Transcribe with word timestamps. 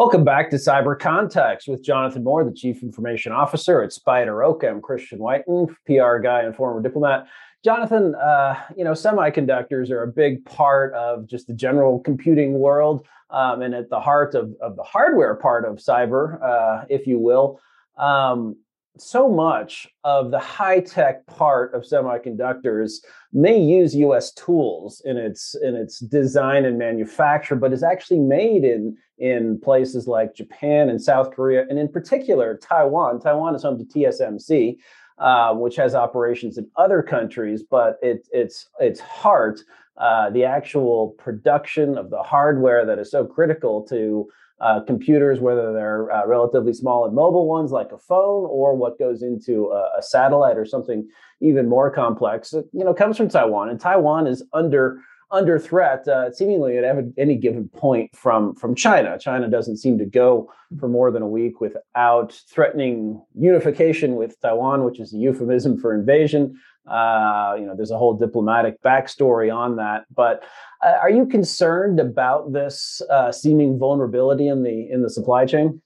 Welcome 0.00 0.24
back 0.24 0.48
to 0.48 0.56
Cyber 0.56 0.98
Context 0.98 1.68
with 1.68 1.84
Jonathan 1.84 2.24
Moore, 2.24 2.42
the 2.42 2.54
Chief 2.54 2.82
Information 2.82 3.32
Officer 3.32 3.82
at 3.82 3.90
SpiderOak. 3.90 4.66
I'm 4.66 4.80
Christian 4.80 5.18
Whiton, 5.18 5.66
PR 5.84 6.16
guy 6.22 6.40
and 6.40 6.56
former 6.56 6.80
diplomat. 6.80 7.26
Jonathan, 7.62 8.14
uh, 8.14 8.54
you 8.74 8.82
know, 8.82 8.92
semiconductors 8.92 9.90
are 9.90 10.04
a 10.04 10.06
big 10.10 10.42
part 10.46 10.94
of 10.94 11.26
just 11.26 11.48
the 11.48 11.52
general 11.52 12.00
computing 12.00 12.54
world 12.54 13.06
um, 13.28 13.60
and 13.60 13.74
at 13.74 13.90
the 13.90 14.00
heart 14.00 14.34
of, 14.34 14.54
of 14.62 14.74
the 14.76 14.82
hardware 14.82 15.34
part 15.34 15.66
of 15.66 15.76
cyber, 15.76 16.42
uh, 16.42 16.86
if 16.88 17.06
you 17.06 17.18
will. 17.18 17.60
Um, 17.98 18.56
so 19.00 19.28
much 19.28 19.88
of 20.04 20.30
the 20.30 20.38
high 20.38 20.80
tech 20.80 21.26
part 21.26 21.74
of 21.74 21.82
semiconductors 21.82 22.98
may 23.32 23.58
use 23.58 23.94
US 23.96 24.32
tools 24.32 25.02
in 25.04 25.16
its 25.16 25.54
in 25.62 25.74
its 25.74 26.00
design 26.00 26.64
and 26.64 26.78
manufacture 26.78 27.56
but 27.56 27.72
is 27.72 27.82
actually 27.82 28.20
made 28.20 28.64
in 28.64 28.96
in 29.18 29.60
places 29.60 30.06
like 30.06 30.34
Japan 30.34 30.88
and 30.88 31.00
South 31.00 31.30
Korea 31.32 31.66
and 31.68 31.78
in 31.78 31.88
particular 31.88 32.58
Taiwan. 32.62 33.20
Taiwan 33.20 33.54
is 33.54 33.62
home 33.62 33.78
to 33.78 33.84
TSMC 33.84 34.76
uh, 35.18 35.54
which 35.54 35.76
has 35.76 35.94
operations 35.94 36.58
in 36.58 36.68
other 36.76 37.02
countries 37.02 37.62
but 37.62 37.98
it, 38.02 38.28
its 38.32 38.68
its 38.80 39.00
heart 39.00 39.60
uh, 39.96 40.30
the 40.30 40.44
actual 40.44 41.08
production 41.18 41.98
of 41.98 42.08
the 42.08 42.22
hardware 42.22 42.86
that 42.86 42.98
is 42.98 43.10
so 43.10 43.24
critical 43.24 43.82
to 43.82 44.26
uh, 44.60 44.80
computers, 44.80 45.40
whether 45.40 45.72
they're 45.72 46.10
uh, 46.12 46.26
relatively 46.26 46.72
small 46.72 47.06
and 47.06 47.14
mobile 47.14 47.46
ones 47.46 47.72
like 47.72 47.92
a 47.92 47.98
phone, 47.98 48.46
or 48.48 48.76
what 48.76 48.98
goes 48.98 49.22
into 49.22 49.70
a, 49.70 49.98
a, 49.98 50.02
satellite 50.02 50.58
or 50.58 50.66
something 50.66 51.08
even 51.40 51.68
more 51.68 51.90
complex, 51.90 52.52
you 52.52 52.84
know, 52.84 52.92
comes 52.92 53.16
from 53.16 53.28
Taiwan. 53.28 53.70
And 53.70 53.80
Taiwan 53.80 54.26
is 54.26 54.42
under 54.52 55.00
under 55.32 55.58
threat, 55.58 56.06
uh, 56.08 56.32
seemingly 56.32 56.76
at 56.76 56.84
any 57.16 57.36
given 57.36 57.68
point 57.68 58.14
from 58.14 58.54
from 58.54 58.74
China. 58.74 59.18
China 59.18 59.48
doesn't 59.48 59.76
seem 59.76 59.96
to 59.98 60.04
go 60.04 60.52
for 60.78 60.88
more 60.88 61.10
than 61.10 61.22
a 61.22 61.28
week 61.28 61.60
without 61.60 62.32
threatening 62.48 63.22
unification 63.34 64.16
with 64.16 64.40
Taiwan, 64.40 64.84
which 64.84 65.00
is 65.00 65.14
a 65.14 65.16
euphemism 65.16 65.78
for 65.78 65.94
invasion. 65.94 66.58
Uh, 66.86 67.56
you 67.58 67.66
know, 67.66 67.74
there's 67.76 67.90
a 67.90 67.98
whole 67.98 68.14
diplomatic 68.14 68.82
backstory 68.82 69.54
on 69.54 69.76
that. 69.76 70.04
But 70.14 70.42
uh, 70.84 70.96
are 71.00 71.10
you 71.10 71.26
concerned 71.26 72.00
about 72.00 72.52
this 72.52 73.02
uh, 73.10 73.30
seeming 73.32 73.78
vulnerability 73.78 74.48
in 74.48 74.62
the 74.62 74.90
in 74.90 75.02
the 75.02 75.10
supply 75.10 75.46
chain? 75.46 75.80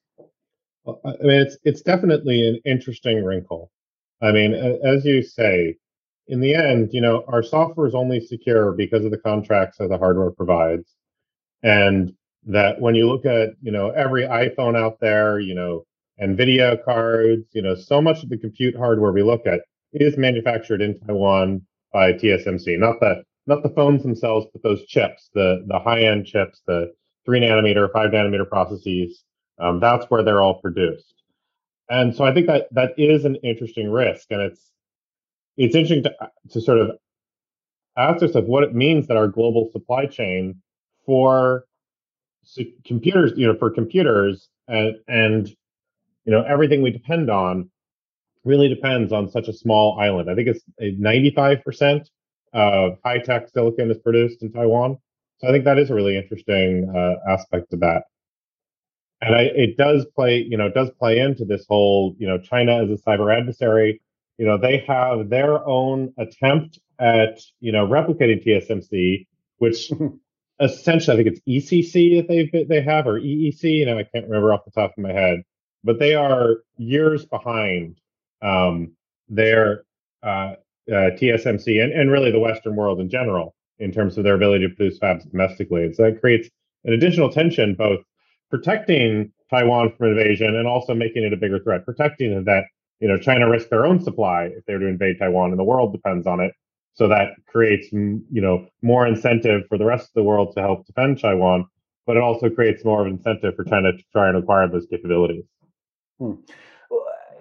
I 0.86 0.92
mean, 1.22 1.40
it's 1.40 1.56
it's 1.64 1.82
definitely 1.82 2.46
an 2.46 2.60
interesting 2.64 3.24
wrinkle. 3.24 3.70
I 4.22 4.32
mean, 4.32 4.54
as 4.54 5.04
you 5.04 5.22
say, 5.22 5.76
in 6.28 6.40
the 6.40 6.54
end, 6.54 6.90
you 6.92 7.00
know, 7.00 7.24
our 7.28 7.42
software 7.42 7.86
is 7.86 7.94
only 7.94 8.20
secure 8.20 8.72
because 8.72 9.04
of 9.04 9.10
the 9.10 9.18
contracts 9.18 9.78
that 9.78 9.88
the 9.88 9.98
hardware 9.98 10.30
provides, 10.30 10.94
and 11.62 12.12
that 12.46 12.80
when 12.80 12.94
you 12.94 13.08
look 13.08 13.26
at 13.26 13.50
you 13.62 13.72
know 13.72 13.90
every 13.90 14.22
iPhone 14.22 14.76
out 14.78 15.00
there, 15.00 15.40
you 15.40 15.54
know, 15.54 15.84
NVIDIA 16.22 16.82
cards, 16.84 17.46
you 17.52 17.62
know, 17.62 17.74
so 17.74 18.00
much 18.00 18.22
of 18.22 18.28
the 18.28 18.38
compute 18.38 18.76
hardware 18.76 19.12
we 19.12 19.22
look 19.22 19.46
at 19.46 19.60
is 19.94 20.16
manufactured 20.16 20.82
in 20.82 20.98
Taiwan 21.00 21.62
by 21.92 22.12
TSMC. 22.12 22.78
Not 22.78 23.00
the 23.00 23.22
not 23.46 23.62
the 23.62 23.68
phones 23.70 24.02
themselves, 24.02 24.46
but 24.52 24.62
those 24.62 24.84
chips, 24.86 25.30
the 25.34 25.64
the 25.66 25.78
high 25.78 26.02
end 26.02 26.26
chips, 26.26 26.62
the 26.66 26.92
three 27.24 27.40
nanometer, 27.40 27.90
five 27.92 28.10
nanometer 28.10 28.48
processes. 28.48 29.24
Um, 29.58 29.80
that's 29.80 30.06
where 30.06 30.22
they're 30.22 30.42
all 30.42 30.60
produced. 30.60 31.14
And 31.88 32.14
so 32.14 32.24
I 32.24 32.32
think 32.32 32.46
that 32.46 32.66
that 32.72 32.92
is 32.98 33.24
an 33.24 33.36
interesting 33.36 33.90
risk, 33.90 34.26
and 34.30 34.40
it's 34.40 34.70
it's 35.56 35.74
interesting 35.74 36.02
to 36.04 36.14
to 36.50 36.60
sort 36.60 36.78
of 36.78 36.92
ask 37.96 38.22
ourselves 38.22 38.48
what 38.48 38.64
it 38.64 38.74
means 38.74 39.06
that 39.06 39.16
our 39.16 39.28
global 39.28 39.70
supply 39.72 40.06
chain 40.06 40.60
for 41.06 41.64
computers, 42.84 43.32
you 43.36 43.46
know, 43.46 43.56
for 43.56 43.70
computers 43.70 44.48
and 44.68 44.96
and 45.08 45.48
you 46.24 46.32
know 46.32 46.42
everything 46.42 46.82
we 46.82 46.90
depend 46.90 47.30
on 47.30 47.70
really 48.44 48.68
depends 48.68 49.12
on 49.12 49.30
such 49.30 49.48
a 49.48 49.52
small 49.52 49.98
island. 49.98 50.30
I 50.30 50.34
think 50.34 50.48
it's 50.48 50.64
95% 50.80 52.06
of 52.52 52.98
high 53.04 53.18
tech 53.18 53.48
silicon 53.48 53.90
is 53.90 53.98
produced 53.98 54.42
in 54.42 54.52
Taiwan. 54.52 54.98
So 55.38 55.48
I 55.48 55.52
think 55.52 55.64
that 55.64 55.78
is 55.78 55.90
a 55.90 55.94
really 55.94 56.16
interesting 56.16 56.92
uh, 56.94 57.30
aspect 57.30 57.72
of 57.72 57.80
that. 57.80 58.04
And 59.20 59.34
I, 59.34 59.42
it 59.42 59.76
does 59.76 60.06
play, 60.14 60.44
you 60.48 60.56
know, 60.56 60.66
it 60.66 60.74
does 60.74 60.90
play 60.98 61.18
into 61.18 61.44
this 61.44 61.64
whole, 61.68 62.14
you 62.18 62.26
know, 62.26 62.38
China 62.38 62.84
as 62.84 62.90
a 62.90 63.02
cyber 63.02 63.36
adversary. 63.36 64.00
You 64.38 64.46
know, 64.46 64.58
they 64.58 64.84
have 64.86 65.30
their 65.30 65.66
own 65.66 66.12
attempt 66.18 66.78
at, 66.98 67.40
you 67.60 67.72
know, 67.72 67.86
replicating 67.86 68.44
TSMC, 68.44 69.26
which 69.58 69.90
essentially 70.60 71.14
I 71.14 71.22
think 71.22 71.36
it's 71.36 71.70
ECC 71.72 72.16
that 72.16 72.28
they 72.28 72.64
they 72.64 72.82
have 72.82 73.06
or 73.06 73.18
EEC. 73.18 73.62
You 73.62 73.86
know, 73.86 73.98
I 73.98 74.04
can't 74.04 74.26
remember 74.26 74.52
off 74.52 74.64
the 74.64 74.70
top 74.70 74.92
of 74.96 75.02
my 75.02 75.12
head, 75.12 75.42
but 75.82 75.98
they 75.98 76.14
are 76.14 76.56
years 76.76 77.24
behind 77.24 77.96
um, 78.44 78.92
their 79.28 79.84
uh, 80.22 80.54
uh, 80.90 81.10
TSMC 81.16 81.82
and, 81.82 81.92
and 81.92 82.10
really 82.10 82.30
the 82.30 82.38
Western 82.38 82.76
world 82.76 83.00
in 83.00 83.08
general 83.08 83.54
in 83.78 83.90
terms 83.90 84.16
of 84.16 84.24
their 84.24 84.34
ability 84.34 84.68
to 84.68 84.74
produce 84.74 84.98
fabs 84.98 85.28
domestically. 85.30 85.84
And 85.84 85.96
so 85.96 86.04
that 86.04 86.20
creates 86.20 86.48
an 86.84 86.92
additional 86.92 87.30
tension, 87.30 87.74
both 87.74 88.00
protecting 88.50 89.32
Taiwan 89.50 89.92
from 89.96 90.08
invasion 90.08 90.54
and 90.54 90.68
also 90.68 90.94
making 90.94 91.24
it 91.24 91.32
a 91.32 91.36
bigger 91.36 91.58
threat, 91.58 91.84
protecting 91.84 92.44
that 92.44 92.64
you 93.00 93.08
know 93.08 93.18
China 93.18 93.48
risks 93.48 93.70
their 93.70 93.86
own 93.86 94.00
supply 94.00 94.44
if 94.44 94.64
they 94.66 94.74
were 94.74 94.80
to 94.80 94.86
invade 94.86 95.18
Taiwan, 95.18 95.50
and 95.50 95.58
the 95.58 95.64
world 95.64 95.92
depends 95.92 96.26
on 96.26 96.40
it. 96.40 96.52
So 96.92 97.08
that 97.08 97.30
creates 97.48 97.90
you 97.92 98.22
know 98.30 98.66
more 98.82 99.06
incentive 99.06 99.62
for 99.68 99.78
the 99.78 99.84
rest 99.84 100.04
of 100.04 100.14
the 100.14 100.22
world 100.22 100.54
to 100.54 100.60
help 100.60 100.86
defend 100.86 101.18
Taiwan, 101.18 101.66
but 102.06 102.16
it 102.16 102.22
also 102.22 102.48
creates 102.48 102.84
more 102.84 103.00
of 103.00 103.06
an 103.06 103.14
incentive 103.14 103.56
for 103.56 103.64
China 103.64 103.92
to 103.92 104.02
try 104.12 104.28
and 104.28 104.36
acquire 104.36 104.68
those 104.68 104.86
capabilities. 104.86 105.44
Hmm 106.18 106.34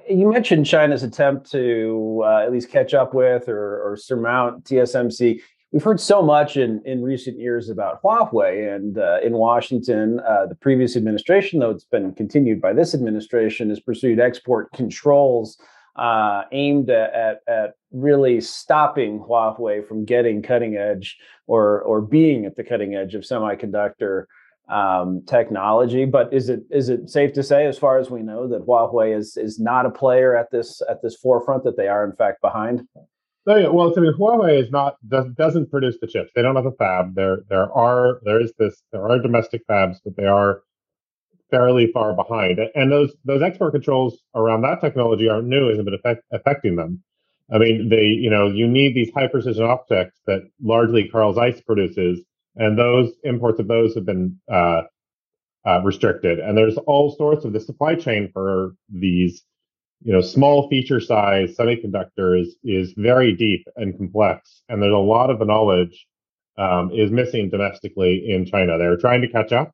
you 0.10 0.30
mentioned 0.32 0.66
China's 0.66 1.04
attempt 1.04 1.50
to 1.52 2.22
uh, 2.26 2.44
at 2.44 2.52
least 2.52 2.70
catch 2.70 2.94
up 2.94 3.14
with 3.14 3.48
or, 3.48 3.92
or, 3.92 3.98
surmount 3.98 4.64
TSMC. 4.66 5.40
We've 5.72 5.84
heard 5.84 6.00
so 6.00 6.22
much 6.22 6.58
in, 6.58 6.82
in 6.86 7.02
recent 7.02 7.40
years 7.40 7.70
about 7.70 8.02
Huawei, 8.04 8.76
and 8.76 8.98
uh, 8.98 9.18
in 9.24 9.34
Washington, 9.34 10.20
uh, 10.20 10.46
the 10.46 10.56
previous 10.56 10.96
administration, 10.96 11.60
though 11.60 11.72
it's 11.72 11.86
been 11.86 12.14
continued 12.14 12.62
by 12.62 12.74
this 12.74 12.94
administration, 12.94 13.70
has 13.70 13.80
pursued 13.80 14.20
export 14.20 14.72
controls 14.74 15.58
uh, 15.96 16.44
aimed 16.52 16.90
at, 16.90 17.14
at, 17.14 17.42
at 17.48 17.74
really 17.92 18.42
stopping 18.42 19.20
Huawei 19.20 19.88
from 19.88 20.06
getting 20.06 20.42
cutting 20.42 20.76
edge 20.76 21.18
or 21.48 21.82
or 21.82 22.02
being 22.02 22.46
at 22.46 22.56
the 22.56 22.64
cutting 22.64 22.96
edge 22.96 23.16
of 23.16 23.24
semiconductor 23.24 24.26
um, 24.70 25.24
technology. 25.28 26.06
But 26.06 26.34
is 26.34 26.50
it 26.50 26.62
is 26.70 26.90
it 26.90 27.10
safe 27.10 27.34
to 27.34 27.44
say, 27.44 27.66
as 27.66 27.78
far 27.78 27.98
as 28.00 28.10
we 28.10 28.22
know, 28.22 28.48
that 28.48 28.66
Huawei 28.66 29.16
is 29.18 29.38
is 29.38 29.60
not 29.60 29.86
a 29.86 29.90
player 29.90 30.36
at 30.36 30.52
this 30.52 30.82
at 30.90 31.02
this 31.02 31.16
forefront? 31.16 31.64
That 31.64 31.78
they 31.78 31.88
are 31.88 32.04
in 32.04 32.16
fact 32.16 32.42
behind. 32.42 32.88
So, 33.46 33.58
yeah, 33.58 33.68
well, 33.68 33.94
I 33.96 34.00
mean, 34.00 34.14
Huawei 34.14 34.62
is 34.62 34.72
not 34.72 34.96
does, 35.10 35.26
doesn't 35.38 35.70
produce 35.70 35.98
the 36.00 36.08
chips. 36.08 36.32
They 36.34 36.42
don't 36.42 36.56
have 36.56 36.66
a 36.66 36.72
fab. 36.72 37.16
There 37.16 37.40
there 37.50 37.72
are 37.74 38.22
there 38.24 38.42
is 38.42 38.54
this 38.58 38.82
there 38.92 39.08
are 39.08 39.20
domestic 39.20 39.68
fabs, 39.68 39.98
but 40.04 40.16
they 40.16 40.26
are 40.26 40.62
fairly 41.52 41.92
far 41.92 42.16
behind. 42.16 42.60
And 42.74 42.92
those 42.92 43.14
those 43.26 43.42
export 43.42 43.74
controls 43.74 44.18
around 44.34 44.62
that 44.62 44.82
technology 44.82 45.30
aren't 45.30 45.48
new, 45.48 45.70
isn't 45.70 45.88
it 45.88 45.94
affect, 45.94 46.24
affecting 46.32 46.78
them? 46.78 47.04
I 47.54 47.58
mean, 47.58 47.90
they 47.90 48.06
you 48.06 48.30
know 48.30 48.48
you 48.48 48.68
need 48.68 48.96
these 48.96 49.12
high 49.14 49.28
precision 49.28 49.64
optics 49.64 50.20
that 50.26 50.42
largely 50.62 51.08
Carl 51.08 51.34
Zeiss 51.34 51.62
produces 51.62 52.24
and 52.56 52.78
those 52.78 53.12
imports 53.24 53.60
of 53.60 53.68
those 53.68 53.96
have 53.96 54.06
been 54.06 54.40
uh, 54.52 54.84
uh, 55.66 55.82
restricted. 55.84 56.40
And 56.40 56.58
there's 56.58 56.78
all 56.78 57.16
sorts 57.16 57.46
of 57.46 57.54
the 57.54 57.60
supply 57.60 57.96
chain 57.96 58.30
for 58.34 58.76
these, 58.90 59.44
you 60.04 60.14
know, 60.14 60.22
small 60.22 60.70
feature 60.70 61.00
size 61.00 61.56
semiconductors 61.58 62.48
is 62.64 62.94
very 62.98 63.34
deep 63.34 63.66
and 63.76 63.98
complex, 63.98 64.64
and 64.70 64.82
there's 64.82 64.94
a 64.94 64.98
lot 64.98 65.30
of 65.30 65.40
the 65.40 65.46
knowledge 65.46 66.06
um, 66.58 66.92
is 66.92 67.12
missing 67.12 67.50
domestically 67.50 68.30
in 68.30 68.46
China. 68.46 68.78
They're 68.78 68.98
trying 68.98 69.22
to 69.22 69.30
catch 69.30 69.52
up, 69.52 69.72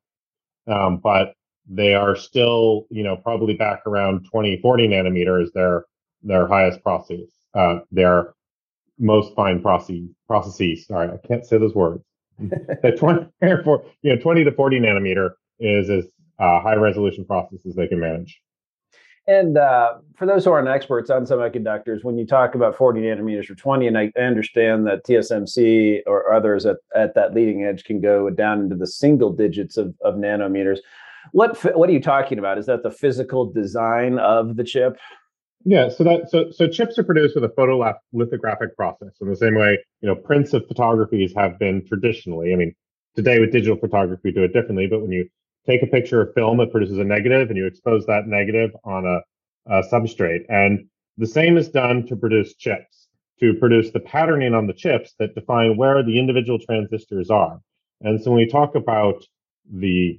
um, 0.66 0.98
but 0.98 1.34
they 1.68 1.94
are 1.94 2.16
still, 2.16 2.86
you 2.90 3.02
know, 3.02 3.16
probably 3.16 3.54
back 3.54 3.82
around 3.86 4.26
20, 4.30 4.60
40 4.62 4.88
nanometers. 4.88 5.52
Their 5.52 5.84
their 6.22 6.46
highest 6.46 6.82
process, 6.82 7.26
uh, 7.54 7.80
their 7.90 8.34
most 8.98 9.34
fine 9.34 9.60
processes. 9.60 10.10
Processes. 10.26 10.86
Sorry, 10.86 11.08
I 11.08 11.26
can't 11.26 11.44
say 11.44 11.58
those 11.58 11.74
words 11.74 12.04
the 12.40 12.96
20 12.96 13.26
for, 13.64 13.84
you 14.02 14.14
know 14.14 14.20
20 14.20 14.44
to 14.44 14.52
40 14.52 14.80
nanometer 14.80 15.30
is 15.58 15.90
as 15.90 16.04
uh, 16.38 16.60
high 16.60 16.74
resolution 16.74 17.24
process 17.24 17.60
as 17.66 17.74
they 17.74 17.86
can 17.86 18.00
manage. 18.00 18.40
And 19.26 19.58
uh, 19.58 19.98
for 20.16 20.26
those 20.26 20.44
who 20.44 20.50
aren't 20.50 20.68
experts 20.68 21.10
on 21.10 21.24
semiconductors, 21.24 22.02
when 22.02 22.18
you 22.18 22.26
talk 22.26 22.54
about 22.54 22.74
40 22.74 23.02
nanometers 23.02 23.50
or 23.50 23.54
20, 23.54 23.86
and 23.86 23.98
I 23.98 24.10
understand 24.18 24.86
that 24.86 25.04
TSMC 25.06 26.00
or 26.06 26.32
others 26.32 26.66
at, 26.66 26.78
at 26.96 27.14
that 27.14 27.34
leading 27.34 27.64
edge 27.64 27.84
can 27.84 28.00
go 28.00 28.30
down 28.30 28.60
into 28.60 28.76
the 28.76 28.86
single 28.86 29.30
digits 29.32 29.76
of, 29.76 29.94
of 30.02 30.14
nanometers. 30.14 30.78
What 31.32 31.62
what 31.76 31.88
are 31.88 31.92
you 31.92 32.00
talking 32.00 32.38
about? 32.38 32.58
Is 32.58 32.66
that 32.66 32.82
the 32.82 32.90
physical 32.90 33.44
design 33.52 34.18
of 34.18 34.56
the 34.56 34.64
chip? 34.64 34.96
Yeah, 35.64 35.90
so 35.90 36.04
that 36.04 36.30
so 36.30 36.50
so 36.50 36.68
chips 36.68 36.98
are 36.98 37.04
produced 37.04 37.34
with 37.34 37.44
a 37.44 37.48
photolithographic 37.48 38.74
process 38.76 39.12
in 39.20 39.28
the 39.28 39.36
same 39.36 39.54
way 39.54 39.78
you 40.00 40.08
know 40.08 40.14
prints 40.14 40.54
of 40.54 40.66
photographies 40.66 41.34
have 41.36 41.58
been 41.58 41.86
traditionally. 41.86 42.52
I 42.52 42.56
mean, 42.56 42.74
today 43.14 43.40
with 43.40 43.52
digital 43.52 43.76
photography 43.76 44.22
we 44.24 44.32
do 44.32 44.42
it 44.44 44.54
differently, 44.54 44.86
but 44.86 45.02
when 45.02 45.12
you 45.12 45.28
take 45.66 45.82
a 45.82 45.86
picture 45.86 46.22
of 46.22 46.32
film 46.34 46.60
it 46.60 46.72
produces 46.72 46.98
a 46.98 47.04
negative 47.04 47.48
and 47.48 47.58
you 47.58 47.66
expose 47.66 48.06
that 48.06 48.26
negative 48.26 48.70
on 48.84 49.04
a, 49.06 49.20
a 49.70 49.82
substrate. 49.92 50.46
And 50.48 50.86
the 51.18 51.26
same 51.26 51.58
is 51.58 51.68
done 51.68 52.06
to 52.06 52.16
produce 52.16 52.54
chips, 52.54 53.08
to 53.40 53.52
produce 53.54 53.90
the 53.90 54.00
patterning 54.00 54.54
on 54.54 54.66
the 54.66 54.72
chips 54.72 55.14
that 55.18 55.34
define 55.34 55.76
where 55.76 56.02
the 56.02 56.18
individual 56.18 56.58
transistors 56.58 57.28
are. 57.28 57.60
And 58.00 58.18
so 58.22 58.30
when 58.30 58.38
we 58.38 58.46
talk 58.46 58.76
about 58.76 59.22
the 59.70 60.18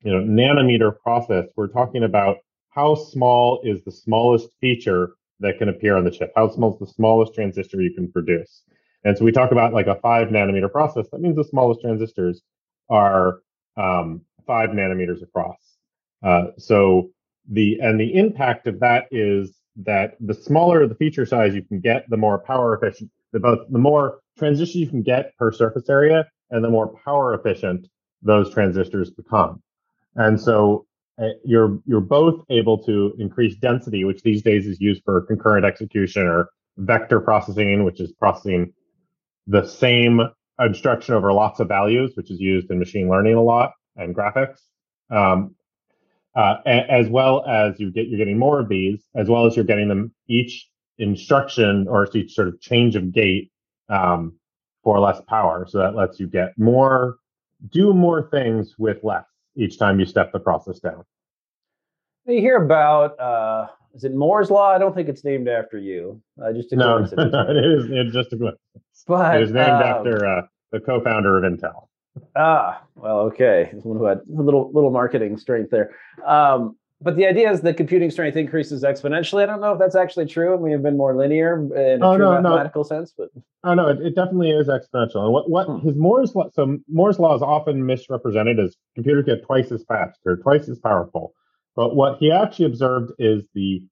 you 0.00 0.10
know 0.12 0.20
nanometer 0.20 0.98
process, 1.00 1.44
we're 1.54 1.68
talking 1.68 2.02
about 2.02 2.38
how 2.74 2.94
small 2.94 3.60
is 3.62 3.84
the 3.84 3.92
smallest 3.92 4.48
feature 4.60 5.14
that 5.40 5.58
can 5.58 5.68
appear 5.68 5.96
on 5.96 6.04
the 6.04 6.10
chip? 6.10 6.32
How 6.34 6.48
small 6.48 6.74
is 6.74 6.80
the 6.80 6.92
smallest 6.94 7.34
transistor 7.34 7.80
you 7.80 7.94
can 7.94 8.10
produce? 8.10 8.62
And 9.04 9.16
so 9.16 9.24
we 9.24 9.32
talk 9.32 9.52
about 9.52 9.72
like 9.72 9.86
a 9.86 9.96
five 9.96 10.28
nanometer 10.28 10.70
process. 10.70 11.06
That 11.12 11.20
means 11.20 11.36
the 11.36 11.44
smallest 11.44 11.82
transistors 11.82 12.42
are 12.90 13.40
um, 13.76 14.22
five 14.46 14.70
nanometers 14.70 15.22
across. 15.22 15.76
Uh, 16.22 16.46
so 16.58 17.10
the 17.50 17.78
and 17.80 18.00
the 18.00 18.14
impact 18.14 18.66
of 18.66 18.80
that 18.80 19.04
is 19.10 19.60
that 19.76 20.16
the 20.20 20.34
smaller 20.34 20.86
the 20.86 20.94
feature 20.94 21.26
size 21.26 21.54
you 21.54 21.62
can 21.62 21.80
get, 21.80 22.08
the 22.08 22.16
more 22.16 22.38
power 22.38 22.74
efficient, 22.74 23.10
the 23.32 23.40
both 23.40 23.58
the 23.70 23.78
more 23.78 24.20
transistors 24.38 24.76
you 24.76 24.88
can 24.88 25.02
get 25.02 25.36
per 25.36 25.52
surface 25.52 25.88
area, 25.88 26.26
and 26.50 26.64
the 26.64 26.70
more 26.70 26.94
power 27.04 27.34
efficient 27.34 27.86
those 28.22 28.52
transistors 28.52 29.10
become. 29.10 29.62
And 30.16 30.40
so 30.40 30.86
uh, 31.20 31.28
you're 31.44 31.78
you're 31.86 32.00
both 32.00 32.44
able 32.50 32.82
to 32.84 33.14
increase 33.18 33.56
density, 33.56 34.04
which 34.04 34.22
these 34.22 34.42
days 34.42 34.66
is 34.66 34.80
used 34.80 35.02
for 35.04 35.22
concurrent 35.22 35.64
execution 35.64 36.26
or 36.26 36.48
vector 36.78 37.20
processing, 37.20 37.84
which 37.84 38.00
is 38.00 38.12
processing 38.12 38.72
the 39.46 39.64
same 39.64 40.20
instruction 40.58 41.14
over 41.14 41.32
lots 41.32 41.60
of 41.60 41.68
values, 41.68 42.12
which 42.16 42.30
is 42.30 42.40
used 42.40 42.70
in 42.70 42.78
machine 42.78 43.08
learning 43.08 43.34
a 43.34 43.42
lot 43.42 43.72
and 43.96 44.14
graphics. 44.14 44.58
Um, 45.10 45.54
uh, 46.34 46.56
as 46.66 47.08
well 47.08 47.44
as 47.46 47.78
you 47.78 47.92
get 47.92 48.08
you're 48.08 48.18
getting 48.18 48.38
more 48.38 48.58
of 48.58 48.68
these, 48.68 49.04
as 49.14 49.28
well 49.28 49.46
as 49.46 49.54
you're 49.54 49.64
getting 49.64 49.88
them 49.88 50.12
each 50.26 50.68
instruction 50.98 51.86
or 51.88 52.08
each 52.14 52.34
sort 52.34 52.48
of 52.48 52.60
change 52.60 52.96
of 52.96 53.12
gate 53.12 53.52
um, 53.88 54.36
for 54.82 54.98
less 54.98 55.20
power. 55.28 55.66
So 55.68 55.78
that 55.78 55.94
lets 55.94 56.18
you 56.18 56.26
get 56.26 56.58
more, 56.58 57.16
do 57.70 57.92
more 57.94 58.28
things 58.30 58.74
with 58.78 58.98
less 59.04 59.24
each 59.56 59.78
time 59.78 60.00
you 60.00 60.06
step 60.06 60.32
the 60.32 60.40
process 60.40 60.80
down. 60.80 61.04
You 62.26 62.40
hear 62.40 62.62
about 62.62 63.18
uh, 63.20 63.66
is 63.94 64.04
it 64.04 64.14
Moore's 64.14 64.50
law? 64.50 64.70
I 64.70 64.78
don't 64.78 64.94
think 64.94 65.08
it's 65.08 65.24
named 65.24 65.48
after 65.48 65.78
you. 65.78 66.20
Uh, 66.42 66.52
just 66.52 66.72
a 66.72 66.76
no, 66.76 66.98
no, 67.16 67.46
it 67.48 67.64
is 67.64 67.86
it's 67.90 68.14
just 68.14 68.32
a 68.32 68.36
coincidence. 68.36 69.04
But 69.06 69.36
it 69.36 69.40
was 69.40 69.52
named 69.52 69.68
um, 69.68 69.82
after 69.82 70.26
uh, 70.26 70.42
the 70.72 70.80
co-founder 70.80 71.38
of 71.38 71.44
Intel. 71.44 71.88
Ah, 72.36 72.82
well, 72.94 73.20
okay. 73.20 73.70
Someone 73.72 73.98
who 73.98 74.04
had 74.04 74.18
a 74.18 74.42
little 74.42 74.70
little 74.72 74.90
marketing 74.90 75.36
strength 75.36 75.70
there. 75.70 75.94
Um, 76.24 76.76
but 77.04 77.16
the 77.16 77.26
idea 77.26 77.52
is 77.52 77.60
that 77.60 77.76
computing 77.76 78.10
strength 78.10 78.36
increases 78.36 78.82
exponentially. 78.82 79.42
I 79.42 79.46
don't 79.46 79.60
know 79.60 79.72
if 79.72 79.78
that's 79.78 79.94
actually 79.94 80.24
true. 80.24 80.54
and 80.54 80.62
We 80.62 80.72
have 80.72 80.82
been 80.82 80.96
more 80.96 81.14
linear 81.14 81.56
in 81.56 82.02
a 82.02 82.06
oh, 82.06 82.16
true 82.16 82.24
no, 82.24 82.40
mathematical 82.40 82.82
no. 82.82 82.88
sense, 82.88 83.12
but 83.16 83.28
oh 83.62 83.74
no, 83.74 83.88
it, 83.88 84.00
it, 84.00 84.16
definitely 84.16 84.50
is 84.50 84.68
exponential. 84.68 85.24
And 85.24 85.32
what 85.32 85.50
what 85.50 85.66
hmm. 85.66 85.86
his 85.86 85.96
Moore's 85.96 86.34
law? 86.34 86.48
So 86.54 86.78
Moore's 86.88 87.18
law 87.18 87.36
is 87.36 87.42
often 87.42 87.84
misrepresented 87.84 88.58
as 88.58 88.76
computers 88.94 89.26
get 89.26 89.44
twice 89.44 89.70
as 89.70 89.84
fast 89.84 90.18
or 90.24 90.36
twice 90.38 90.68
as 90.68 90.78
powerful. 90.78 91.34
But 91.76 91.94
what 91.94 92.18
he 92.18 92.32
actually 92.32 92.66
observed 92.66 93.12
is 93.18 93.44
the 93.54 93.82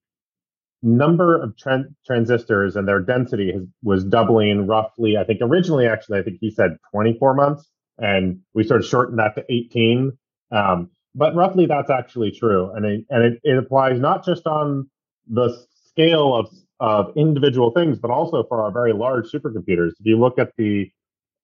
number 0.81 1.39
of 1.39 1.55
tran- 1.55 1.93
transistors 2.05 2.75
and 2.75 2.87
their 2.87 2.99
density 2.99 3.51
has, 3.53 3.63
was 3.83 4.03
doubling 4.03 4.65
roughly. 4.65 5.17
I 5.17 5.23
think 5.23 5.39
originally, 5.41 5.87
actually, 5.87 6.19
I 6.19 6.23
think 6.23 6.37
he 6.41 6.49
said 6.49 6.77
24 6.91 7.35
months, 7.35 7.69
and 7.99 8.39
we 8.53 8.63
sort 8.63 8.81
of 8.81 8.87
shortened 8.87 9.19
that 9.19 9.35
to 9.35 9.45
18. 9.49 10.17
Um, 10.51 10.89
but 11.15 11.35
roughly, 11.35 11.65
that's 11.65 11.89
actually 11.89 12.31
true, 12.31 12.71
and 12.71 12.85
it, 12.85 13.05
and 13.09 13.23
it, 13.23 13.39
it 13.43 13.57
applies 13.57 13.99
not 13.99 14.25
just 14.25 14.47
on 14.47 14.89
the 15.27 15.65
scale 15.87 16.35
of 16.35 16.49
of 16.79 17.15
individual 17.15 17.71
things, 17.71 17.99
but 17.99 18.11
also 18.11 18.43
for 18.43 18.61
our 18.61 18.71
very 18.71 18.93
large 18.93 19.31
supercomputers. 19.31 19.91
If 19.99 20.05
you 20.05 20.19
look 20.19 20.39
at 20.39 20.51
the 20.57 20.91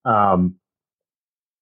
um, 0.06 0.56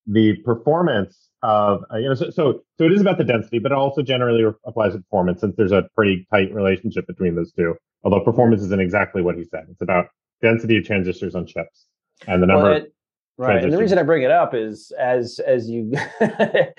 the 0.07 0.37
performance 0.37 1.29
of 1.43 1.83
uh, 1.93 1.97
you 1.97 2.07
know 2.07 2.15
so, 2.15 2.29
so, 2.29 2.61
so 2.77 2.85
it 2.85 2.91
is 2.91 3.01
about 3.01 3.17
the 3.17 3.23
density 3.23 3.59
but 3.59 3.71
it 3.71 3.77
also 3.77 4.01
generally 4.01 4.43
applies 4.65 4.93
to 4.93 4.99
performance 4.99 5.41
since 5.41 5.55
there's 5.55 5.71
a 5.71 5.87
pretty 5.95 6.25
tight 6.31 6.51
relationship 6.53 7.05
between 7.05 7.35
those 7.35 7.51
two 7.51 7.75
although 8.03 8.19
performance 8.21 8.61
isn't 8.63 8.81
exactly 8.81 9.21
what 9.21 9.35
he 9.35 9.43
said 9.43 9.65
it's 9.69 9.81
about 9.81 10.07
density 10.41 10.77
of 10.77 10.83
transistors 10.83 11.35
on 11.35 11.45
chips 11.45 11.85
and 12.27 12.41
the 12.41 12.47
number 12.47 12.63
well, 12.63 12.77
it, 12.77 12.93
right 13.37 13.63
and 13.63 13.71
the 13.71 13.77
reason 13.77 13.97
i 13.97 14.03
bring 14.03 14.23
it 14.23 14.31
up 14.31 14.53
is 14.53 14.91
as 14.99 15.39
as 15.45 15.69
you 15.69 15.91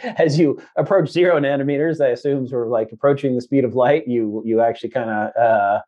as 0.02 0.38
you 0.38 0.60
approach 0.76 1.08
zero 1.08 1.38
nanometers 1.40 2.00
i 2.00 2.08
assume 2.08 2.46
sort 2.46 2.66
of 2.66 2.70
like 2.70 2.90
approaching 2.92 3.34
the 3.34 3.40
speed 3.40 3.64
of 3.64 3.74
light 3.74 4.06
you 4.06 4.42
you 4.44 4.60
actually 4.60 4.90
kind 4.90 5.10
of 5.10 5.36
uh 5.36 5.80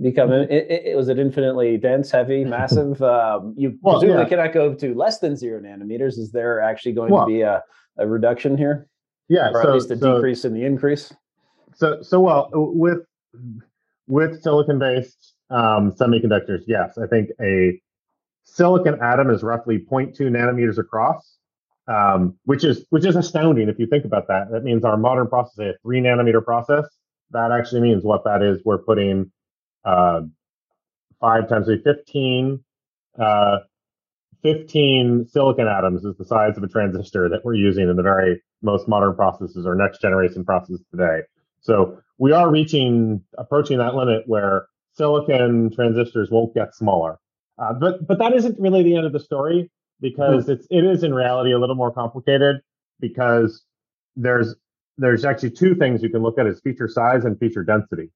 become 0.00 0.32
it, 0.32 0.50
it, 0.50 0.96
was 0.96 1.08
it 1.08 1.18
infinitely 1.18 1.76
dense 1.76 2.10
heavy 2.10 2.44
massive 2.44 3.02
um, 3.02 3.54
you 3.56 3.76
well, 3.82 3.98
presumably 3.98 4.24
yeah. 4.24 4.28
cannot 4.28 4.52
go 4.52 4.74
to 4.74 4.94
less 4.94 5.18
than 5.18 5.36
zero 5.36 5.60
nanometers? 5.60 6.18
Is 6.18 6.32
there 6.32 6.60
actually 6.60 6.92
going 6.92 7.10
well, 7.12 7.26
to 7.26 7.32
be 7.32 7.40
a, 7.42 7.62
a 7.98 8.06
reduction 8.06 8.56
here? 8.56 8.86
Yeah 9.28 9.50
or 9.50 9.62
so, 9.62 9.68
at 9.68 9.74
least 9.74 9.90
a 9.90 9.98
so, 9.98 10.14
decrease 10.14 10.44
in 10.44 10.54
the 10.54 10.64
increase? 10.64 11.12
So 11.74 12.02
so 12.02 12.20
well 12.20 12.50
with 12.52 12.98
with 14.06 14.42
silicon 14.42 14.78
based 14.78 15.34
um, 15.50 15.92
semiconductors 15.92 16.62
yes 16.66 16.98
i 16.98 17.06
think 17.06 17.30
a 17.40 17.80
silicon 18.54 19.00
atom 19.02 19.30
is 19.30 19.42
roughly 19.42 19.78
0.2 19.78 20.18
nanometers 20.20 20.78
across 20.78 21.36
um, 21.86 22.36
which 22.44 22.64
is 22.64 22.86
which 22.90 23.04
is 23.04 23.16
astounding 23.16 23.68
if 23.68 23.78
you 23.78 23.86
think 23.86 24.04
about 24.04 24.28
that 24.28 24.50
that 24.50 24.64
means 24.64 24.84
our 24.84 24.96
modern 24.96 25.28
process 25.28 25.58
a 25.58 25.72
three 25.82 26.00
nanometer 26.00 26.44
process 26.44 26.84
that 27.30 27.52
actually 27.52 27.80
means 27.80 28.04
what 28.04 28.24
that 28.24 28.42
is 28.42 28.60
we're 28.64 28.78
putting 28.78 29.30
uh, 29.84 30.20
five 31.20 31.48
times 31.48 31.66
three, 31.66 31.82
15, 31.82 32.62
uh, 33.18 33.58
15 34.42 35.26
silicon 35.28 35.66
atoms 35.66 36.04
is 36.04 36.16
the 36.16 36.24
size 36.24 36.56
of 36.56 36.62
a 36.62 36.68
transistor 36.68 37.28
that 37.28 37.44
we're 37.44 37.54
using 37.54 37.88
in 37.88 37.96
the 37.96 38.02
very 38.02 38.40
most 38.62 38.88
modern 38.88 39.14
processes 39.14 39.66
or 39.66 39.74
next 39.74 40.00
generation 40.00 40.44
processes 40.44 40.84
today. 40.90 41.20
So 41.60 41.98
we 42.18 42.32
are 42.32 42.50
reaching, 42.50 43.22
approaching 43.36 43.78
that 43.78 43.94
limit 43.94 44.24
where 44.26 44.66
silicon 44.94 45.70
transistors 45.74 46.30
won't 46.30 46.54
get 46.54 46.74
smaller. 46.74 47.18
Uh, 47.58 47.72
but 47.72 48.06
but 48.06 48.18
that 48.18 48.34
isn't 48.34 48.58
really 48.58 48.82
the 48.82 48.96
end 48.96 49.06
of 49.06 49.12
the 49.12 49.20
story 49.20 49.70
because 50.00 50.44
mm-hmm. 50.44 50.52
it's 50.52 50.66
it 50.70 50.84
is 50.84 51.02
in 51.02 51.12
reality 51.12 51.52
a 51.52 51.58
little 51.58 51.74
more 51.74 51.92
complicated 51.92 52.60
because 53.00 53.64
there's 54.16 54.54
there's 54.96 55.24
actually 55.24 55.50
two 55.50 55.74
things 55.74 56.02
you 56.02 56.10
can 56.10 56.22
look 56.22 56.38
at 56.38 56.46
as 56.46 56.60
feature 56.60 56.88
size 56.88 57.24
and 57.24 57.38
feature 57.38 57.64
density. 57.64 58.10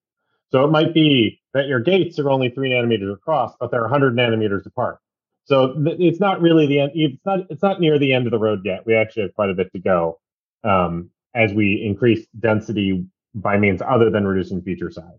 So 0.51 0.65
it 0.65 0.71
might 0.71 0.93
be 0.93 1.41
that 1.55 1.67
your 1.67 1.81
gates 1.81 2.19
are 2.19 2.29
only 2.29 2.51
three 2.51 2.71
nanometers 2.71 3.15
across, 3.15 3.55
but 3.59 3.71
they're 3.71 3.83
100 3.83 4.15
nanometers 4.15 4.67
apart. 4.67 4.99
So 5.45 5.75
th- 5.75 5.97
it's 5.99 6.21
not 6.21 6.41
really 6.41 6.67
the 6.67 6.81
end. 6.81 6.93
It's 6.95 7.25
not. 7.25 7.41
It's 7.51 7.63
not 7.63 7.81
near 7.81 7.99
the 7.99 8.13
end 8.13 8.27
of 8.27 8.31
the 8.31 8.39
road 8.39 8.61
yet. 8.65 8.87
We 8.87 8.95
actually 8.95 9.23
have 9.23 9.35
quite 9.35 9.51
a 9.51 9.55
bit 9.55 9.73
to 9.73 9.79
go 9.81 10.21
um, 10.63 11.11
as 11.35 11.53
we 11.53 11.83
increase 11.85 12.27
density 12.39 13.05
by 13.35 13.59
means 13.59 13.83
other 13.83 14.11
than 14.11 14.27
reducing 14.27 14.63
feature 14.63 14.91
size. 14.91 15.19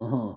Uh-huh. 0.00 0.34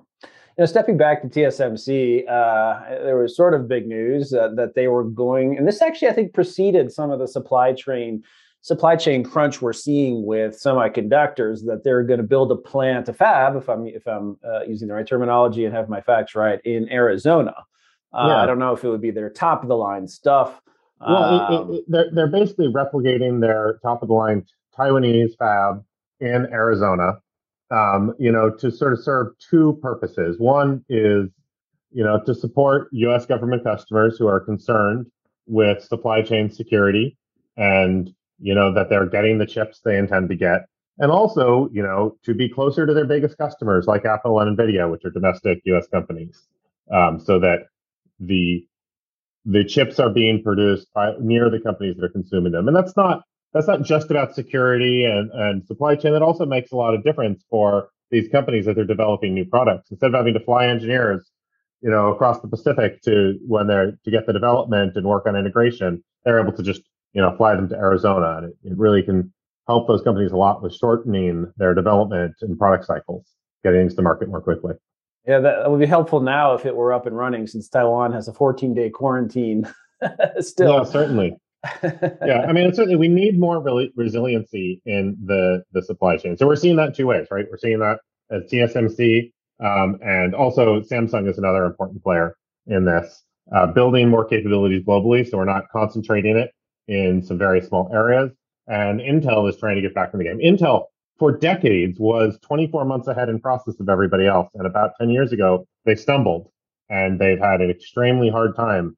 You 0.58 0.63
know, 0.63 0.65
stepping 0.65 0.98
back 0.98 1.22
to 1.22 1.27
TSMC, 1.27 2.29
uh, 2.29 3.03
there 3.03 3.17
was 3.17 3.36
sort 3.36 3.53
of 3.53 3.67
big 3.67 3.88
news 3.88 4.34
uh, 4.34 4.50
that 4.55 4.75
they 4.75 4.88
were 4.88 5.03
going, 5.03 5.58
and 5.58 5.67
this 5.67 5.81
actually 5.81 6.10
I 6.10 6.13
think 6.13 6.34
preceded 6.34 6.91
some 6.91 7.12
of 7.12 7.20
the 7.20 7.27
supply 7.27 7.74
chain 7.74 8.24
supply 8.62 8.96
chain 8.96 9.24
crunch 9.24 9.62
we're 9.62 9.74
seeing 9.74 10.25
with 10.25 10.53
semiconductors 10.53 11.65
that 11.65 11.81
they're 11.84 12.03
going 12.03 12.20
to 12.20 12.25
build 12.25 12.51
a 12.51 12.55
plant, 12.55 13.10
a 13.10 13.13
fab, 13.13 13.55
if 13.55 13.67
I'm 13.67 13.88
if 13.88 14.08
I'm 14.08 14.38
uh, 14.46 14.63
using 14.67 14.88
the 14.88 14.93
right 14.93 15.08
terminology 15.08 15.65
and 15.65 15.74
have 15.74 15.89
my 15.89 16.01
facts 16.01 16.36
right, 16.36 16.60
in 16.63 16.89
Arizona. 16.91 17.53
Uh, 18.13 18.27
yeah. 18.27 18.36
I 18.38 18.46
don't 18.46 18.60
know 18.60 18.74
if 18.74 18.84
it 18.84 18.89
would 18.89 19.01
be 19.01 19.12
their 19.12 19.29
top 19.29 19.63
of 19.63 19.70
the 19.70 19.77
line 19.77 20.08
stuff. 20.08 20.62
Well, 21.00 21.24
um, 21.24 21.34
it, 21.34 21.55
it, 21.55 21.60
um, 21.60 21.84
they're 21.88 22.10
they're 22.13 22.31
basically 22.31 22.67
replicating 22.67 23.41
their 23.41 23.79
top 23.84 24.01
of 24.01 24.08
the 24.08 24.13
line 24.13 24.46
Taiwanese 24.77 25.38
fab 25.39 25.84
in 26.20 26.48
Arizona. 26.51 27.20
Um, 27.71 28.13
you 28.19 28.31
know, 28.31 28.49
to 28.49 28.69
sort 28.69 28.93
of 28.93 29.01
serve 29.01 29.27
two 29.49 29.79
purposes. 29.81 30.37
One 30.37 30.83
is, 30.89 31.29
you 31.91 32.03
know, 32.03 32.21
to 32.25 32.35
support 32.35 32.89
U.S. 32.91 33.25
government 33.25 33.63
customers 33.63 34.17
who 34.17 34.27
are 34.27 34.41
concerned 34.41 35.05
with 35.47 35.81
supply 35.81 36.21
chain 36.21 36.49
security 36.49 37.17
and 37.55 38.13
you 38.41 38.55
know, 38.55 38.73
that 38.73 38.89
they're 38.89 39.05
getting 39.05 39.37
the 39.37 39.45
chips 39.45 39.79
they 39.85 39.97
intend 39.97 40.29
to 40.29 40.35
get. 40.35 40.65
And 40.97 41.11
also, 41.11 41.69
you 41.71 41.81
know, 41.81 42.17
to 42.23 42.33
be 42.33 42.49
closer 42.49 42.85
to 42.85 42.93
their 42.93 43.05
biggest 43.05 43.37
customers 43.37 43.87
like 43.87 44.03
Apple 44.03 44.39
and 44.39 44.57
Nvidia, 44.57 44.91
which 44.91 45.05
are 45.05 45.11
domestic 45.11 45.61
US 45.65 45.87
companies, 45.87 46.47
um, 46.91 47.19
so 47.19 47.39
that 47.39 47.67
the 48.19 48.67
the 49.45 49.63
chips 49.63 49.99
are 49.99 50.09
being 50.09 50.43
produced 50.43 50.87
by 50.93 51.13
near 51.19 51.49
the 51.49 51.59
companies 51.59 51.95
that 51.95 52.05
are 52.05 52.09
consuming 52.09 52.51
them. 52.51 52.67
And 52.67 52.75
that's 52.75 52.95
not 52.95 53.23
that's 53.53 53.67
not 53.67 53.84
just 53.84 54.10
about 54.12 54.34
security 54.34 55.05
and, 55.05 55.29
and 55.31 55.65
supply 55.65 55.96
chain. 55.96 56.13
That 56.13 56.22
also 56.22 56.46
makes 56.46 56.72
a 56.72 56.75
lot 56.75 56.93
of 56.93 57.03
difference 57.03 57.43
for 57.50 57.89
these 58.10 58.27
companies 58.29 58.65
that 58.65 58.75
they're 58.75 58.86
developing 58.86 59.34
new 59.34 59.46
products. 59.46 59.91
Instead 59.91 60.08
of 60.08 60.13
having 60.13 60.34
to 60.34 60.39
fly 60.39 60.67
engineers, 60.67 61.29
you 61.81 61.89
know, 61.89 62.12
across 62.12 62.39
the 62.41 62.48
Pacific 62.48 63.01
to 63.03 63.38
when 63.48 63.67
they're 63.67 63.98
to 64.03 64.12
get 64.12 64.25
the 64.27 64.34
development 64.34 64.96
and 64.96 65.05
work 65.05 65.25
on 65.25 65.36
integration, 65.36 66.03
they're 66.24 66.39
able 66.39 66.53
to 66.53 66.63
just 66.63 66.81
you 67.13 67.22
know, 67.22 67.36
fly 67.36 67.55
them 67.55 67.70
to 67.70 67.75
Arizona. 67.75 68.38
And 68.38 68.46
it, 68.48 68.72
it 68.72 68.77
really 68.77 69.03
can 69.03 69.34
help 69.67 69.88
those 69.88 70.01
companies 70.01 70.31
a 70.31 70.38
lot 70.38 70.62
with 70.62 70.74
shortening 70.74 71.51
their 71.58 71.74
development 71.74 72.36
and 72.41 72.58
product 72.58 72.86
cycles, 72.86 73.25
getting 73.63 73.81
into 73.81 73.96
the 73.96 74.01
market 74.01 74.29
more 74.29 74.41
quickly. 74.41 74.74
Yeah, 75.27 75.39
that 75.39 75.70
would 75.70 75.79
be 75.79 75.86
helpful 75.86 76.20
now 76.20 76.55
if 76.55 76.65
it 76.65 76.75
were 76.75 76.93
up 76.93 77.05
and 77.05 77.15
running, 77.15 77.46
since 77.46 77.70
Taiwan 77.70 78.12
has 78.13 78.27
a 78.27 78.34
14 78.34 78.74
day 78.74 78.89
quarantine. 78.89 79.72
Still, 80.39 80.77
yeah, 80.77 80.84
certainly. 80.84 81.38
Yeah, 81.83 82.45
I 82.47 82.53
mean, 82.53 82.73
certainly 82.73 82.95
we 82.95 83.07
need 83.07 83.39
more 83.39 83.61
re- 83.61 83.91
resiliency 83.95 84.81
in 84.85 85.15
the 85.23 85.63
the 85.73 85.81
supply 85.83 86.17
chain. 86.17 86.37
So 86.37 86.47
we're 86.47 86.55
seeing 86.55 86.75
that 86.77 86.95
two 86.95 87.07
ways, 87.07 87.27
right? 87.29 87.45
We're 87.49 87.57
seeing 87.57 87.79
that 87.79 87.99
at 88.31 88.49
TSMC, 88.49 89.31
um, 89.63 89.99
and 90.01 90.33
also 90.33 90.81
Samsung 90.81 91.29
is 91.29 91.37
another 91.37 91.65
important 91.65 92.01
player 92.03 92.35
in 92.67 92.85
this, 92.85 93.23
uh, 93.55 93.67
building 93.67 94.09
more 94.09 94.25
capabilities 94.25 94.83
globally. 94.83 95.29
So 95.29 95.37
we're 95.37 95.45
not 95.45 95.65
concentrating 95.71 96.37
it 96.37 96.51
in 96.87 97.21
some 97.21 97.37
very 97.37 97.61
small 97.61 97.89
areas. 97.93 98.31
And 98.67 98.99
Intel 98.99 99.49
is 99.49 99.57
trying 99.57 99.75
to 99.75 99.81
get 99.81 99.93
back 99.93 100.13
in 100.13 100.19
the 100.19 100.25
game. 100.25 100.39
Intel 100.39 100.85
for 101.19 101.31
decades 101.37 101.99
was 101.99 102.37
24 102.41 102.85
months 102.85 103.07
ahead 103.07 103.29
in 103.29 103.39
process 103.39 103.79
of 103.79 103.89
everybody 103.89 104.25
else. 104.25 104.49
And 104.55 104.65
about 104.65 104.91
10 104.99 105.09
years 105.09 105.31
ago, 105.31 105.67
they 105.85 105.95
stumbled 105.95 106.49
and 106.89 107.19
they've 107.19 107.39
had 107.39 107.61
an 107.61 107.69
extremely 107.69 108.29
hard 108.29 108.55
time 108.55 108.97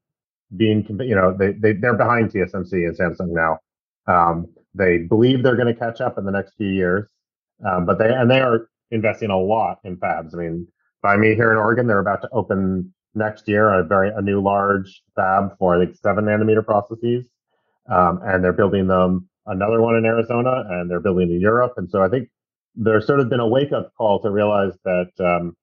being, 0.56 0.86
you 1.02 1.16
know, 1.16 1.36
they, 1.36 1.54
they, 1.54 1.74
they're 1.74 1.96
behind 1.96 2.32
TSMC 2.32 2.72
and 2.72 2.98
Samsung 2.98 3.30
now. 3.30 3.60
Um, 4.08 4.48
they 4.76 5.00
believe 5.00 5.44
they're 5.44 5.56
going 5.56 5.74
to 5.74 5.80
catch 5.80 6.02
up 6.02 6.18
in 6.18 6.26
the 6.26 6.32
next 6.32 6.56
few 6.56 6.68
years. 6.68 7.08
Um, 7.66 7.86
but 7.86 8.00
they, 8.00 8.12
and 8.12 8.30
they 8.30 8.42
are 8.42 8.68
investing 8.92 9.30
a 9.30 9.40
lot 9.40 9.80
in 9.84 9.98
fabs. 9.98 10.34
I 10.34 10.38
mean, 10.38 10.68
by 11.02 11.18
me 11.18 11.36
here 11.36 11.52
in 11.52 11.58
Oregon, 11.58 11.88
they're 11.88 12.00
about 12.00 12.22
to 12.24 12.30
open 12.32 12.94
next 13.16 13.48
year 13.48 13.72
a 13.74 13.84
very, 13.84 14.12
a 14.16 14.22
new 14.22 14.42
large 14.42 15.04
fab 15.16 15.58
for, 15.58 15.76
I 15.76 15.86
think, 15.86 15.98
seven 15.98 16.26
nanometer 16.26 16.66
processes. 16.66 17.26
Um, 17.90 18.22
and 18.24 18.44
they're 18.44 18.54
building 18.54 18.88
them 18.88 19.30
another 19.46 19.82
one 19.82 19.96
in 19.96 20.06
Arizona 20.06 20.64
and 20.70 20.90
they're 20.90 21.02
building 21.02 21.32
in 21.32 21.42
Europe. 21.42 21.74
And 21.78 21.90
so 21.90 22.02
I 22.02 22.08
think 22.08 22.30
there's 22.76 23.06
sort 23.06 23.20
of 23.20 23.30
been 23.30 23.40
a 23.40 23.48
wake 23.48 23.72
up 23.72 23.94
call 23.98 24.22
to 24.22 24.32
realize 24.32 24.74
that 24.86 25.12
um, 25.20 25.56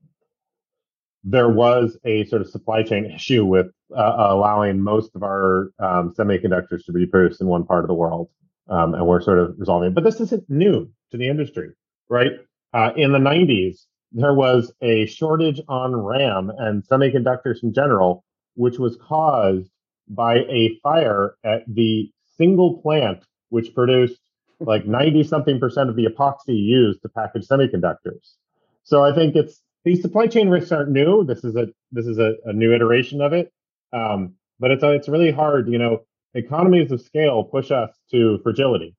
there 1.25 1.49
was 1.49 1.99
a 2.05 2.25
sort 2.27 2.43
of 2.43 2.49
supply 2.49 2.83
chain 2.83 3.05
issue 3.05 3.45
with 3.45 3.67
uh, 3.97 4.15
allowing 4.19 4.81
most 4.81 5.15
of 5.15 5.23
our 5.23 5.71
um, 5.79 6.15
semiconductors 6.19 6.85
to 6.87 6.93
be 6.93 7.07
produced 7.07 7.41
in 7.41 7.47
one 7.47 7.65
part 7.65 7.85
of 7.85 7.89
the 7.89 7.95
world. 7.95 8.29
Um, 8.69 8.95
and 8.95 9.07
we're 9.07 9.21
sort 9.21 9.39
of 9.39 9.55
resolving 9.59 9.89
it. 9.89 9.95
But 9.95 10.05
this 10.05 10.21
isn't 10.21 10.49
new 10.49 10.89
to 11.11 11.17
the 11.17 11.29
industry, 11.29 11.71
right? 12.09 12.33
Uh, 12.73 12.93
in 12.97 13.11
the 13.11 13.19
90s, 13.19 13.81
there 14.13 14.35
was 14.35 14.73
a 14.81 15.07
shortage 15.07 15.61
on 15.69 15.97
RAM 15.97 16.53
and 16.57 16.87
semiconductors 16.87 17.63
in 17.63 17.73
general, 17.73 18.25
which 18.55 18.79
was 18.79 18.97
caused 18.97 19.71
by 20.09 20.39
a 20.39 20.79
fire 20.83 21.35
at 21.45 21.63
the 21.67 22.11
single 22.37 22.81
plant 22.81 23.25
which 23.51 23.75
produced 23.75 24.21
like 24.61 24.87
90 24.87 25.25
something 25.25 25.61
percent 25.61 25.91
of 25.91 25.97
the 25.97 26.07
epoxy 26.07 26.57
used 26.57 27.03
to 27.03 27.09
package 27.09 27.47
semiconductors. 27.47 28.35
So 28.83 29.05
I 29.05 29.15
think 29.15 29.37
it's 29.37 29.61
these 29.85 30.03
supply 30.03 30.27
chain 30.27 30.49
risks 30.49 30.73
aren't 30.73 30.91
new. 30.91 31.25
This 31.25 31.45
is 31.45 31.57
a 31.57 31.69
this 31.93 32.07
is 32.07 32.19
a, 32.19 32.35
a 32.45 32.53
new 32.53 32.75
iteration 32.75 33.21
of 33.21 33.33
it. 33.33 33.53
Um, 33.93 34.35
but 34.59 34.71
it's 34.71 34.83
it's 34.85 35.09
really 35.09 35.31
hard. 35.31 35.69
You 35.69 35.79
know, 35.79 36.01
economies 36.35 36.93
of 36.93 37.01
scale 37.01 37.45
push 37.45 37.71
us 37.71 37.91
to 38.11 38.39
fragility. 38.43 38.95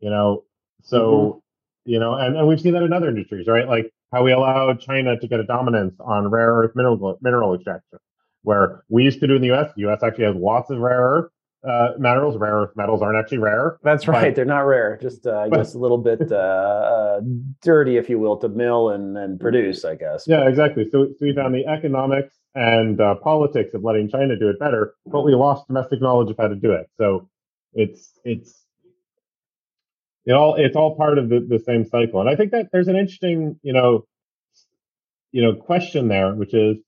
You 0.00 0.10
know, 0.10 0.44
so 0.82 1.00
mm-hmm. 1.00 1.90
you 1.92 1.98
know, 1.98 2.14
and, 2.14 2.36
and 2.36 2.48
we've 2.48 2.60
seen 2.60 2.72
that 2.72 2.82
in 2.82 2.92
other 2.92 3.08
industries, 3.08 3.46
right? 3.46 3.68
Like 3.68 3.92
how 4.12 4.22
we 4.22 4.32
allowed 4.32 4.80
China 4.80 5.18
to 5.18 5.28
get 5.28 5.40
a 5.40 5.44
dominance 5.44 5.94
on 6.00 6.30
rare 6.30 6.54
earth 6.54 6.72
mineral 6.74 7.18
mineral 7.20 7.54
extraction, 7.54 7.98
where 8.42 8.82
we 8.88 9.04
used 9.04 9.20
to 9.20 9.26
do 9.26 9.36
in 9.36 9.42
the 9.42 9.48
U.S. 9.48 9.70
The 9.76 9.82
U.S. 9.82 10.02
actually 10.02 10.24
has 10.24 10.36
lots 10.36 10.70
of 10.70 10.78
rare 10.78 11.00
earth, 11.00 11.30
uh, 11.66 11.90
minerals. 11.98 12.36
Rare 12.36 12.54
earth 12.54 12.76
metals 12.76 13.02
aren't 13.02 13.18
actually 13.18 13.38
rare. 13.38 13.78
That's 13.82 14.06
right. 14.06 14.28
But, 14.28 14.36
They're 14.36 14.44
not 14.44 14.60
rare. 14.60 14.98
Just 15.00 15.26
uh, 15.26 15.38
I 15.38 15.48
but, 15.48 15.58
guess 15.58 15.74
a 15.74 15.78
little 15.78 15.98
bit 15.98 16.30
uh, 16.30 16.34
uh, 16.34 17.20
dirty, 17.62 17.96
if 17.96 18.08
you 18.08 18.18
will, 18.18 18.36
to 18.38 18.48
mill 18.48 18.90
and, 18.90 19.16
and 19.16 19.40
produce. 19.40 19.84
I 19.84 19.94
guess. 19.94 20.24
Yeah, 20.26 20.48
exactly. 20.48 20.88
So, 20.90 21.06
so 21.06 21.16
we 21.20 21.34
found 21.34 21.54
the 21.54 21.66
economics 21.66 22.34
and 22.54 23.00
uh, 23.00 23.16
politics 23.16 23.74
of 23.74 23.82
letting 23.82 24.08
China 24.08 24.36
do 24.38 24.48
it 24.48 24.58
better, 24.58 24.94
but 25.06 25.22
we 25.22 25.34
lost 25.34 25.66
domestic 25.66 26.00
knowledge 26.00 26.30
of 26.30 26.36
how 26.38 26.48
to 26.48 26.56
do 26.56 26.72
it. 26.72 26.88
So 26.98 27.28
it's 27.72 28.18
it's 28.24 28.64
it 30.26 30.32
all 30.32 30.54
it's 30.56 30.76
all 30.76 30.96
part 30.96 31.18
of 31.18 31.28
the, 31.28 31.40
the 31.40 31.58
same 31.58 31.84
cycle. 31.84 32.20
And 32.20 32.30
I 32.30 32.36
think 32.36 32.52
that 32.52 32.68
there's 32.72 32.88
an 32.88 32.96
interesting, 32.96 33.58
you 33.62 33.72
know, 33.72 34.06
you 35.32 35.42
know, 35.42 35.54
question 35.54 36.08
there, 36.08 36.34
which 36.34 36.54
is 36.54 36.78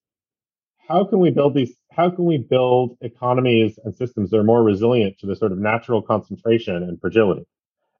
how 0.88 1.04
can 1.04 1.18
we 1.18 1.30
build 1.30 1.54
these 1.54 1.74
how 1.96 2.10
can 2.10 2.26
we 2.26 2.38
build 2.38 2.96
economies 3.00 3.78
and 3.84 3.94
systems 3.94 4.30
that 4.30 4.38
are 4.38 4.44
more 4.44 4.62
resilient 4.62 5.18
to 5.18 5.26
the 5.26 5.34
sort 5.34 5.52
of 5.52 5.58
natural 5.58 6.02
concentration 6.02 6.76
and 6.76 7.00
fragility? 7.00 7.46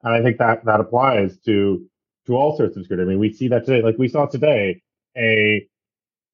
And 0.03 0.15
I 0.15 0.23
think 0.23 0.39
that 0.39 0.65
that 0.67 0.81
applies 0.81 1.39
to 1.47 1.87
to 2.27 2.37
all 2.37 2.57
sorts 2.57 2.77
of 2.77 2.83
security. 2.83 3.07
I 3.07 3.11
mean, 3.11 3.21
we 3.21 3.33
see 3.33 3.49
that 3.49 3.65
today, 3.65 3.83
like 3.83 3.99
we 3.99 4.09
saw 4.09 4.27
today, 4.27 4.83
a 5.17 5.67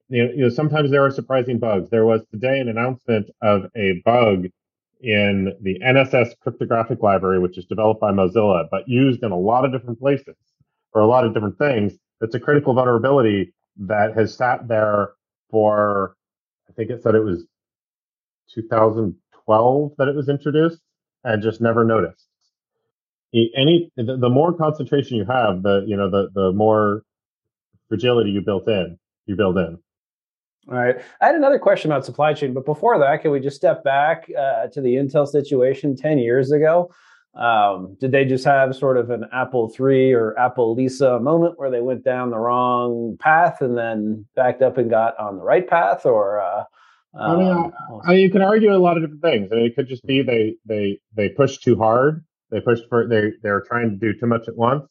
you 0.09 0.25
know, 0.25 0.31
you 0.33 0.43
know, 0.43 0.49
sometimes 0.49 0.91
there 0.91 1.05
are 1.05 1.11
surprising 1.11 1.59
bugs. 1.59 1.89
There 1.91 2.05
was 2.05 2.23
today 2.31 2.61
an 2.61 2.69
announcement 2.69 3.31
of 3.41 3.67
a 3.77 4.03
bug 4.05 4.47
in 5.01 5.53
the 5.61 5.79
NSS 5.81 6.39
cryptographic 6.41 7.03
library, 7.03 7.39
which 7.39 7.59
is 7.59 7.65
developed 7.65 8.01
by 8.01 8.13
Mozilla, 8.13 8.69
but 8.71 8.89
used 8.89 9.23
in 9.23 9.33
a 9.33 9.39
lot 9.39 9.65
of 9.65 9.73
different 9.73 9.99
places 9.99 10.37
for 10.93 11.01
a 11.01 11.07
lot 11.07 11.25
of 11.25 11.35
different 11.35 11.59
things. 11.59 11.95
It's 12.21 12.35
a 12.35 12.41
critical 12.41 12.75
vulnerability 12.75 13.53
that 13.79 14.15
has 14.15 14.35
sat 14.35 14.69
there 14.69 15.13
for, 15.51 16.15
I 16.69 16.73
think 16.73 16.91
it 16.91 17.03
said 17.03 17.15
it 17.15 17.25
was 17.25 17.47
2012 18.55 19.93
that 19.99 20.09
it 20.09 20.15
was 20.15 20.29
introduced 20.29 20.81
and 21.25 21.43
just 21.43 21.61
never 21.61 21.85
noticed. 21.85 22.27
Any 23.35 23.91
the, 23.97 24.19
the 24.19 24.29
more 24.29 24.53
concentration 24.53 25.17
you 25.17 25.25
have, 25.25 25.63
the 25.63 25.85
you 25.87 25.97
know 25.97 26.11
the 26.11 26.29
the 26.35 26.53
more 26.53 27.03
fragility 27.89 28.31
you 28.31 28.43
built 28.43 28.69
in 28.69 28.99
you 29.27 29.37
build 29.37 29.57
in. 29.57 29.79
All 30.69 30.77
right. 30.77 30.97
I 31.21 31.27
had 31.27 31.35
another 31.35 31.59
question 31.59 31.91
about 31.91 32.05
supply 32.05 32.35
chain, 32.35 32.55
but 32.55 32.65
before 32.65 32.99
that, 32.99 33.23
can 33.23 33.33
we 33.33 33.41
just 33.41 33.57
step 33.57 33.83
back 33.83 34.31
uh, 34.39 34.69
to 34.69 34.81
the 34.81 34.95
Intel 34.95 35.27
situation 35.27 35.97
10 35.97 36.19
years 36.19 36.53
ago? 36.53 36.91
Um, 37.35 37.97
did 37.99 38.13
they 38.13 38.25
just 38.25 38.45
have 38.45 38.77
sort 38.77 38.97
of 38.97 39.11
an 39.11 39.25
Apple 39.33 39.73
III 39.79 40.13
or 40.13 40.39
Apple 40.39 40.75
Lisa 40.75 41.19
moment 41.19 41.59
where 41.59 41.71
they 41.71 41.81
went 41.81 42.05
down 42.05 42.31
the 42.31 42.39
wrong 42.39 43.17
path 43.19 43.61
and 43.61 43.77
then 43.77 44.27
backed 44.37 44.63
up 44.63 44.77
and 44.77 44.91
got 44.91 45.19
on 45.19 45.37
the 45.37 45.43
right 45.43 45.67
path? 45.67 46.07
Or 46.07 46.41
uh, 46.41 46.65
I 47.15 47.37
mean, 47.37 47.49
um, 47.49 47.73
I 48.05 48.13
mean, 48.13 48.21
you 48.21 48.31
can 48.31 48.43
argue 48.43 48.75
a 48.75 48.79
lot 48.79 48.97
of 48.97 49.03
different 49.03 49.23
things. 49.23 49.51
I 49.53 49.57
mean, 49.57 49.67
it 49.67 49.77
could 49.77 49.89
just 49.89 50.05
be 50.07 50.23
they 50.23 50.57
they 50.65 50.99
they 51.15 51.29
pushed 51.29 51.63
too 51.63 51.77
hard. 51.77 52.25
They 52.51 52.61
pushed 52.61 52.85
for 52.89 53.07
they 53.07 53.33
they're 53.43 53.63
trying 53.63 53.91
to 53.91 53.97
do 53.97 54.19
too 54.19 54.27
much 54.27 54.49
at 54.49 54.57
once. 54.57 54.85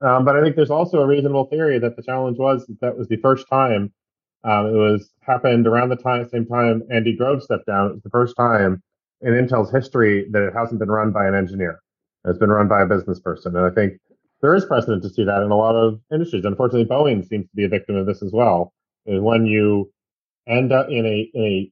Um, 0.00 0.24
but 0.24 0.36
I 0.36 0.42
think 0.42 0.56
there's 0.56 0.70
also 0.70 1.00
a 1.00 1.06
reasonable 1.06 1.46
theory 1.46 1.78
that 1.78 1.96
the 1.96 2.02
challenge 2.02 2.38
was 2.38 2.66
that, 2.66 2.80
that 2.80 2.98
was 2.98 3.08
the 3.08 3.16
first 3.16 3.46
time 3.48 3.92
um, 4.44 4.66
it 4.66 4.76
was 4.76 5.10
happened 5.20 5.66
around 5.66 5.88
the 5.88 5.96
time 5.96 6.28
same 6.28 6.46
time 6.46 6.82
Andy 6.90 7.16
Grove 7.16 7.42
stepped 7.42 7.66
down. 7.66 7.88
It 7.88 7.94
was 7.94 8.02
the 8.02 8.10
first 8.10 8.36
time 8.36 8.82
in 9.22 9.32
Intel's 9.32 9.70
history 9.70 10.28
that 10.32 10.42
it 10.42 10.52
hasn't 10.54 10.80
been 10.80 10.90
run 10.90 11.12
by 11.12 11.26
an 11.26 11.34
engineer. 11.34 11.80
It's 12.26 12.38
been 12.38 12.50
run 12.50 12.68
by 12.68 12.82
a 12.82 12.86
business 12.86 13.20
person, 13.20 13.56
and 13.56 13.64
I 13.64 13.70
think 13.70 13.94
there 14.42 14.54
is 14.54 14.66
precedent 14.66 15.02
to 15.02 15.08
see 15.08 15.24
that 15.24 15.42
in 15.42 15.50
a 15.50 15.56
lot 15.56 15.76
of 15.76 16.00
industries. 16.12 16.44
Unfortunately, 16.44 16.86
Boeing 16.86 17.26
seems 17.26 17.46
to 17.46 17.56
be 17.56 17.64
a 17.64 17.68
victim 17.68 17.96
of 17.96 18.06
this 18.06 18.22
as 18.22 18.32
well. 18.32 18.74
When 19.06 19.46
you 19.46 19.90
end 20.46 20.72
up 20.72 20.88
in 20.88 21.06
a 21.06 21.30
in 21.34 21.42
a 21.44 21.70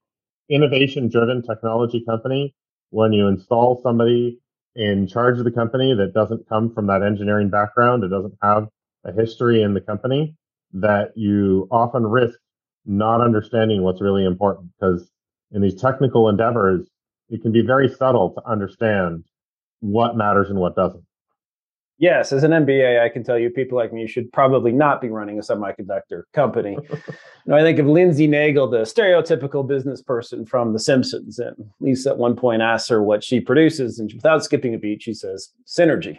innovation 0.48 1.08
driven 1.08 1.42
technology 1.42 2.04
company 2.04 2.54
when 2.90 3.12
you 3.12 3.26
install 3.26 3.80
somebody 3.82 4.38
in 4.74 5.06
charge 5.06 5.38
of 5.38 5.44
the 5.44 5.50
company 5.50 5.94
that 5.94 6.14
doesn't 6.14 6.48
come 6.48 6.72
from 6.72 6.86
that 6.86 7.02
engineering 7.02 7.48
background, 7.50 8.04
it 8.04 8.08
doesn't 8.08 8.34
have 8.42 8.68
a 9.04 9.12
history 9.12 9.62
in 9.62 9.74
the 9.74 9.80
company, 9.80 10.34
that 10.72 11.12
you 11.16 11.68
often 11.70 12.06
risk 12.06 12.38
not 12.86 13.20
understanding 13.20 13.82
what's 13.82 14.00
really 14.00 14.24
important 14.24 14.70
because 14.78 15.10
in 15.52 15.60
these 15.60 15.80
technical 15.80 16.28
endeavors, 16.28 16.88
it 17.28 17.42
can 17.42 17.52
be 17.52 17.60
very 17.62 17.88
subtle 17.88 18.30
to 18.30 18.46
understand 18.46 19.24
what 19.80 20.16
matters 20.16 20.50
and 20.50 20.58
what 20.58 20.74
doesn't. 20.76 21.04
Yes, 21.98 22.32
as 22.32 22.42
an 22.42 22.50
MBA, 22.50 23.00
I 23.00 23.08
can 23.08 23.22
tell 23.22 23.38
you 23.38 23.50
people 23.50 23.76
like 23.78 23.92
me 23.92 24.06
should 24.06 24.32
probably 24.32 24.72
not 24.72 25.00
be 25.00 25.08
running 25.08 25.38
a 25.38 25.42
semiconductor 25.42 26.22
company. 26.32 26.76
you 26.90 27.14
know, 27.46 27.56
I 27.56 27.60
think 27.60 27.78
of 27.78 27.86
Lindsey 27.86 28.26
Naegle, 28.26 28.70
the 28.70 28.82
stereotypical 28.82 29.66
business 29.66 30.02
person 30.02 30.44
from 30.44 30.72
The 30.72 30.78
Simpsons, 30.78 31.38
and 31.38 31.54
Lisa 31.80 32.10
at 32.10 32.18
one 32.18 32.34
point 32.34 32.62
asks 32.62 32.88
her 32.88 33.02
what 33.02 33.22
she 33.22 33.40
produces, 33.40 33.98
and 33.98 34.12
without 34.12 34.42
skipping 34.42 34.74
a 34.74 34.78
beat, 34.78 35.02
she 35.02 35.14
says 35.14 35.50
synergy. 35.66 36.18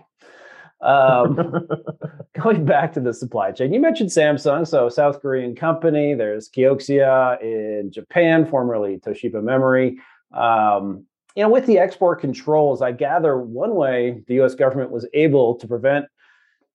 Um, 0.82 1.68
going 2.42 2.66
back 2.66 2.94
to 2.94 3.00
the 3.00 3.14
supply 3.14 3.52
chain, 3.52 3.74
you 3.74 3.80
mentioned 3.80 4.10
Samsung, 4.10 4.68
so 4.68 4.90
South 4.90 5.22
Korean 5.22 5.56
company. 5.56 6.14
There's 6.14 6.50
Kioxia 6.50 7.42
in 7.42 7.92
Japan, 7.92 8.46
formerly 8.46 9.00
Toshiba 9.00 9.42
Memory. 9.42 9.98
Um, 10.34 11.06
you 11.36 11.44
know, 11.44 11.50
with 11.50 11.66
the 11.66 11.80
export 11.80 12.22
controls, 12.22 12.82
I 12.82 12.92
gather 12.92 13.38
one 13.38 13.76
way 13.76 14.24
the 14.28 14.36
U.S. 14.36 14.56
government 14.56 14.92
was 14.92 15.08
able 15.14 15.56
to 15.56 15.68
prevent 15.68 16.06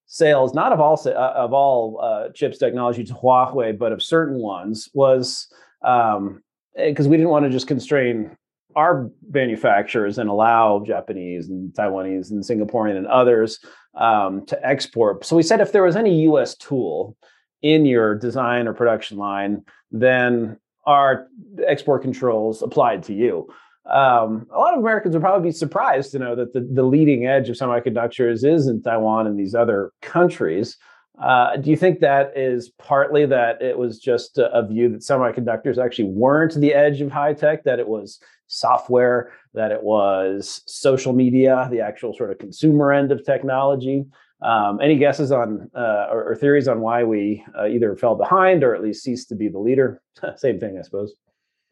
sales, 0.06 0.54
not 0.54 0.72
of 0.72 0.80
all 0.80 1.00
uh, 1.06 1.10
of 1.12 1.52
all 1.52 2.00
uh, 2.02 2.30
chips 2.30 2.58
technology 2.58 3.04
to 3.04 3.14
Huawei, 3.14 3.78
but 3.78 3.92
of 3.92 4.02
certain 4.02 4.38
ones, 4.38 4.88
was 4.94 5.48
because 5.80 6.16
um, 6.16 6.42
eh, 6.76 6.92
we 6.96 7.16
didn't 7.16 7.28
want 7.28 7.44
to 7.44 7.50
just 7.50 7.68
constrain 7.68 8.36
our 8.74 9.10
manufacturers 9.30 10.18
and 10.18 10.28
allow 10.28 10.82
Japanese 10.84 11.48
and 11.48 11.72
Taiwanese 11.72 12.30
and 12.30 12.42
Singaporean 12.42 12.96
and 12.96 13.06
others 13.06 13.60
um, 13.94 14.44
to 14.46 14.66
export. 14.66 15.24
So 15.24 15.36
we 15.36 15.42
said 15.42 15.60
if 15.60 15.72
there 15.72 15.82
was 15.82 15.96
any 15.96 16.22
U.S. 16.22 16.56
tool 16.56 17.16
in 17.62 17.86
your 17.86 18.14
design 18.14 18.66
or 18.66 18.74
production 18.74 19.18
line, 19.18 19.64
then 19.90 20.58
our 20.86 21.28
export 21.66 22.02
controls 22.02 22.62
applied 22.62 23.02
to 23.04 23.14
you. 23.14 23.48
Um, 23.88 24.47
a 24.52 24.59
lot 24.59 24.75
of 24.75 24.80
Americans 24.80 25.14
would 25.14 25.23
probably 25.23 25.49
be 25.49 25.52
surprised 25.52 26.12
to 26.12 26.18
know 26.18 26.35
that 26.37 26.52
the, 26.52 26.61
the 26.61 26.83
leading 26.83 27.26
edge 27.26 27.49
of 27.49 27.57
semiconductors 27.57 28.45
is 28.45 28.66
in 28.66 28.83
Taiwan 28.83 29.26
and 29.26 29.38
these 29.38 29.54
other 29.54 29.92
countries. 30.02 30.76
Uh, 31.23 31.57
do 31.57 31.71
you 31.71 31.76
think 31.76 31.99
that 31.99 32.33
is 32.37 32.71
partly 32.78 33.26
that 33.26 33.61
it 33.61 33.76
was 33.76 33.99
just 33.99 34.38
a, 34.38 34.52
a, 34.52 34.64
view 34.64 34.88
that 34.88 35.00
semiconductors 35.00 35.83
actually 35.83 36.04
weren't 36.04 36.54
the 36.54 36.73
edge 36.73 37.00
of 37.00 37.11
high 37.11 37.33
tech, 37.33 37.64
that 37.64 37.80
it 37.80 37.88
was 37.88 38.21
software, 38.47 39.33
that 39.54 39.73
it 39.73 39.83
was 39.83 40.62
social 40.66 41.12
media, 41.12 41.66
the 41.73 41.80
actual 41.80 42.14
sort 42.14 42.30
of 42.30 42.38
consumer 42.38 42.92
end 42.92 43.11
of 43.11 43.25
technology? 43.25 44.04
Um, 44.42 44.80
any 44.80 44.97
guesses 44.97 45.33
on 45.33 45.68
uh, 45.75 46.07
or, 46.12 46.30
or, 46.30 46.37
theories 46.37 46.68
on 46.68 46.80
why 46.80 47.02
we 47.02 47.45
uh, 47.59 47.66
either 47.66 47.97
fell 47.97 48.14
behind 48.14 48.62
or 48.62 48.73
at 48.73 48.80
least 48.80 49.02
ceased 49.02 49.28
to 49.30 49.35
be 49.35 49.49
the 49.49 49.59
leader? 49.59 50.00
Same 50.37 50.61
thing, 50.61 50.78
I 50.78 50.83
suppose. 50.83 51.14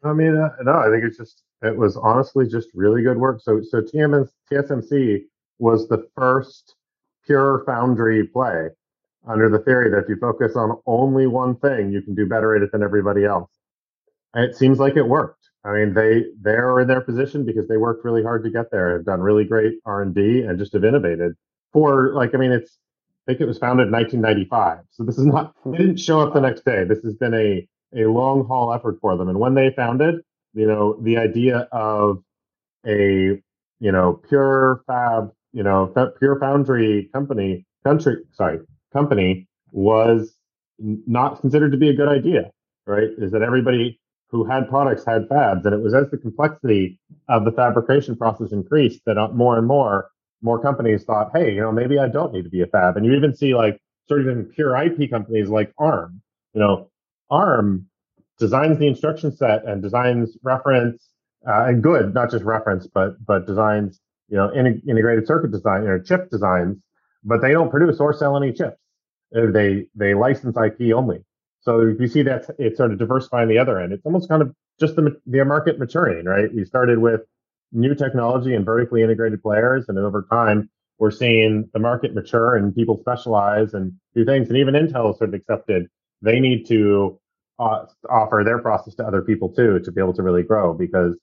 I 0.03 0.11
mean, 0.11 0.35
uh, 0.35 0.49
no, 0.63 0.73
I 0.73 0.89
think 0.89 1.05
it's 1.05 1.17
just 1.17 1.43
it 1.61 1.75
was 1.75 1.97
honestly 1.97 2.47
just 2.47 2.69
really 2.73 3.01
good 3.01 3.17
work. 3.17 3.41
So, 3.41 3.61
so 3.61 3.81
TMS, 3.81 4.29
TSMC 4.51 5.23
was 5.59 5.87
the 5.87 6.07
first 6.15 6.75
pure 7.25 7.63
foundry 7.65 8.25
play 8.27 8.69
under 9.27 9.49
the 9.49 9.59
theory 9.59 9.89
that 9.89 9.97
if 9.97 10.09
you 10.09 10.15
focus 10.17 10.55
on 10.55 10.77
only 10.85 11.27
one 11.27 11.55
thing, 11.57 11.91
you 11.91 12.01
can 12.01 12.15
do 12.15 12.25
better 12.25 12.55
at 12.55 12.61
it 12.61 12.71
than 12.71 12.83
everybody 12.83 13.25
else. 13.25 13.51
And 14.33 14.45
it 14.45 14.55
seems 14.55 14.79
like 14.79 14.95
it 14.95 15.07
worked. 15.07 15.49
I 15.65 15.73
mean, 15.73 15.93
they 15.93 16.25
they're 16.39 16.79
in 16.79 16.87
their 16.87 17.01
position 17.01 17.45
because 17.45 17.67
they 17.67 17.77
worked 17.77 18.05
really 18.05 18.23
hard 18.23 18.43
to 18.43 18.49
get 18.49 18.71
there. 18.71 18.93
Have 18.93 19.05
done 19.05 19.21
really 19.21 19.43
great 19.43 19.79
R 19.85 20.01
and 20.01 20.15
D 20.15 20.41
and 20.41 20.57
just 20.57 20.73
have 20.73 20.85
innovated. 20.85 21.33
For 21.73 22.13
like, 22.13 22.33
I 22.33 22.37
mean, 22.37 22.51
it's 22.51 22.77
I 23.27 23.31
think 23.31 23.41
it 23.41 23.47
was 23.47 23.57
founded 23.57 23.87
in 23.87 23.93
1995. 23.93 24.85
So 24.91 25.03
this 25.03 25.17
is 25.17 25.25
not 25.25 25.53
they 25.65 25.77
didn't 25.77 25.97
show 25.97 26.21
up 26.21 26.33
the 26.33 26.39
next 26.39 26.63
day. 26.63 26.85
This 26.85 27.03
has 27.03 27.15
been 27.15 27.33
a 27.33 27.67
a 27.95 28.05
long 28.05 28.45
haul 28.45 28.73
effort 28.73 28.97
for 29.01 29.17
them. 29.17 29.27
And 29.27 29.39
when 29.39 29.55
they 29.55 29.71
founded, 29.75 30.21
you 30.57 30.65
know, 30.65 30.97
the 31.01 31.17
idea 31.17 31.67
of 31.71 32.23
a 32.85 33.39
you 33.79 33.91
know 33.91 34.19
pure 34.27 34.81
fab, 34.87 35.31
you 35.53 35.63
know, 35.63 35.93
pure 36.19 36.39
foundry 36.39 37.09
company 37.13 37.65
country 37.83 38.17
sorry 38.33 38.59
company 38.91 39.47
was 39.71 40.33
not 40.79 41.41
considered 41.41 41.71
to 41.71 41.77
be 41.77 41.89
a 41.89 41.93
good 41.93 42.09
idea, 42.09 42.49
right? 42.87 43.09
Is 43.17 43.31
that 43.31 43.43
everybody 43.43 43.99
who 44.29 44.43
had 44.43 44.67
products 44.67 45.05
had 45.05 45.29
fabs, 45.29 45.63
and 45.65 45.73
it 45.73 45.81
was 45.81 45.93
as 45.93 46.09
the 46.09 46.17
complexity 46.17 46.99
of 47.29 47.45
the 47.45 47.51
fabrication 47.51 48.15
process 48.15 48.51
increased 48.51 49.01
that 49.05 49.17
uh, 49.17 49.29
more 49.29 49.57
and 49.57 49.67
more 49.67 50.09
more 50.41 50.59
companies 50.59 51.03
thought, 51.03 51.31
hey, 51.33 51.53
you 51.53 51.61
know, 51.61 51.71
maybe 51.71 51.97
I 51.99 52.07
don't 52.07 52.33
need 52.33 52.43
to 52.43 52.49
be 52.49 52.61
a 52.61 52.67
fab. 52.67 52.95
And 52.97 53.05
you 53.05 53.13
even 53.13 53.35
see 53.35 53.55
like 53.55 53.79
certain 54.07 54.45
pure 54.45 54.75
IP 54.77 55.09
companies 55.09 55.49
like 55.49 55.71
ARM, 55.79 56.21
you 56.53 56.61
know, 56.61 56.89
ARM 57.29 57.87
designs 58.39 58.77
the 58.79 58.87
instruction 58.87 59.35
set 59.35 59.65
and 59.65 59.81
designs 59.81 60.37
reference 60.43 61.09
uh, 61.47 61.65
and 61.65 61.81
good, 61.81 62.13
not 62.13 62.31
just 62.31 62.43
reference, 62.43 62.87
but 62.87 63.23
but 63.25 63.45
designs, 63.45 63.99
you 64.29 64.37
know, 64.37 64.49
in, 64.49 64.81
integrated 64.87 65.27
circuit 65.27 65.51
design, 65.51 65.85
know, 65.85 65.99
chip 65.99 66.29
designs, 66.29 66.77
but 67.23 67.41
they 67.41 67.51
don't 67.51 67.69
produce 67.69 67.99
or 67.99 68.13
sell 68.13 68.37
any 68.37 68.51
chips. 68.51 68.77
Uh, 69.35 69.51
they 69.51 69.85
they 69.95 70.13
license 70.13 70.55
IP 70.57 70.93
only. 70.93 71.23
So 71.61 71.81
if 71.81 71.99
you 71.99 72.07
see 72.07 72.23
that 72.23 72.45
it's 72.57 72.77
sort 72.77 72.91
of 72.91 72.99
diversifying 72.99 73.49
the 73.49 73.57
other 73.57 73.79
end. 73.79 73.91
It's 73.91 74.05
almost 74.05 74.29
kind 74.29 74.41
of 74.41 74.53
just 74.79 74.95
the 74.95 75.19
the 75.25 75.43
market 75.45 75.79
maturing, 75.79 76.25
right? 76.25 76.53
We 76.53 76.65
started 76.65 76.99
with 76.99 77.21
new 77.71 77.95
technology 77.95 78.53
and 78.53 78.65
vertically 78.65 79.03
integrated 79.03 79.41
players, 79.41 79.85
and 79.87 79.97
over 79.97 80.25
time 80.29 80.69
we're 80.99 81.11
seeing 81.11 81.69
the 81.73 81.79
market 81.79 82.15
mature 82.15 82.55
and 82.55 82.73
people 82.73 82.97
specialize 82.97 83.73
and 83.73 83.93
do 84.15 84.25
things. 84.25 84.47
And 84.49 84.57
even 84.57 84.73
Intel 84.73 85.15
sort 85.17 85.29
of 85.29 85.33
accepted 85.35 85.87
they 86.21 86.39
need 86.39 86.67
to 86.67 87.19
offer 87.59 88.43
their 88.45 88.59
process 88.59 88.95
to 88.95 89.05
other 89.05 89.21
people 89.21 89.49
too 89.49 89.79
to 89.79 89.91
be 89.91 89.99
able 89.99 90.13
to 90.13 90.21
really 90.21 90.43
grow 90.43 90.73
because 90.73 91.17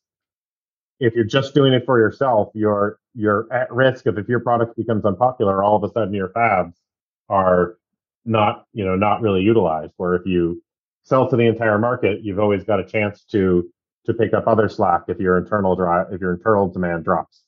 if 1.01 1.15
you're 1.15 1.25
just 1.25 1.55
doing 1.55 1.73
it 1.73 1.85
for 1.85 1.99
yourself, 1.99 2.51
you're 2.55 2.99
you're 3.15 3.53
at 3.53 3.73
risk 3.73 4.07
of 4.07 4.19
if 4.19 4.29
your 4.29 4.41
product 4.41 4.77
becomes 4.77 5.05
unpopular, 5.05 5.63
all 5.63 5.77
of 5.77 5.85
a 5.85 5.93
sudden 5.93 6.15
your 6.15 6.29
fabs 6.31 6.75
are 7.29 7.77
not 8.25 8.67
you 8.73 8.85
know 8.85 8.97
not 8.97 9.21
really 9.21 9.43
utilized. 9.43 9.93
Where 9.97 10.15
if 10.15 10.27
you 10.27 10.63
sell 11.05 11.29
to 11.29 11.37
the 11.37 11.47
entire 11.47 11.79
market 11.79 12.23
you've 12.23 12.39
always 12.39 12.65
got 12.65 12.81
a 12.81 12.85
chance 12.85 13.25
to 13.25 13.71
to 14.07 14.15
pick 14.15 14.35
up 14.35 14.47
other 14.47 14.69
slack 14.69 15.03
if 15.09 15.19
your 15.19 15.39
internal 15.39 15.77
drive 15.77 16.07
if 16.13 16.21
your 16.21 16.35
internal 16.35 16.69
demand 16.69 17.05
drops 17.05 17.44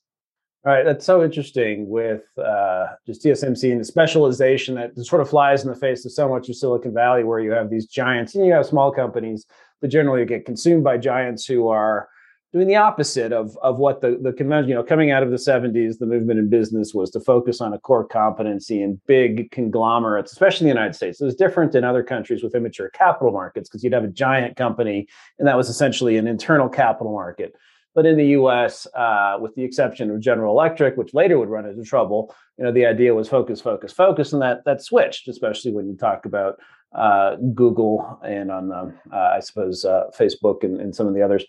all 0.65 0.73
right 0.73 0.85
that's 0.85 1.05
so 1.05 1.23
interesting 1.23 1.87
with 1.87 2.23
uh, 2.37 2.87
just 3.05 3.23
tsmc 3.23 3.71
and 3.71 3.79
the 3.79 3.85
specialization 3.85 4.75
that 4.75 4.97
sort 5.05 5.21
of 5.21 5.29
flies 5.29 5.63
in 5.63 5.69
the 5.69 5.75
face 5.75 6.05
of 6.05 6.11
so 6.11 6.27
much 6.27 6.49
of 6.49 6.55
silicon 6.55 6.93
valley 6.93 7.23
where 7.23 7.39
you 7.39 7.51
have 7.51 7.69
these 7.69 7.85
giants 7.85 8.35
and 8.35 8.45
you 8.45 8.51
have 8.51 8.65
small 8.65 8.91
companies 8.91 9.45
that 9.81 9.89
generally 9.89 10.25
get 10.25 10.45
consumed 10.45 10.83
by 10.83 10.97
giants 10.97 11.45
who 11.45 11.67
are 11.67 12.09
doing 12.53 12.67
the 12.67 12.75
opposite 12.75 13.33
of 13.33 13.57
of 13.61 13.77
what 13.77 14.01
the 14.01 14.17
the 14.21 14.31
convention 14.33 14.69
you 14.69 14.75
know 14.75 14.83
coming 14.83 15.11
out 15.11 15.21
of 15.21 15.31
the 15.31 15.37
70s 15.37 15.99
the 15.99 16.05
movement 16.05 16.39
in 16.39 16.49
business 16.49 16.93
was 16.93 17.11
to 17.11 17.19
focus 17.19 17.59
on 17.59 17.73
a 17.73 17.79
core 17.79 18.05
competency 18.05 18.81
in 18.81 18.99
big 19.05 19.51
conglomerates 19.51 20.31
especially 20.31 20.65
in 20.65 20.69
the 20.69 20.79
united 20.79 20.95
states. 20.95 21.19
It 21.19 21.25
was 21.25 21.35
different 21.35 21.75
in 21.75 21.83
other 21.83 22.03
countries 22.03 22.43
with 22.43 22.55
immature 22.55 22.89
capital 22.89 23.31
markets 23.31 23.69
because 23.69 23.83
you'd 23.83 23.93
have 23.93 24.05
a 24.05 24.09
giant 24.09 24.55
company 24.55 25.07
and 25.39 25.47
that 25.47 25.57
was 25.57 25.69
essentially 25.69 26.17
an 26.17 26.27
internal 26.27 26.69
capital 26.69 27.11
market 27.11 27.53
but 27.97 28.05
in 28.05 28.15
the 28.15 28.25
us 28.25 28.85
uh, 28.93 29.39
with 29.41 29.55
the 29.55 29.63
exception 29.63 30.11
of 30.11 30.19
general 30.19 30.53
electric 30.53 30.95
which 30.97 31.15
later 31.15 31.39
would 31.39 31.49
run 31.49 31.65
into 31.65 31.83
trouble 31.83 32.33
you 32.57 32.63
know 32.63 32.71
the 32.71 32.85
idea 32.85 33.13
was 33.13 33.27
focus 33.27 33.59
focus 33.59 33.91
focus 33.91 34.31
and 34.31 34.41
that 34.41 34.63
that 34.65 34.83
switched 34.83 35.27
especially 35.27 35.73
when 35.73 35.87
you 35.87 35.97
talk 35.97 36.25
about 36.25 36.59
uh, 36.95 37.35
Google 37.53 38.19
and 38.23 38.51
on 38.51 38.71
um, 38.71 38.93
uh, 39.11 39.31
I 39.35 39.39
suppose 39.39 39.83
uh, 39.83 40.05
Facebook 40.17 40.63
and, 40.63 40.79
and, 40.79 40.95
some 40.95 41.05
of 41.05 41.13
the 41.13 41.21
others. 41.21 41.45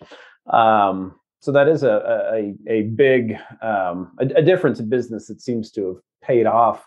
Um, 0.47 1.15
so 1.39 1.51
that 1.53 1.67
is 1.67 1.83
a 1.83 2.27
a, 2.33 2.55
a 2.67 2.81
big 2.83 3.37
um, 3.61 4.11
a, 4.19 4.25
a, 4.35 4.41
difference 4.41 4.79
in 4.79 4.89
business 4.89 5.27
that 5.27 5.41
seems 5.41 5.71
to 5.71 5.87
have 5.87 5.97
paid 6.21 6.45
off 6.45 6.85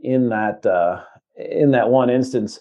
in 0.00 0.30
that 0.30 0.66
uh, 0.66 1.02
in 1.36 1.70
that 1.70 1.90
one 1.90 2.10
instance. 2.10 2.58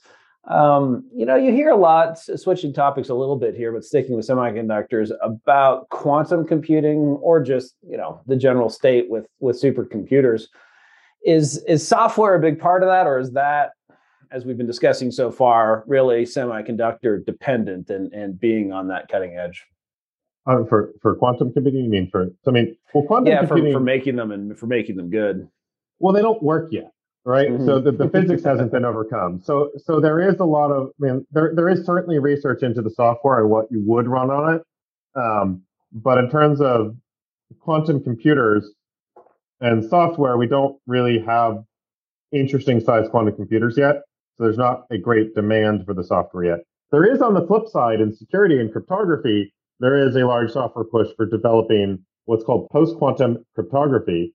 Um, 0.47 1.07
you 1.13 1.25
know, 1.25 1.35
you 1.35 1.51
hear 1.51 1.69
a 1.69 1.75
lot 1.75 2.17
switching 2.17 2.73
topics 2.73 3.09
a 3.09 3.13
little 3.13 3.35
bit 3.35 3.55
here, 3.55 3.71
but 3.71 3.83
sticking 3.83 4.15
with 4.15 4.27
semiconductors 4.27 5.11
about 5.21 5.87
quantum 5.89 6.47
computing 6.47 6.97
or 7.21 7.41
just 7.43 7.75
you 7.87 7.95
know 7.95 8.21
the 8.25 8.35
general 8.35 8.69
state 8.69 9.09
with 9.09 9.27
with 9.39 9.61
supercomputers. 9.61 10.47
Is 11.23 11.63
is 11.67 11.87
software 11.87 12.33
a 12.33 12.39
big 12.39 12.59
part 12.59 12.81
of 12.81 12.89
that, 12.89 13.05
or 13.05 13.19
is 13.19 13.31
that 13.33 13.71
as 14.31 14.45
we've 14.45 14.57
been 14.57 14.67
discussing 14.67 15.11
so 15.11 15.29
far, 15.29 15.83
really 15.87 16.23
semiconductor 16.23 17.23
dependent 17.23 17.89
and, 17.89 18.11
and 18.13 18.39
being 18.39 18.71
on 18.71 18.87
that 18.87 19.09
cutting 19.09 19.37
edge? 19.37 19.65
Uh, 20.47 20.63
for 20.65 20.91
for 21.01 21.15
quantum 21.15 21.53
computing, 21.53 21.83
you 21.83 21.89
mean 21.89 22.09
for? 22.09 22.29
I 22.47 22.51
mean, 22.51 22.75
well, 22.95 23.03
quantum 23.03 23.31
yeah, 23.31 23.45
computing 23.45 23.73
for, 23.73 23.79
for 23.79 23.83
making 23.83 24.15
them 24.15 24.31
and 24.31 24.57
for 24.57 24.65
making 24.65 24.95
them 24.95 25.11
good. 25.11 25.47
Well, 25.99 26.13
they 26.13 26.23
don't 26.23 26.41
work 26.41 26.69
yet, 26.71 26.91
right? 27.25 27.49
Mm-hmm. 27.49 27.65
So 27.65 27.79
the, 27.79 27.91
the 27.91 28.09
physics 28.09 28.43
hasn't 28.43 28.71
been 28.71 28.85
overcome. 28.85 29.41
So 29.43 29.71
so 29.77 29.99
there 29.99 30.19
is 30.19 30.39
a 30.39 30.45
lot 30.45 30.71
of. 30.71 30.91
I 31.01 31.05
mean, 31.05 31.27
there 31.31 31.53
there 31.55 31.69
is 31.69 31.85
certainly 31.85 32.19
research 32.19 32.63
into 32.63 32.81
the 32.81 32.89
software 32.89 33.41
and 33.41 33.49
what 33.49 33.67
you 33.71 33.81
would 33.85 34.07
run 34.07 34.29
on 34.29 34.55
it. 34.55 34.61
Um, 35.15 35.63
but 35.91 36.17
in 36.17 36.29
terms 36.29 36.61
of 36.61 36.95
quantum 37.59 38.03
computers 38.03 38.71
and 39.59 39.83
software, 39.83 40.37
we 40.37 40.47
don't 40.47 40.77
really 40.87 41.19
have 41.19 41.63
interesting 42.31 42.79
sized 42.79 43.11
quantum 43.11 43.35
computers 43.35 43.75
yet. 43.77 43.95
So 44.37 44.45
there's 44.45 44.57
not 44.57 44.85
a 44.89 44.97
great 44.97 45.35
demand 45.35 45.85
for 45.85 45.93
the 45.93 46.03
software 46.03 46.45
yet. 46.45 46.59
There 46.91 47.05
is 47.05 47.21
on 47.21 47.33
the 47.33 47.45
flip 47.45 47.67
side 47.67 48.01
in 48.01 48.15
security 48.15 48.59
and 48.59 48.71
cryptography 48.71 49.53
there 49.81 50.07
is 50.07 50.15
a 50.15 50.25
large 50.25 50.51
software 50.51 50.85
push 50.85 51.07
for 51.17 51.25
developing 51.25 52.05
what's 52.25 52.43
called 52.43 52.69
post 52.69 52.95
quantum 52.97 53.43
cryptography, 53.55 54.33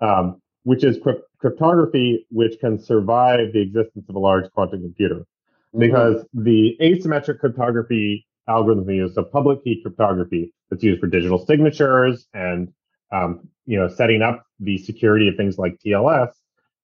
um, 0.00 0.40
which 0.62 0.84
is 0.84 0.96
crypt- 0.98 1.25
cryptography 1.46 2.26
which 2.30 2.58
can 2.58 2.78
survive 2.78 3.52
the 3.52 3.60
existence 3.60 4.04
of 4.08 4.16
a 4.16 4.18
large 4.18 4.50
quantum 4.52 4.82
computer. 4.82 5.20
Mm-hmm. 5.20 5.78
Because 5.78 6.24
the 6.34 6.76
asymmetric 6.80 7.38
cryptography 7.38 8.26
algorithm 8.48 8.86
we 8.86 8.96
use, 8.96 9.14
so 9.14 9.22
public 9.22 9.62
key 9.62 9.80
cryptography 9.82 10.52
that's 10.70 10.82
used 10.82 11.00
for 11.00 11.06
digital 11.06 11.44
signatures 11.44 12.26
and 12.34 12.72
um, 13.12 13.48
you 13.66 13.78
know 13.78 13.88
setting 13.88 14.22
up 14.22 14.44
the 14.58 14.78
security 14.78 15.28
of 15.28 15.36
things 15.36 15.58
like 15.58 15.78
TLS, 15.84 16.30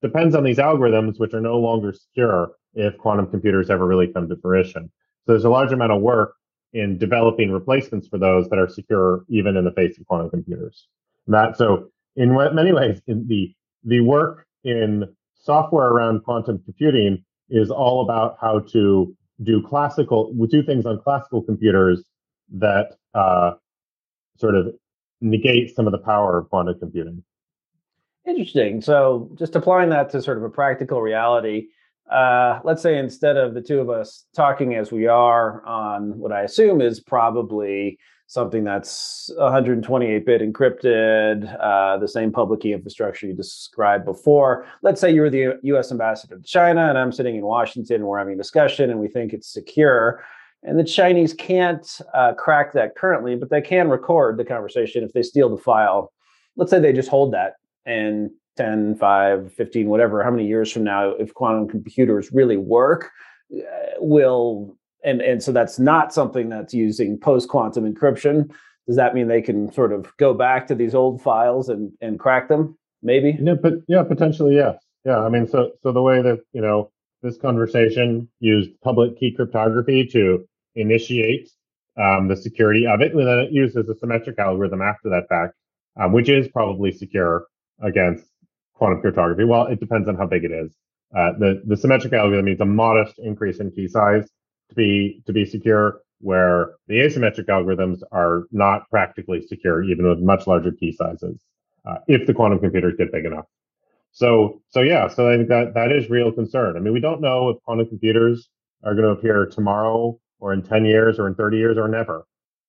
depends 0.01 0.35
on 0.37 0.45
these 0.45 0.59
algorithms 0.59 1.19
which 1.19 1.35
are 1.35 1.41
no 1.41 1.59
longer 1.59 1.93
secure 1.93 2.53
if 2.75 2.97
quantum 2.99 3.27
computers 3.27 3.69
ever 3.69 3.87
really 3.87 4.07
come 4.07 4.29
to 4.29 4.37
fruition. 4.37 4.91
So 5.27 5.33
there's 5.33 5.45
a 5.45 5.51
large 5.51 5.73
amount 5.73 5.93
of 5.93 6.01
work 6.01 6.35
in 6.73 6.99
developing 6.99 7.51
replacements 7.51 8.09
for 8.09 8.19
those 8.19 8.49
that 8.49 8.59
are 8.59 8.69
secure 8.69 9.25
even 9.29 9.57
in 9.57 9.65
the 9.65 9.73
face 9.73 9.99
of 9.99 10.07
quantum 10.07 10.31
computers. 10.31 10.87
That 11.27 11.57
so 11.57 11.91
in 12.15 12.33
many 12.33 12.73
ways, 12.73 13.01
in 13.09 13.27
the 13.27 13.55
the 13.85 14.01
work 14.01 14.47
in 14.65 15.05
software 15.35 15.89
around 15.89 16.23
quantum 16.25 16.61
computing 16.65 17.25
is 17.51 17.71
all 17.71 18.03
about 18.03 18.37
how 18.41 18.61
to 18.61 19.15
do 19.43 19.63
classical 19.63 20.33
do 20.49 20.63
things 20.63 20.87
on 20.87 21.01
classical 21.03 21.43
computers 21.43 22.05
that 22.53 22.97
uh, 23.15 23.53
sort 24.37 24.55
of 24.55 24.75
negate 25.21 25.75
some 25.75 25.87
of 25.87 25.93
the 25.93 25.99
power 25.99 26.39
of 26.39 26.49
quantum 26.49 26.79
computing. 26.79 27.23
Interesting. 28.27 28.81
So, 28.81 29.31
just 29.35 29.57
applying 29.57 29.91
that 29.91 30.11
to 30.11 30.23
sort 30.23 30.39
of 30.39 30.45
a 30.45 30.49
practical 30.49 31.03
reality, 31.03 31.69
uh, 32.11 32.61
let's 32.63 32.83
say 32.83 32.99
instead 32.99 33.37
of 33.37 33.55
the 33.55 33.61
two 33.61 33.81
of 33.81 33.91
us 33.91 34.27
talking 34.35 34.75
as 34.75 34.93
we 34.93 35.07
are 35.07 35.65
on 35.67 36.19
what 36.19 36.31
I 36.31 36.43
assume 36.43 36.81
is 36.81 37.01
probably 37.01 37.99
something 38.33 38.65
that's 38.65 39.31
128-bit 39.39 40.41
encrypted, 40.41 41.55
uh, 41.63 41.99
the 41.99 42.09
same 42.09 42.33
public 42.33 42.61
key 42.61 42.73
infrastructure 42.73 43.27
you 43.27 43.35
described 43.35 44.07
before. 44.07 44.67
Let's 44.81 45.03
say 45.03 45.13
you're 45.13 45.29
the 45.29 45.59
U.S. 45.65 45.93
ambassador 45.93 46.39
to 46.39 46.43
China, 46.43 46.89
and 46.89 46.97
I'm 46.97 47.13
sitting 47.13 47.37
in 47.37 47.45
Washington, 47.45 47.97
and 47.97 48.05
we're 48.07 48.17
having 48.17 48.33
a 48.33 48.39
discussion, 48.39 48.89
and 48.89 48.99
we 48.99 49.09
think 49.09 49.35
it's 49.35 49.53
secure. 49.53 50.25
And 50.63 50.79
the 50.79 50.85
Chinese 50.85 51.35
can't 51.35 51.87
uh, 52.15 52.33
crack 52.33 52.73
that 52.73 52.97
currently, 52.97 53.37
but 53.37 53.51
they 53.51 53.61
can 53.61 53.91
record 53.91 54.39
the 54.39 54.47
conversation 54.47 55.05
if 55.05 55.13
they 55.13 55.23
steal 55.23 55.55
the 55.55 55.63
file. 55.63 56.11
Let's 56.57 56.71
say 56.71 56.81
they 56.81 56.95
just 56.95 57.11
hold 57.11 57.35
that 57.35 57.57
and 57.85 58.31
10, 58.57 58.97
5, 58.97 59.53
15, 59.53 59.89
whatever, 59.91 60.25
how 60.25 60.31
many 60.31 60.47
years 60.47 60.73
from 60.73 60.85
now, 60.85 61.11
if 61.11 61.35
quantum 61.35 61.69
computers 61.69 62.33
really 62.33 62.57
work, 62.57 63.11
uh, 63.55 63.61
will 63.99 64.75
and 65.05 65.21
and 65.21 65.43
so 65.43 65.53
that's 65.53 65.79
not 65.79 66.13
something 66.13 66.49
that's 66.49 66.75
using 66.75 67.19
post 67.19 67.49
quantum 67.49 67.93
encryption. 67.93 68.51
Does 68.87 68.97
that 68.97 69.15
mean 69.15 69.29
they 69.29 69.43
can 69.43 69.73
sort 69.73 69.93
of 69.93 70.15
go 70.17 70.35
back 70.35 70.67
to 70.69 70.75
these 70.75 70.95
old 70.95 71.23
files 71.23 71.69
and 71.69 71.93
and 72.01 72.19
crack 72.19 72.49
them? 72.49 72.77
Maybe. 73.03 73.39
Yeah, 73.41 73.55
but 73.55 73.75
yeah, 73.89 74.03
potentially 74.03 74.55
yes. 74.55 74.77
Yeah, 75.05 75.19
I 75.19 75.29
mean, 75.29 75.49
so 75.49 75.73
so 75.83 75.93
the 75.93 76.03
way 76.03 76.23
that 76.23 76.41
you 76.53 76.61
know 76.61 76.91
this 77.23 77.37
conversation 77.37 78.29
used 78.41 78.71
public 78.83 79.19
key 79.19 79.33
cryptography 79.33 80.07
to 80.09 80.47
initiate 80.75 81.51
um, 82.01 82.29
the 82.29 82.37
security 82.37 82.87
of 82.87 83.01
it, 83.01 83.13
and 83.13 83.27
then 83.27 83.39
it 83.39 83.53
uses 83.53 83.89
a 83.89 83.97
symmetric 83.97 84.39
algorithm 84.39 84.83
after 84.83 85.11
that 85.11 85.29
fact, 85.29 85.55
um, 86.01 86.13
which 86.13 86.29
is 86.29 86.49
probably 86.49 86.91
secure 86.91 87.47
against 87.83 88.25
quantum 88.75 89.01
cryptography. 89.01 89.45
Well, 89.45 89.67
it 89.67 89.81
depends 89.81 90.09
on 90.09 90.17
how 90.17 90.27
big 90.27 90.45
it 90.45 90.53
is. 90.53 90.75
Uh, 91.17 91.33
the 91.39 91.63
the 91.67 91.77
symmetric 91.77 92.13
algorithm 92.13 92.47
means 92.47 92.61
a 92.61 92.65
modest 92.65 93.19
increase 93.19 93.59
in 93.59 93.71
key 93.71 93.87
size 93.89 94.29
to 94.73 94.77
be 94.77 95.23
to 95.27 95.33
be 95.33 95.45
secure, 95.45 96.01
where 96.21 96.73
the 96.89 96.95
asymmetric 96.95 97.47
algorithms 97.47 98.01
are 98.13 98.47
not 98.53 98.89
practically 98.91 99.43
secure, 99.43 99.83
even 99.83 100.09
with 100.09 100.21
much 100.21 100.47
larger 100.47 100.73
key 100.73 100.93
sizes, 100.93 101.41
uh, 101.85 101.97
if 102.09 102.27
the 102.27 102.35
quantum 102.35 102.59
computers 102.59 102.95
get 102.97 103.13
big 103.13 103.25
enough. 103.25 103.47
So 104.13 104.63
so 104.71 104.81
yeah, 104.81 105.09
so 105.09 105.31
I 105.31 105.37
think 105.37 105.49
that 105.49 105.75
that 105.75 105.93
is 105.93 106.11
real 106.11 106.33
concern. 106.33 106.77
I 106.77 106.81
mean, 106.81 106.93
we 106.93 107.01
don't 107.01 107.21
know 107.21 107.49
if 107.51 107.63
quantum 107.63 107.89
computers 107.89 108.49
are 108.85 108.95
going 108.95 109.05
to 109.05 109.11
appear 109.11 109.47
tomorrow 109.47 110.19
or 110.41 110.53
in 110.53 110.63
10 110.63 110.85
years 110.85 111.19
or 111.19 111.29
in 111.29 111.35
30 111.35 111.57
years 111.57 111.79
or 111.79 111.89
never. 111.89 112.27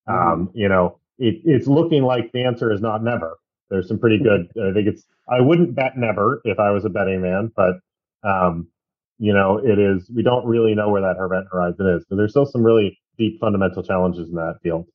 Mm-hmm. 0.07 0.31
Um, 0.31 0.51
you 0.53 0.69
know, 0.69 0.99
it, 1.17 1.41
it's 1.43 1.67
looking 1.67 2.03
like 2.03 2.31
the 2.31 2.43
answer 2.43 2.71
is 2.71 2.81
not 2.81 3.03
never. 3.03 3.37
There's 3.69 3.87
some 3.87 3.97
pretty 3.97 4.19
good. 4.19 4.47
I 4.61 4.71
think 4.73 4.87
it's. 4.87 5.05
I 5.27 5.41
wouldn't 5.41 5.73
bet 5.73 5.97
never 5.97 6.41
if 6.45 6.59
I 6.59 6.71
was 6.71 6.85
a 6.85 6.89
betting 6.89 7.21
man, 7.21 7.51
but 7.55 7.79
um, 8.23 8.67
you 9.23 9.33
know, 9.33 9.57
it 9.57 9.79
is. 9.79 10.11
We 10.13 10.21
don't 10.21 10.45
really 10.45 10.75
know 10.75 10.89
where 10.89 11.01
that 11.01 11.15
event 11.17 11.45
horizon 11.49 11.87
is 11.95 12.03
because 12.03 12.17
there's 12.17 12.31
still 12.31 12.45
some 12.45 12.61
really 12.61 12.99
deep 13.17 13.39
fundamental 13.39 13.81
challenges 13.81 14.27
in 14.27 14.35
that 14.35 14.55
field. 14.61 14.85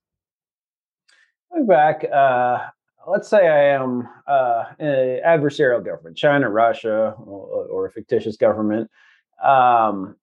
Going 1.51 1.67
back, 1.67 2.05
uh, 2.13 2.59
let's 3.07 3.27
say 3.27 3.49
I 3.49 3.75
am 3.75 4.07
uh, 4.27 4.65
an 4.79 5.21
adversarial 5.27 5.83
government, 5.83 6.19
China, 6.19 6.51
Russia, 6.51 7.15
or, 7.17 7.69
or 7.73 7.87
a 7.87 7.91
fictitious 7.91 8.37
government. 8.37 8.91
Um, 9.43 10.15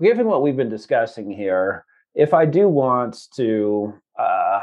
given 0.00 0.26
what 0.26 0.42
we've 0.42 0.56
been 0.56 0.68
discussing 0.68 1.30
here, 1.30 1.84
if 2.16 2.34
I 2.34 2.46
do 2.46 2.68
want 2.68 3.28
to 3.36 3.94
uh, 4.18 4.62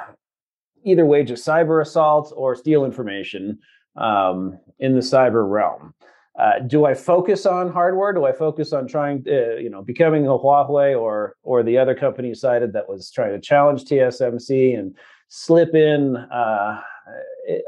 either 0.83 1.05
wage 1.05 1.31
a 1.31 1.35
cyber 1.35 1.81
assault 1.81 2.33
or 2.35 2.53
steal 2.53 2.83
information 2.83 3.59
um, 3.95 4.59
in 4.79 4.95
the 4.95 4.99
cyber 4.99 5.49
realm. 5.49 5.93
Uh, 6.39 6.59
do 6.59 6.85
I 6.85 6.93
focus 6.93 7.45
on 7.45 7.71
hardware? 7.71 8.13
Do 8.13 8.25
I 8.25 8.31
focus 8.31 8.71
on 8.71 8.87
trying, 8.87 9.23
to, 9.25 9.55
uh, 9.55 9.57
you 9.57 9.69
know, 9.69 9.81
becoming 9.81 10.25
a 10.25 10.29
Huawei 10.29 10.99
or 10.99 11.35
or 11.43 11.63
the 11.63 11.77
other 11.77 11.93
company 11.95 12.29
you 12.29 12.35
cited 12.35 12.73
that 12.73 12.87
was 12.87 13.11
trying 13.11 13.31
to 13.31 13.41
challenge 13.41 13.83
TSMC 13.83 14.77
and 14.77 14.95
slip 15.27 15.75
in 15.75 16.15
uh, 16.15 16.81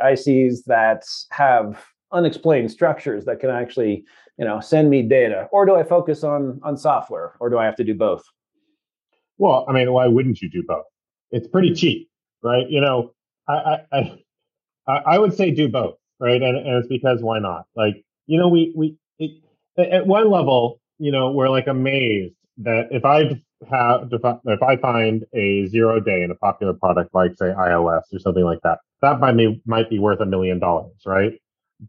ICs 0.03 0.63
that 0.65 1.03
have 1.31 1.83
unexplained 2.11 2.71
structures 2.71 3.25
that 3.25 3.39
can 3.39 3.49
actually, 3.49 4.05
you 4.37 4.45
know, 4.45 4.59
send 4.59 4.89
me 4.89 5.01
data? 5.01 5.47
Or 5.51 5.65
do 5.65 5.75
I 5.75 5.83
focus 5.83 6.23
on 6.23 6.59
on 6.63 6.77
software? 6.77 7.35
Or 7.39 7.49
do 7.49 7.57
I 7.57 7.65
have 7.65 7.75
to 7.75 7.83
do 7.83 7.93
both? 7.93 8.23
Well, 9.37 9.65
I 9.67 9.73
mean, 9.73 9.91
why 9.91 10.07
wouldn't 10.07 10.41
you 10.41 10.49
do 10.49 10.63
both? 10.65 10.85
It's 11.31 11.47
pretty 11.47 11.73
cheap 11.73 12.07
right? 12.43 12.69
You 12.69 12.81
know, 12.81 13.13
I 13.47 13.79
I 13.91 14.19
I, 14.87 14.97
I 14.97 15.19
would 15.19 15.33
say 15.33 15.51
do 15.51 15.69
both, 15.69 15.95
right? 16.19 16.41
And, 16.41 16.57
and 16.57 16.77
it's 16.77 16.87
because 16.87 17.21
why 17.21 17.39
not? 17.39 17.65
Like, 17.75 18.03
you 18.31 18.37
know, 18.37 18.47
we 18.47 18.71
we 18.77 18.97
it, 19.19 19.43
at 19.77 20.07
one 20.07 20.31
level, 20.31 20.79
you 20.99 21.11
know, 21.11 21.31
we're 21.31 21.49
like 21.49 21.67
amazed 21.67 22.33
that 22.59 22.87
if 22.89 23.03
I 23.03 23.23
have 23.69 24.09
if 24.45 24.63
I 24.63 24.77
find 24.77 25.25
a 25.33 25.67
zero 25.67 25.99
day 25.99 26.23
in 26.23 26.31
a 26.31 26.35
popular 26.35 26.73
product 26.73 27.13
like 27.13 27.31
say 27.35 27.47
iOS 27.47 28.03
or 28.13 28.19
something 28.19 28.45
like 28.45 28.59
that, 28.63 28.79
that 29.01 29.19
might 29.19 29.35
be 29.35 29.61
might 29.65 29.89
be 29.89 29.99
worth 29.99 30.21
a 30.21 30.25
million 30.25 30.59
dollars, 30.59 30.95
right? 31.05 31.33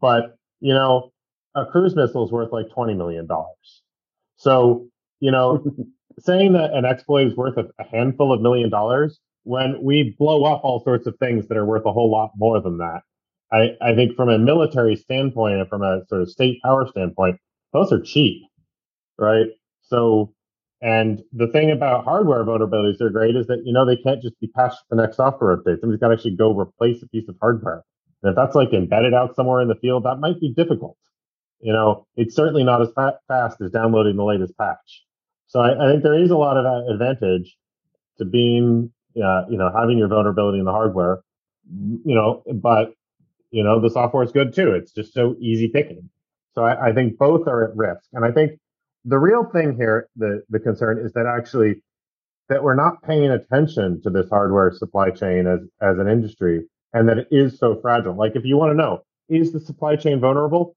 But 0.00 0.36
you 0.58 0.74
know, 0.74 1.12
a 1.54 1.64
cruise 1.64 1.94
missile 1.94 2.26
is 2.26 2.32
worth 2.32 2.50
like 2.50 2.68
twenty 2.70 2.94
million 2.94 3.28
dollars. 3.28 3.82
So 4.34 4.88
you 5.20 5.30
know, 5.30 5.64
saying 6.18 6.54
that 6.54 6.72
an 6.72 6.84
exploit 6.84 7.28
is 7.28 7.36
worth 7.36 7.56
a, 7.56 7.66
a 7.78 7.84
handful 7.84 8.32
of 8.32 8.40
million 8.40 8.68
dollars 8.68 9.20
when 9.44 9.80
we 9.80 10.16
blow 10.18 10.42
up 10.42 10.64
all 10.64 10.82
sorts 10.82 11.06
of 11.06 11.16
things 11.18 11.46
that 11.46 11.56
are 11.56 11.64
worth 11.66 11.86
a 11.86 11.92
whole 11.92 12.10
lot 12.10 12.32
more 12.36 12.60
than 12.60 12.78
that. 12.78 13.02
I, 13.52 13.76
I 13.80 13.94
think 13.94 14.16
from 14.16 14.28
a 14.28 14.38
military 14.38 14.96
standpoint 14.96 15.56
and 15.56 15.68
from 15.68 15.82
a 15.82 16.02
sort 16.08 16.22
of 16.22 16.30
state 16.30 16.60
power 16.62 16.86
standpoint, 16.88 17.38
those 17.72 17.92
are 17.92 18.00
cheap, 18.00 18.42
right? 19.18 19.46
So, 19.82 20.32
and 20.80 21.22
the 21.32 21.46
thing 21.48 21.70
about 21.70 22.04
hardware 22.04 22.44
vulnerabilities 22.44 22.98
that 22.98 23.04
are 23.04 23.10
great 23.10 23.36
is 23.36 23.46
that, 23.48 23.62
you 23.64 23.72
know, 23.72 23.86
they 23.86 23.96
can't 23.96 24.22
just 24.22 24.38
be 24.40 24.48
patched 24.48 24.78
the 24.90 24.96
next 24.96 25.16
software 25.16 25.56
update. 25.56 25.80
Somebody's 25.80 26.00
got 26.00 26.08
to 26.08 26.14
actually 26.14 26.36
go 26.36 26.58
replace 26.58 27.02
a 27.02 27.08
piece 27.08 27.28
of 27.28 27.36
hardware. 27.40 27.84
And 28.22 28.30
if 28.30 28.36
that's 28.36 28.54
like 28.54 28.72
embedded 28.72 29.14
out 29.14 29.36
somewhere 29.36 29.60
in 29.60 29.68
the 29.68 29.74
field, 29.76 30.04
that 30.04 30.18
might 30.18 30.40
be 30.40 30.52
difficult. 30.52 30.96
You 31.60 31.72
know, 31.72 32.06
it's 32.16 32.34
certainly 32.34 32.64
not 32.64 32.82
as 32.82 32.88
fa- 32.94 33.18
fast 33.28 33.60
as 33.60 33.70
downloading 33.70 34.16
the 34.16 34.24
latest 34.24 34.56
patch. 34.58 35.04
So 35.46 35.60
I, 35.60 35.86
I 35.86 35.90
think 35.90 36.02
there 36.02 36.20
is 36.20 36.30
a 36.30 36.36
lot 36.36 36.56
of 36.56 36.88
advantage 36.88 37.56
to 38.18 38.24
being 38.24 38.92
uh, 39.16 39.44
you 39.48 39.58
know, 39.58 39.70
having 39.74 39.98
your 39.98 40.08
vulnerability 40.08 40.58
in 40.58 40.64
the 40.64 40.72
hardware, 40.72 41.20
you 41.70 42.14
know, 42.14 42.42
but 42.54 42.94
you 43.52 43.62
know, 43.62 43.80
the 43.80 43.90
software 43.90 44.24
is 44.24 44.32
good 44.32 44.54
too. 44.54 44.72
It's 44.72 44.92
just 44.92 45.14
so 45.14 45.36
easy 45.38 45.68
picking. 45.68 46.10
So 46.54 46.64
I, 46.64 46.88
I 46.88 46.92
think 46.92 47.18
both 47.18 47.46
are 47.46 47.64
at 47.70 47.76
risk. 47.76 48.04
And 48.12 48.24
I 48.24 48.32
think 48.32 48.58
the 49.04 49.18
real 49.18 49.44
thing 49.44 49.76
here, 49.76 50.08
the 50.16 50.42
the 50.50 50.58
concern 50.58 50.98
is 50.98 51.12
that 51.12 51.26
actually 51.26 51.82
that 52.48 52.62
we're 52.62 52.74
not 52.74 53.02
paying 53.02 53.30
attention 53.30 54.02
to 54.02 54.10
this 54.10 54.28
hardware 54.28 54.72
supply 54.72 55.10
chain 55.10 55.46
as 55.46 55.60
as 55.80 55.98
an 55.98 56.08
industry 56.08 56.62
and 56.92 57.08
that 57.08 57.18
it 57.18 57.28
is 57.30 57.58
so 57.58 57.78
fragile. 57.80 58.14
Like 58.14 58.36
if 58.36 58.44
you 58.44 58.56
want 58.56 58.70
to 58.72 58.76
know, 58.76 59.02
is 59.28 59.52
the 59.52 59.60
supply 59.60 59.96
chain 59.96 60.20
vulnerable? 60.20 60.74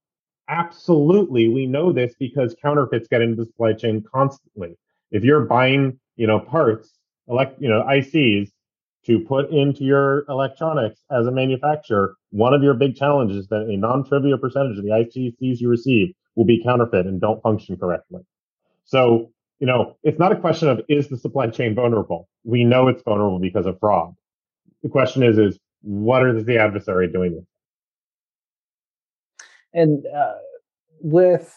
Absolutely. 0.48 1.48
We 1.48 1.66
know 1.66 1.92
this 1.92 2.14
because 2.18 2.54
counterfeits 2.62 3.08
get 3.08 3.20
into 3.20 3.36
the 3.36 3.46
supply 3.46 3.72
chain 3.72 4.04
constantly. 4.14 4.76
If 5.10 5.24
you're 5.24 5.44
buying, 5.44 5.98
you 6.16 6.26
know, 6.26 6.38
parts 6.38 6.92
elect, 7.28 7.60
you 7.60 7.68
know, 7.68 7.82
ICs 7.82 8.50
to 9.06 9.20
put 9.20 9.50
into 9.50 9.84
your 9.84 10.24
electronics 10.28 11.00
as 11.10 11.26
a 11.26 11.30
manufacturer, 11.30 12.16
one 12.30 12.52
of 12.52 12.62
your 12.62 12.74
big 12.74 12.96
challenges 12.96 13.36
is 13.36 13.48
that 13.48 13.62
a 13.62 13.76
non-trivial 13.76 14.38
percentage 14.38 14.78
of 14.78 14.84
the 14.84 14.90
ICs 14.90 15.60
you 15.60 15.68
receive 15.68 16.08
will 16.34 16.44
be 16.44 16.62
counterfeit 16.62 17.06
and 17.06 17.20
don't 17.20 17.40
function 17.42 17.76
correctly. 17.76 18.20
So, 18.84 19.30
you 19.60 19.66
know, 19.66 19.96
it's 20.02 20.18
not 20.18 20.32
a 20.32 20.36
question 20.36 20.68
of 20.68 20.80
is 20.88 21.08
the 21.08 21.16
supply 21.16 21.46
chain 21.48 21.74
vulnerable? 21.74 22.28
We 22.44 22.64
know 22.64 22.88
it's 22.88 23.02
vulnerable 23.02 23.38
because 23.38 23.66
of 23.66 23.78
fraud. 23.78 24.14
The 24.82 24.88
question 24.88 25.22
is, 25.22 25.38
is 25.38 25.58
what 25.82 26.26
is 26.26 26.44
the 26.44 26.58
adversary 26.58 27.10
doing? 27.10 27.46
And 29.72 30.04
uh, 30.06 30.34
with 31.00 31.54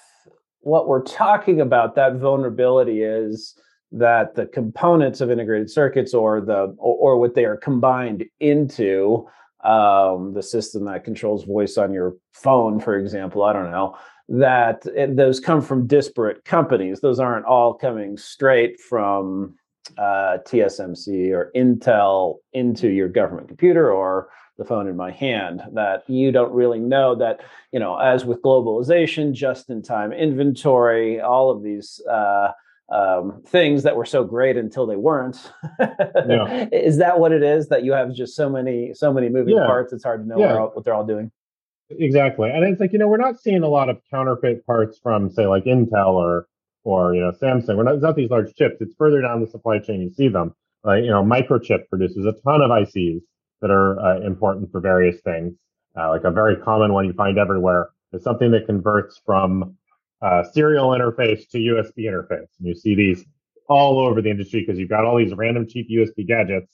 what 0.62 0.88
we're 0.88 1.04
talking 1.04 1.62
about, 1.62 1.96
that 1.96 2.16
vulnerability 2.16 3.02
is 3.02 3.56
that 3.92 4.36
the 4.36 4.46
components 4.46 5.22
of 5.22 5.32
integrated 5.32 5.70
circuits 5.70 6.14
or 6.14 6.42
the 6.42 6.76
or, 6.78 7.14
or 7.16 7.20
what 7.20 7.36
they 7.36 7.46
are 7.46 7.58
combined 7.58 8.24
into 8.40 9.28
um, 9.64 10.34
the 10.34 10.44
system 10.44 10.86
that 10.86 11.04
controls 11.04 11.44
voice 11.44 11.78
on 11.78 11.92
your 11.92 12.16
phone, 12.34 12.80
for 12.80 12.98
example, 12.98 13.44
I 13.44 13.54
don't 13.54 13.72
know, 13.72 13.98
that 14.30 14.86
it, 14.96 15.16
those 15.16 15.40
come 15.40 15.62
from 15.62 15.88
disparate 15.88 16.46
companies. 16.46 17.02
Those 17.02 17.20
aren't 17.20 17.46
all 17.46 17.74
coming 17.74 18.18
straight 18.18 18.80
from 18.80 19.56
uh, 19.98 20.38
TSMC 20.46 21.32
or 21.32 21.52
Intel 21.56 22.38
into 22.54 22.90
your 22.90 23.10
government 23.10 23.48
computer 23.48 23.92
or 23.92 24.30
the 24.58 24.66
phone 24.66 24.88
in 24.88 24.96
my 24.96 25.12
hand. 25.12 25.64
That 25.74 26.04
you 26.08 26.32
don't 26.32 26.54
really 26.54 26.80
know 26.80 27.16
that, 27.16 27.42
you 27.72 27.80
know, 27.80 27.98
as 27.98 28.24
with 28.24 28.42
globalization, 28.42 29.34
just 29.34 29.70
in 29.70 29.82
time 29.82 30.14
inventory, 30.14 31.20
all 31.20 31.50
of 31.50 31.64
these. 31.64 32.00
Uh, 32.10 32.52
um, 32.92 33.42
things 33.46 33.84
that 33.84 33.96
were 33.96 34.06
so 34.06 34.24
great 34.24 34.58
until 34.58 34.86
they 34.86 34.96
weren't. 34.96 35.52
yeah. 35.80 36.68
Is 36.72 36.98
that 36.98 37.20
what 37.20 37.32
it 37.32 37.44
is? 37.44 37.68
That 37.70 37.84
you 37.84 37.94
have 37.94 38.14
just 38.14 38.36
so 38.36 38.50
many 38.50 38.94
so 38.94 39.14
many 39.14 39.30
moving 39.30 39.56
yeah. 39.56 39.66
parts? 39.66 39.94
It's 39.94 40.04
hard 40.04 40.24
to 40.24 40.28
know 40.28 40.40
yeah. 40.40 40.56
what 40.56 40.84
they're 40.84 40.94
all 40.94 41.06
doing. 41.06 41.32
Exactly. 41.92 42.50
And 42.50 42.64
it's 42.66 42.80
like, 42.80 42.94
you 42.94 43.00
know, 43.00 43.08
we're 43.08 43.18
not 43.18 43.40
seeing 43.40 43.64
a 43.64 43.68
lot 43.68 43.90
of 43.90 44.00
counterfeit 44.12 44.66
parts 44.66 45.00
from, 45.02 45.30
say, 45.30 45.48
like 45.48 45.64
Intel 45.64 46.14
or, 46.14 46.48
or, 46.84 47.16
you 47.16 47.22
know, 47.22 47.32
Samsung. 47.32 47.78
We're 47.78 47.84
not, 47.84 47.96
it's 47.96 48.04
not 48.04 48.16
these 48.16 48.30
large 48.30 48.54
chips. 48.54 48.76
It's 48.80 48.94
further 48.96 49.22
down 49.22 49.42
the 49.42 49.48
supply 49.48 49.80
chain. 49.80 50.02
You 50.02 50.12
see 50.12 50.28
them. 50.28 50.54
Like, 50.84 51.04
you 51.04 51.10
know, 51.10 51.24
Microchip 51.24 51.90
produces 51.90 52.26
a 52.26 52.34
ton 52.44 52.62
of 52.62 52.70
ICs 52.70 53.22
that 53.62 53.72
are 53.72 54.00
uh, 54.00 54.22
important 54.22 54.72
for 54.72 54.80
various 54.80 55.20
things. 55.22 55.56
Uh, 56.00 56.10
like 56.10 56.24
a 56.24 56.32
very 56.32 56.56
common 56.56 56.94
one 56.94 57.06
you 57.06 57.14
find 57.14 57.38
everywhere 57.38 57.90
is 58.14 58.24
something 58.24 58.52
that 58.52 58.68
converts 58.68 59.20
from 59.26 59.76
uh, 60.22 60.44
serial 60.52 60.90
interface 60.90 61.48
to 61.50 61.58
USB 61.58 62.06
interface. 62.06 62.48
And 62.60 62.68
you 62.68 62.76
see 62.76 62.96
these 62.96 63.24
all 63.68 64.00
over 64.00 64.22
the 64.22 64.30
industry 64.30 64.62
because 64.62 64.80
you've 64.80 64.90
got 64.90 65.06
all 65.06 65.18
these 65.18 65.34
random 65.34 65.68
cheap 65.68 65.88
USB 65.90 66.28
gadgets 66.28 66.72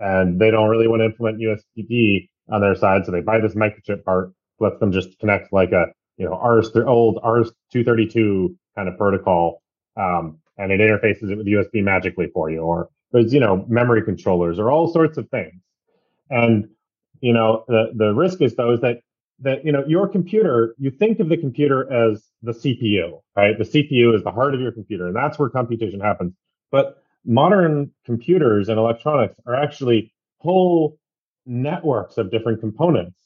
and 0.00 0.40
they 0.40 0.50
don't 0.50 0.68
really 0.68 0.88
want 0.88 1.00
to 1.00 1.06
implement 1.06 1.38
USB 1.38 2.28
on 2.50 2.60
their 2.60 2.74
side. 2.74 3.04
So 3.04 3.12
they 3.12 3.20
buy 3.20 3.40
this 3.40 3.54
microchip 3.54 4.04
part, 4.04 4.32
lets 4.60 4.78
them 4.78 4.92
just 4.92 5.18
connect 5.18 5.52
like 5.52 5.72
a, 5.72 5.86
you 6.16 6.26
know, 6.26 6.38
RS, 6.38 6.70
old 6.76 7.16
RS232 7.22 8.54
kind 8.76 8.88
of 8.88 8.96
protocol. 8.96 9.62
Um, 9.96 10.38
and 10.58 10.72
it 10.72 10.80
interfaces 10.80 11.30
it 11.30 11.36
with 11.36 11.46
USB 11.46 11.82
magically 11.82 12.28
for 12.32 12.50
you. 12.50 12.60
Or 12.60 12.90
there's, 13.12 13.32
you 13.32 13.40
know, 13.40 13.64
memory 13.68 14.02
controllers 14.02 14.58
or 14.58 14.70
all 14.70 14.92
sorts 14.92 15.18
of 15.18 15.28
things. 15.30 15.60
And, 16.30 16.68
you 17.20 17.32
know, 17.32 17.64
the, 17.68 17.92
the 17.94 18.14
risk 18.14 18.40
is 18.42 18.54
though 18.54 18.72
is 18.72 18.80
that, 18.80 19.00
that, 19.40 19.64
you 19.64 19.72
know, 19.72 19.84
your 19.86 20.08
computer, 20.08 20.74
you 20.78 20.90
think 20.90 21.20
of 21.20 21.28
the 21.28 21.36
computer 21.36 21.92
as 21.92 22.24
the 22.42 22.52
CPU, 22.52 23.20
right? 23.36 23.56
The 23.58 23.64
CPU 23.64 24.14
is 24.14 24.22
the 24.24 24.30
heart 24.30 24.54
of 24.54 24.60
your 24.60 24.72
computer 24.72 25.06
and 25.06 25.16
that's 25.16 25.38
where 25.38 25.48
computation 25.48 26.00
happens. 26.00 26.32
But 26.70 27.02
modern 27.24 27.90
computers 28.04 28.68
and 28.68 28.78
electronics 28.78 29.34
are 29.46 29.54
actually 29.54 30.12
whole 30.38 30.98
networks 31.44 32.16
of 32.18 32.30
different 32.30 32.60
components 32.60 33.16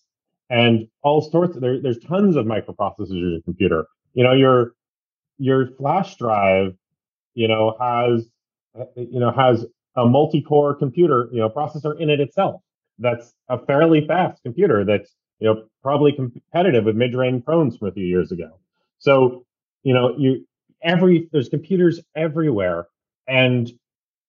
and 0.49 0.89
all 1.03 1.23
sorts 1.23 1.55
of, 1.55 1.63
there, 1.63 1.81
there's 1.81 1.99
tons 2.01 2.35
of 2.37 2.45
microprocessors 2.45 3.11
in 3.11 3.31
your 3.31 3.43
computer. 3.43 3.87
You 4.15 4.25
know, 4.25 4.33
your, 4.33 4.73
your 5.39 5.69
flash 5.77 6.17
drive, 6.17 6.75
you 7.35 7.47
know, 7.47 7.77
has, 7.81 8.29
you 8.97 9.21
know, 9.21 9.31
has 9.31 9.65
a 9.97 10.05
multi-core 10.05 10.75
computer, 10.75 11.29
you 11.33 11.39
know, 11.39 11.49
processor 11.49 11.99
in 12.01 12.11
it 12.11 12.19
itself. 12.19 12.61
That's 12.99 13.33
a 13.49 13.59
fairly 13.65 14.07
fast 14.07 14.43
computer 14.43 14.85
that's, 14.85 15.15
you 15.41 15.49
know, 15.49 15.65
probably 15.83 16.13
competitive 16.13 16.85
with 16.85 16.97
mid-range 16.97 17.43
phones 17.45 17.77
from 17.77 17.89
a 17.89 17.93
few 17.93 18.07
years 18.07 18.31
ago. 18.31 18.59
So, 18.99 19.45
you 19.83 19.95
know, 19.95 20.15
you, 20.17 20.47
every, 20.83 21.29
there's 21.33 21.49
computers 21.49 22.01
everywhere 22.15 22.87
and 23.27 23.71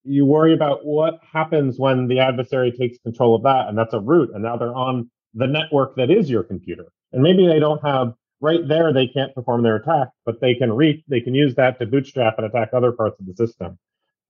you 0.04 0.24
worry 0.26 0.54
about 0.54 0.84
what 0.84 1.20
happens 1.30 1.78
when 1.78 2.08
the 2.08 2.18
adversary 2.18 2.72
takes 2.72 2.98
control 2.98 3.34
of 3.34 3.42
that 3.42 3.68
and 3.68 3.78
that's 3.78 3.94
a 3.94 4.00
root 4.00 4.30
and 4.34 4.42
now 4.42 4.56
they're 4.56 4.74
on 4.74 5.10
the 5.34 5.46
network 5.46 5.94
that 5.96 6.10
is 6.10 6.28
your 6.28 6.42
computer 6.42 6.86
and 7.12 7.22
maybe 7.22 7.46
they 7.46 7.58
don't 7.58 7.82
have 7.82 8.12
right 8.40 8.66
there 8.66 8.92
they 8.92 9.06
can't 9.06 9.34
perform 9.34 9.62
their 9.62 9.76
attack 9.76 10.08
but 10.26 10.40
they 10.40 10.54
can 10.54 10.72
reach 10.72 11.02
they 11.08 11.20
can 11.20 11.34
use 11.34 11.54
that 11.54 11.78
to 11.78 11.86
bootstrap 11.86 12.34
and 12.38 12.46
attack 12.46 12.70
other 12.72 12.92
parts 12.92 13.18
of 13.20 13.26
the 13.26 13.34
system 13.34 13.78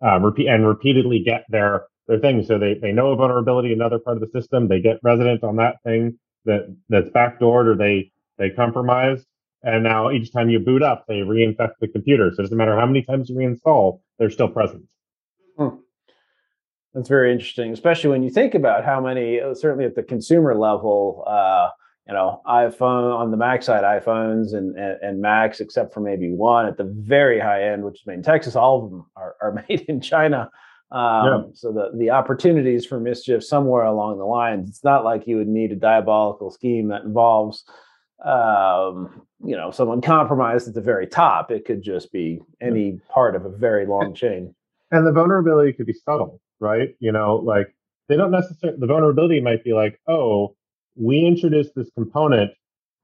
um, 0.03 0.23
repeat 0.23 0.47
and 0.47 0.67
repeatedly 0.67 1.21
get 1.21 1.45
their 1.49 1.87
their 2.07 2.19
thing 2.19 2.45
so 2.45 2.59
they, 2.59 2.75
they 2.75 2.93
know 2.93 3.13
a 3.13 3.17
vulnerability 3.17 3.73
in 3.73 3.81
another 3.81 3.99
part 3.99 4.17
of 4.17 4.21
the 4.21 4.41
system 4.41 4.69
they 4.69 4.81
get 4.81 4.99
resident 5.03 5.43
on 5.43 5.57
that 5.57 5.77
thing 5.85 6.19
that 6.45 6.75
that's 6.89 7.09
backdoored 7.11 7.67
or 7.67 7.77
they 7.77 8.11
they 8.39 8.51
compromised 8.51 9.27
and 9.63 9.85
now 9.85 10.11
each 10.11 10.33
time 10.33 10.51
you 10.51 10.59
boot 10.59 10.83
up 10.83 11.05
they 11.07 11.21
reinfect 11.21 11.73
the 11.81 11.89
computer 11.89 12.31
so 12.31 12.41
it 12.41 12.45
doesn't 12.45 12.59
matter 12.59 12.79
how 12.79 12.87
many 12.87 13.03
times 13.03 13.29
you 13.29 13.37
reinstall 13.37 14.01
they're 14.19 14.31
still 14.31 14.49
present 14.49 14.85
Hmm. 15.59 15.77
That's 16.95 17.09
very 17.09 17.33
interesting, 17.33 17.73
especially 17.73 18.11
when 18.11 18.23
you 18.23 18.31
think 18.31 18.55
about 18.55 18.85
how 18.85 19.01
many, 19.01 19.41
uh, 19.41 19.55
certainly 19.55 19.85
at 19.85 19.95
the 19.95 20.03
consumer 20.03 20.55
level, 20.55 21.25
uh, 21.27 21.71
you 22.07 22.15
know, 22.15 22.43
iPhone 22.47 23.17
on 23.17 23.31
the 23.31 23.37
Mac 23.37 23.63
side, 23.63 23.85
iPhones 23.85 24.55
and, 24.55 24.77
and, 24.77 24.99
and 25.01 25.21
Macs, 25.21 25.61
except 25.61 25.95
for 25.95 26.01
maybe 26.01 26.31
one 26.31 26.67
at 26.67 26.77
the 26.77 26.85
very 26.85 27.41
high 27.41 27.63
end, 27.63 27.85
which 27.85 28.01
is 28.01 28.07
made 28.07 28.15
in 28.15 28.23
Texas. 28.23 28.57
All 28.57 28.85
of 28.85 28.91
them 28.91 29.07
are, 29.17 29.37
are 29.41 29.53
made 29.69 29.83
in 29.89 30.01
China. 30.01 30.51
Um, 30.93 31.27
yeah. 31.27 31.43
So 31.55 31.73
the 31.73 31.91
the 31.97 32.11
opportunities 32.11 32.85
for 32.85 33.01
mischief 33.01 33.43
somewhere 33.43 33.85
along 33.85 34.19
the 34.19 34.25
lines. 34.25 34.69
It's 34.69 34.85
not 34.85 35.05
like 35.05 35.27
you 35.27 35.39
would 35.39 35.49
need 35.49 35.73
a 35.73 35.77
diabolical 35.77 36.51
scheme 36.51 36.89
that 36.89 37.03
involves, 37.03 37.65
um, 38.25 39.23
you 39.43 39.57
know, 39.57 39.71
someone 39.71 40.03
compromised 40.03 40.69
at 40.69 40.75
the 40.75 40.81
very 40.83 41.07
top. 41.07 41.51
It 41.51 41.65
could 41.65 41.83
just 41.83 42.13
be 42.13 42.41
any 42.61 43.01
part 43.09 43.35
of 43.35 43.47
a 43.47 43.51
very 43.51 43.87
long 43.87 44.15
chain 44.15 44.55
and 44.93 45.07
the 45.07 45.13
vulnerability 45.13 45.73
could 45.73 45.87
be 45.87 45.95
subtle, 45.95 46.41
right? 46.61 46.95
You 47.01 47.11
know, 47.11 47.37
like 47.37 47.75
they 48.09 48.17
don't 48.17 48.31
necessarily, 48.31 48.79
the 48.79 48.87
vulnerability 48.87 49.41
might 49.41 49.65
be 49.65 49.73
like, 49.73 49.99
oh, 50.07 50.55
we 50.95 51.27
introduced 51.27 51.75
this 51.75 51.91
component 51.97 52.53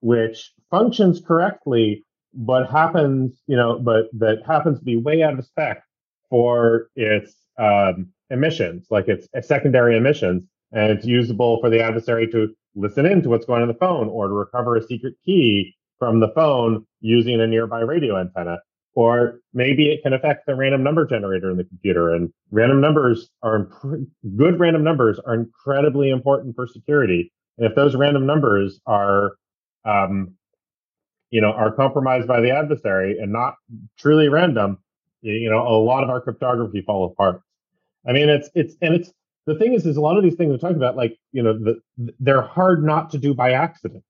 which 0.00 0.52
functions 0.70 1.20
correctly, 1.26 2.04
but 2.32 2.70
happens, 2.70 3.42
you 3.48 3.56
know, 3.56 3.80
but 3.80 4.04
that 4.12 4.46
happens 4.46 4.78
to 4.78 4.84
be 4.84 4.96
way 4.96 5.24
out 5.24 5.36
of 5.36 5.44
spec 5.44 5.82
for 6.30 6.88
its 6.94 7.34
um, 7.58 8.08
emissions, 8.30 8.86
like 8.90 9.08
its 9.08 9.28
secondary 9.46 9.96
emissions, 9.96 10.44
and 10.72 10.92
it's 10.92 11.06
usable 11.06 11.60
for 11.60 11.70
the 11.70 11.82
adversary 11.82 12.26
to 12.28 12.48
listen 12.74 13.06
in 13.06 13.22
to 13.22 13.28
what's 13.28 13.46
going 13.46 13.62
on 13.62 13.68
the 13.68 13.74
phone 13.74 14.08
or 14.08 14.28
to 14.28 14.34
recover 14.34 14.76
a 14.76 14.82
secret 14.82 15.14
key 15.24 15.74
from 15.98 16.20
the 16.20 16.28
phone 16.28 16.86
using 17.00 17.40
a 17.40 17.46
nearby 17.46 17.80
radio 17.80 18.18
antenna 18.18 18.58
or 18.98 19.38
maybe 19.54 19.92
it 19.92 20.02
can 20.02 20.12
affect 20.12 20.44
the 20.46 20.56
random 20.56 20.82
number 20.82 21.06
generator 21.06 21.52
in 21.52 21.56
the 21.56 21.62
computer. 21.62 22.12
And 22.12 22.32
random 22.50 22.80
numbers 22.80 23.30
are 23.44 23.54
imp- 23.54 24.08
good. 24.36 24.58
Random 24.58 24.82
numbers 24.82 25.20
are 25.24 25.34
incredibly 25.34 26.10
important 26.10 26.56
for 26.56 26.66
security. 26.66 27.32
And 27.58 27.66
if 27.68 27.76
those 27.76 27.94
random 27.94 28.26
numbers 28.26 28.80
are, 28.86 29.36
um, 29.84 30.34
you 31.30 31.40
know, 31.40 31.52
are 31.52 31.70
compromised 31.70 32.26
by 32.26 32.40
the 32.40 32.50
adversary 32.50 33.16
and 33.20 33.32
not 33.32 33.54
truly 34.00 34.28
random, 34.28 34.78
you 35.20 35.48
know, 35.48 35.64
a 35.64 35.78
lot 35.78 36.02
of 36.02 36.10
our 36.10 36.20
cryptography 36.20 36.82
falls 36.84 37.12
apart. 37.12 37.40
I 38.06 38.12
mean, 38.12 38.28
it's 38.28 38.48
it's 38.54 38.74
and 38.80 38.94
it's 38.94 39.12
the 39.46 39.54
thing 39.54 39.74
is, 39.74 39.86
is 39.86 39.96
a 39.96 40.00
lot 40.00 40.16
of 40.16 40.22
these 40.22 40.34
things 40.34 40.50
we're 40.50 40.58
talking 40.58 40.76
about, 40.76 40.96
like 40.96 41.18
you 41.32 41.42
know, 41.42 41.54
the, 41.58 41.80
they're 42.20 42.42
hard 42.42 42.84
not 42.84 43.10
to 43.10 43.18
do 43.18 43.34
by 43.34 43.52
accident. 43.52 44.04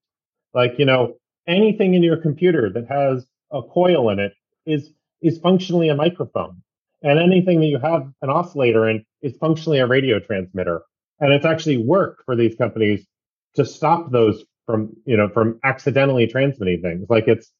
Like 0.53 0.73
you 0.77 0.85
know, 0.85 1.15
anything 1.47 1.93
in 1.93 2.03
your 2.03 2.17
computer 2.17 2.69
that 2.73 2.87
has 2.87 3.25
a 3.51 3.61
coil 3.61 4.09
in 4.09 4.19
it 4.19 4.33
is 4.65 4.91
is 5.21 5.37
functionally 5.39 5.89
a 5.89 5.95
microphone. 5.95 6.61
And 7.01 7.17
anything 7.17 7.61
that 7.61 7.67
you 7.67 7.79
have 7.79 8.11
an 8.21 8.29
oscillator 8.29 8.87
in 8.89 9.05
is 9.21 9.35
functionally 9.37 9.79
a 9.79 9.87
radio 9.87 10.19
transmitter. 10.19 10.81
And 11.19 11.33
it's 11.33 11.45
actually 11.45 11.77
work 11.77 12.23
for 12.25 12.35
these 12.35 12.55
companies 12.55 13.05
to 13.55 13.65
stop 13.65 14.11
those 14.11 14.43
from, 14.65 14.93
you 15.05 15.17
know, 15.17 15.29
from 15.29 15.59
accidentally 15.63 16.27
transmitting 16.27 16.81
things. 16.81 17.07
Like 17.09 17.27
it's, 17.27 17.51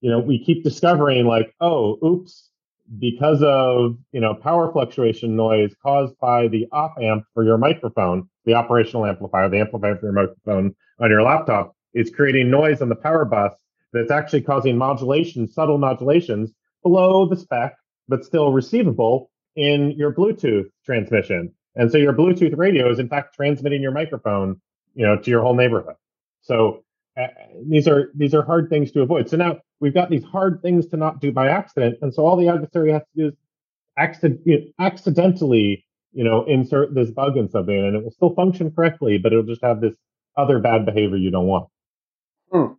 you 0.00 0.10
know, 0.10 0.18
we 0.18 0.44
keep 0.44 0.64
discovering 0.64 1.26
like, 1.26 1.54
oh, 1.60 1.98
oops, 2.04 2.49
because 2.98 3.42
of, 3.42 3.96
you 4.12 4.20
know, 4.20 4.34
power 4.34 4.72
fluctuation 4.72 5.36
noise 5.36 5.74
caused 5.82 6.18
by 6.18 6.48
the 6.48 6.66
op 6.72 6.94
amp 7.00 7.24
for 7.34 7.44
your 7.44 7.58
microphone, 7.58 8.28
the 8.44 8.54
operational 8.54 9.06
amplifier, 9.06 9.48
the 9.48 9.60
amplifier 9.60 9.96
for 9.96 10.06
your 10.06 10.12
microphone 10.12 10.74
on 10.98 11.10
your 11.10 11.22
laptop 11.22 11.74
is 11.94 12.10
creating 12.10 12.50
noise 12.50 12.82
on 12.82 12.88
the 12.88 12.96
power 12.96 13.24
bus 13.24 13.52
that's 13.92 14.10
actually 14.10 14.42
causing 14.42 14.76
modulation, 14.76 15.46
subtle 15.46 15.78
modulations 15.78 16.52
below 16.82 17.28
the 17.28 17.36
spec, 17.36 17.76
but 18.08 18.24
still 18.24 18.52
receivable 18.52 19.30
in 19.56 19.92
your 19.92 20.12
Bluetooth 20.12 20.66
transmission. 20.84 21.52
And 21.76 21.90
so 21.90 21.98
your 21.98 22.12
Bluetooth 22.12 22.56
radio 22.56 22.90
is 22.90 22.98
in 22.98 23.08
fact 23.08 23.34
transmitting 23.34 23.82
your 23.82 23.92
microphone, 23.92 24.60
you 24.94 25.06
know, 25.06 25.16
to 25.16 25.30
your 25.30 25.42
whole 25.42 25.54
neighborhood. 25.54 25.94
So 26.40 26.84
uh, 27.16 27.26
these 27.68 27.88
are 27.88 28.10
these 28.14 28.34
are 28.34 28.42
hard 28.42 28.68
things 28.68 28.92
to 28.92 29.02
avoid. 29.02 29.28
So 29.28 29.36
now 29.36 29.58
we've 29.80 29.94
got 29.94 30.10
these 30.10 30.24
hard 30.24 30.60
things 30.62 30.86
to 30.86 30.96
not 30.96 31.20
do 31.20 31.32
by 31.32 31.48
accident, 31.48 31.98
and 32.02 32.12
so 32.12 32.26
all 32.26 32.36
the 32.36 32.48
adversary 32.48 32.92
has 32.92 33.02
to 33.02 33.22
do 33.22 33.28
is 33.28 33.34
accident, 33.96 34.40
you 34.44 34.58
know, 34.58 34.64
accidentally, 34.78 35.84
you 36.12 36.24
know, 36.24 36.44
insert 36.44 36.94
this 36.94 37.10
bug 37.10 37.36
in 37.36 37.48
something, 37.48 37.76
and 37.76 37.96
it 37.96 38.02
will 38.02 38.10
still 38.10 38.34
function 38.34 38.70
correctly, 38.70 39.18
but 39.18 39.32
it'll 39.32 39.44
just 39.44 39.62
have 39.62 39.80
this 39.80 39.94
other 40.36 40.58
bad 40.58 40.86
behavior 40.86 41.16
you 41.16 41.30
don't 41.30 41.46
want. 41.46 41.68
Hmm 42.52 42.72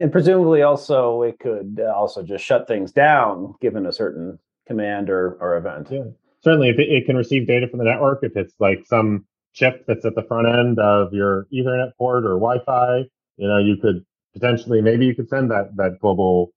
and 0.00 0.12
presumably 0.12 0.62
also 0.62 1.22
it 1.22 1.38
could 1.38 1.80
uh, 1.82 1.92
also 1.92 2.22
just 2.22 2.44
shut 2.44 2.68
things 2.68 2.92
down 2.92 3.54
given 3.60 3.86
a 3.86 3.92
certain 3.92 4.38
command 4.66 5.08
or, 5.08 5.36
or 5.40 5.56
event. 5.56 5.88
Yeah, 5.90 6.04
certainly. 6.42 6.68
If 6.68 6.78
it, 6.78 6.88
it, 6.88 7.06
can 7.06 7.16
receive 7.16 7.46
data 7.46 7.68
from 7.68 7.78
the 7.78 7.84
network, 7.84 8.20
if 8.22 8.36
it's 8.36 8.54
like 8.58 8.84
some 8.86 9.26
chip 9.52 9.84
that's 9.86 10.04
at 10.04 10.14
the 10.14 10.24
front 10.24 10.48
end 10.48 10.78
of 10.78 11.12
your 11.14 11.46
Ethernet 11.52 11.92
port 11.96 12.24
or 12.24 12.34
Wi-Fi, 12.34 13.04
you 13.36 13.48
know, 13.48 13.58
you 13.58 13.76
could 13.76 14.04
potentially 14.34 14.80
maybe 14.80 15.06
you 15.06 15.14
could 15.14 15.28
send 15.28 15.50
that 15.50 15.76
that 15.76 15.98
global 16.00 16.52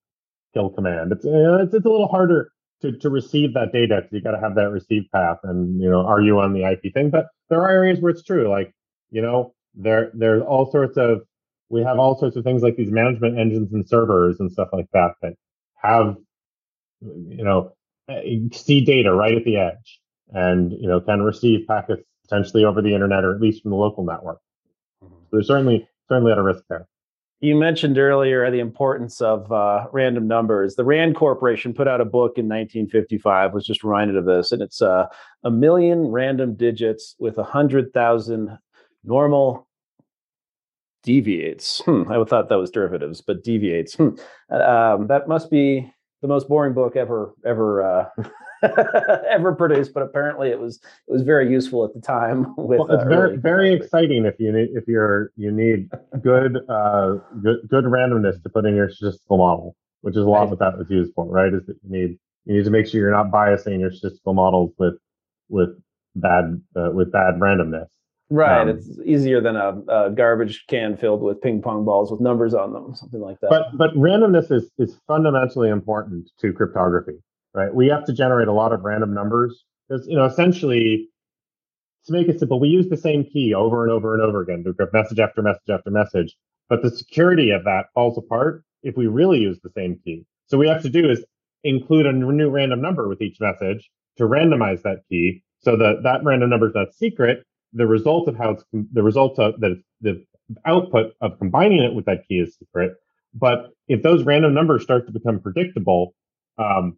kill 0.54 0.70
command. 0.70 1.12
It's 1.12 1.26
it's, 1.26 1.74
it's 1.74 1.86
a 1.86 1.90
little 1.90 2.08
harder 2.08 2.52
to, 2.82 2.92
to 2.98 3.10
receive 3.10 3.54
that 3.54 3.72
data 3.72 4.02
because 4.02 4.14
you 4.14 4.22
got 4.22 4.32
to 4.32 4.40
have 4.40 4.56
that 4.56 4.72
receive 4.72 5.04
path 5.14 5.38
and 5.44 5.82
you 5.82 5.90
know 5.90 6.06
are 6.06 6.22
you 6.22 6.40
on 6.40 6.54
the 6.54 6.64
IP 6.64 6.94
thing. 6.94 7.10
But 7.10 7.28
there 7.50 7.62
are 7.62 7.70
areas 7.70 8.00
where 8.00 8.12
it's 8.12 8.24
true, 8.24 8.50
like 8.50 8.74
you 9.12 9.22
know 9.22 9.54
there 9.76 10.12
there's 10.14 10.44
all 10.44 10.72
sorts 10.72 10.98
of 10.98 11.22
we 11.70 11.84
have 11.84 12.00
all 12.00 12.18
sorts 12.18 12.36
of 12.36 12.44
things 12.44 12.64
like 12.64 12.76
these 12.76 12.92
management 12.92 13.38
engines 13.38 13.72
and 13.72 13.88
servers 13.88 14.40
and 14.40 14.52
stuff 14.52 14.70
like 14.74 14.88
that 14.92 15.12
that 15.22 15.34
have, 15.76 16.18
you 17.02 17.44
know, 17.44 17.74
see 18.52 18.84
data 18.84 19.14
right 19.14 19.36
at 19.36 19.44
the 19.44 19.58
edge 19.58 20.00
and, 20.32 20.72
you 20.74 20.88
know, 20.88 21.00
can 21.00 21.22
receive 21.22 21.68
packets 21.68 22.04
potentially 22.24 22.66
over 22.66 22.82
the 22.82 22.94
internet 22.94 23.24
or 23.24 23.36
at 23.36 23.42
least 23.42 23.62
from 23.62 23.72
the 23.72 23.78
local 23.78 24.04
network. 24.04 24.40
Mm-hmm. 25.04 25.14
So 25.14 25.30
there's 25.32 25.48
certainly, 25.48 25.88
certainly 26.10 26.32
at 26.32 26.38
a 26.38 26.44
risk 26.44 26.64
there. 26.70 26.88
You 27.42 27.56
mentioned 27.56 27.98
earlier 27.98 28.52
the 28.52 28.60
importance 28.60 29.22
of 29.22 29.50
uh, 29.50 29.88
random 29.94 30.28
numbers. 30.28 30.76
The 30.76 30.84
Rand 30.84 31.16
Corporation 31.16 31.74
put 31.74 31.88
out 31.88 32.02
a 32.02 32.06
book 32.06 32.34
in 32.38 32.50
1955. 32.50 33.54
Was 33.54 33.66
just 33.66 33.84
reminded 33.84 34.18
of 34.18 34.26
this, 34.26 34.52
and 34.52 34.62
it's 34.62 34.82
uh, 34.82 35.06
a 35.46 35.52
million 35.52 36.08
random 36.08 36.56
digits 36.56 37.16
with 37.18 37.38
hundred 37.38 37.94
thousand 37.94 38.58
normal 39.06 39.70
deviates. 41.04 41.82
Hmm, 41.86 42.12
I 42.12 42.22
thought 42.26 42.50
that 42.50 42.58
was 42.58 42.72
derivatives, 42.72 43.22
but 43.22 43.42
deviates. 43.42 43.96
Hmm. 43.96 44.10
Um, 44.54 45.08
that 45.08 45.30
must 45.30 45.50
be 45.50 45.90
the 46.22 46.28
most 46.28 46.50
boring 46.50 46.74
book 46.74 46.98
ever 46.98 47.34
ever 47.46 47.84
uh, 47.84 48.10
ever 49.30 49.54
produced, 49.54 49.94
but 49.94 50.04
apparently 50.04 50.50
it 50.50 50.60
was 50.60 50.78
it 51.08 51.12
was 51.12 51.22
very 51.22 51.50
useful 51.50 51.86
at 51.86 51.94
the 51.94 52.02
time. 52.02 52.56
With 52.58 52.80
well, 52.80 52.92
it's 52.92 53.04
uh, 53.04 53.10
very 53.10 53.38
very 53.38 53.74
exciting 53.74 54.26
if 54.26 54.36
you 54.40 54.52
need 54.52 54.70
if 54.74 54.88
you're 54.88 55.32
you 55.36 55.52
need 55.52 55.90
good 56.22 56.58
uh 56.70 57.18
good 57.42 57.60
good 57.70 57.86
randomness 57.86 58.42
to 58.44 58.50
put 58.50 58.66
in 58.66 58.76
your 58.76 58.90
statistical 58.90 59.38
model, 59.38 59.76
which 60.02 60.16
is 60.16 60.24
a 60.24 60.30
lot 60.30 60.42
right. 60.42 60.50
what 60.50 60.60
that 60.60 60.78
was 60.78 60.90
used 60.90 61.14
for, 61.14 61.26
right? 61.26 61.54
Is 61.54 61.66
that 61.68 61.78
you 61.84 61.90
need 61.90 62.20
you 62.46 62.58
need 62.58 62.66
to 62.66 62.72
make 62.72 62.88
sure 62.88 63.00
you're 63.00 63.12
not 63.12 63.32
biasing 63.32 63.80
your 63.80 63.92
statistical 63.92 64.34
models 64.34 64.72
with 64.78 64.96
with 65.50 65.70
bad 66.16 66.62
uh, 66.76 66.92
with 66.94 67.12
bad 67.12 67.36
randomness. 67.36 67.88
Right. 68.32 68.62
Um, 68.62 68.70
it's 68.70 68.88
easier 69.04 69.42
than 69.42 69.56
a, 69.56 69.82
a, 69.88 70.12
garbage 70.12 70.66
can 70.68 70.96
filled 70.96 71.24
with 71.24 71.42
ping 71.42 71.64
pong 71.64 71.84
balls 71.84 72.12
with 72.12 72.22
numbers 72.22 72.54
on 72.54 72.74
them, 72.74 72.94
something 72.94 73.20
like 73.20 73.40
that. 73.40 73.50
But 73.50 73.76
but 73.76 73.94
randomness 73.96 74.52
is 74.52 74.70
is 74.78 75.00
fundamentally 75.08 75.70
important 75.70 76.30
to 76.40 76.54
cryptography, 76.54 77.18
right? 77.60 77.74
We 77.74 77.88
have 77.88 78.06
to 78.06 78.14
generate 78.14 78.48
a 78.48 78.54
lot 78.54 78.74
of 78.74 78.84
random 78.84 79.14
numbers 79.14 79.64
because 79.88 80.08
you 80.08 80.16
know 80.16 80.26
essentially 80.26 81.08
to 82.06 82.14
make 82.14 82.28
it 82.28 82.40
simple, 82.40 82.60
we 82.60 82.70
use 82.70 82.90
the 82.90 82.98
same 82.98 83.24
key 83.24 83.54
over 83.54 83.84
and 83.84 83.92
over 83.92 84.14
and 84.14 84.24
over 84.24 84.42
again 84.42 84.64
to 84.64 84.74
message 84.94 85.20
after 85.20 85.42
message 85.42 85.70
after 85.70 85.92
message. 85.92 86.36
But 86.70 86.82
the 86.82 86.92
security 86.92 87.52
of 87.52 87.64
that 87.66 87.88
falls 87.94 88.18
apart 88.18 88.64
if 88.84 88.96
we 88.96 89.08
really 89.08 89.40
use 89.40 89.60
the 89.62 89.72
same 89.76 90.00
key. 90.04 90.26
So 90.48 90.58
we 90.58 90.68
have 90.68 90.82
to 90.84 90.90
do 90.90 91.10
is 91.10 91.24
include 91.64 92.06
a 92.06 92.14
new 92.14 92.50
random 92.50 92.82
number 92.82 93.10
with 93.10 93.22
each 93.22 93.38
message 93.40 93.90
to 94.18 94.24
randomize 94.24 94.82
that 94.84 95.00
key 95.10 95.44
so 95.60 95.76
that 95.76 96.04
that 96.04 96.24
random 96.24 96.50
number 96.50 96.68
is 96.68 96.76
not 96.76 96.94
secret 96.94 97.44
the 97.74 97.86
result 97.86 98.28
of 98.28 98.36
how 98.36 98.52
it's 98.52 98.64
the 98.72 99.04
result 99.04 99.38
of 99.40 99.60
that 99.60 99.82
the 100.02 100.24
output 100.66 101.14
of 101.22 101.38
combining 101.38 101.84
it 101.84 101.94
with 101.94 102.06
that 102.06 102.28
key 102.28 102.40
is 102.40 102.56
secret. 102.58 102.94
But 103.34 103.72
if 103.88 104.02
those 104.02 104.24
random 104.24 104.54
numbers 104.54 104.84
start 104.84 105.06
to 105.06 105.12
become 105.12 105.40
predictable, 105.40 106.16
um, 106.58 106.98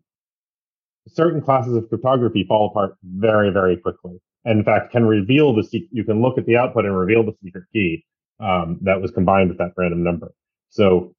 certain 1.07 1.41
classes 1.41 1.75
of 1.75 1.87
cryptography 1.89 2.45
fall 2.47 2.69
apart 2.69 2.95
very, 3.03 3.49
very 3.49 3.77
quickly. 3.77 4.19
And 4.45 4.59
in 4.59 4.65
fact, 4.65 4.91
can 4.91 5.05
reveal 5.05 5.53
the 5.53 5.63
secret. 5.63 5.89
You 5.91 6.03
can 6.03 6.21
look 6.21 6.37
at 6.37 6.45
the 6.45 6.57
output 6.57 6.85
and 6.85 6.97
reveal 6.97 7.23
the 7.23 7.33
secret 7.43 7.65
key 7.71 8.05
um, 8.39 8.79
that 8.81 9.01
was 9.01 9.11
combined 9.11 9.49
with 9.49 9.57
that 9.59 9.73
random 9.77 10.03
number. 10.03 10.33
So 10.69 11.13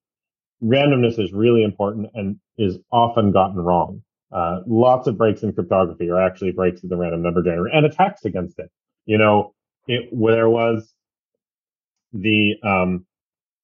randomness 0.63 1.19
is 1.19 1.31
really 1.31 1.63
important 1.63 2.07
and 2.13 2.37
is 2.57 2.77
often 2.91 3.31
gotten 3.31 3.57
wrong. 3.57 4.01
Uh, 4.31 4.61
lots 4.65 5.07
of 5.07 5.17
breaks 5.17 5.43
in 5.43 5.53
cryptography 5.53 6.09
are 6.09 6.19
actually 6.19 6.51
breaks 6.51 6.81
in 6.81 6.89
the 6.89 6.97
random 6.97 7.21
number 7.21 7.43
generator 7.43 7.67
and 7.67 7.85
attacks 7.85 8.25
against 8.25 8.57
it. 8.59 8.69
You 9.05 9.17
know, 9.17 9.53
it 9.87 10.09
there 10.11 10.49
was 10.49 10.93
the 12.13 12.55
um, 12.63 13.05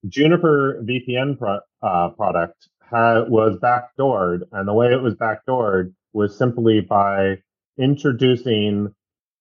Juniper 0.08 0.82
VPN 0.84 1.38
pro, 1.38 1.60
uh, 1.82 2.10
product 2.10 2.68
was 2.92 3.58
backdoored, 3.62 4.42
and 4.52 4.68
the 4.68 4.74
way 4.74 4.92
it 4.92 5.02
was 5.02 5.16
backdoored 5.16 5.94
was 6.14 6.38
simply 6.38 6.82
by 6.82 7.38
introducing 7.78 8.94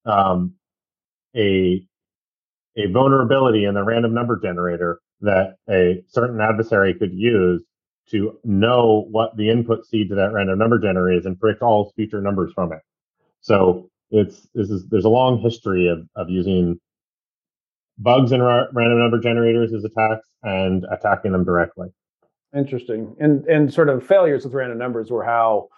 um, 0.05 0.55
a 1.37 1.85
a 2.77 2.87
vulnerability 2.93 3.65
in 3.65 3.75
the 3.75 3.83
random 3.83 4.15
number 4.15 4.39
generator 4.41 5.01
that 5.21 5.57
a 5.69 6.03
certain 6.07 6.41
adversary 6.41 6.95
could 6.95 7.13
use 7.13 7.65
to 8.11 8.39
know 8.45 9.07
what 9.11 9.37
the 9.37 9.51
input 9.51 9.85
seed 9.85 10.09
to 10.09 10.15
that 10.15 10.33
random 10.33 10.59
number 10.59 10.79
generator 10.79 11.19
is 11.19 11.27
and 11.27 11.39
predict 11.39 11.63
all 11.63 11.93
future 11.97 12.21
numbers 12.21 12.53
from 12.55 12.73
it. 12.73 12.81
So 13.41 13.91
it's 14.11 14.49
this 14.55 14.71
is 14.71 14.87
there's 14.89 15.05
a 15.05 15.11
long 15.11 15.39
history 15.41 15.89
of 15.89 16.09
of 16.17 16.31
using 16.31 16.79
bugs 17.99 18.33
in 18.33 18.41
ra- 18.41 18.67
random 18.73 18.99
number 18.99 19.19
generators 19.19 19.73
as 19.73 19.85
attacks 19.85 20.29
and 20.43 20.87
attacking 20.91 21.33
them 21.33 21.45
directly. 21.45 21.89
Interesting, 22.57 23.15
and 23.21 23.45
and 23.47 23.73
sort 23.73 23.89
of 23.89 24.07
failures 24.07 24.45
with 24.45 24.55
random 24.55 24.79
numbers 24.79 25.11
were 25.11 25.25
how 25.25 25.69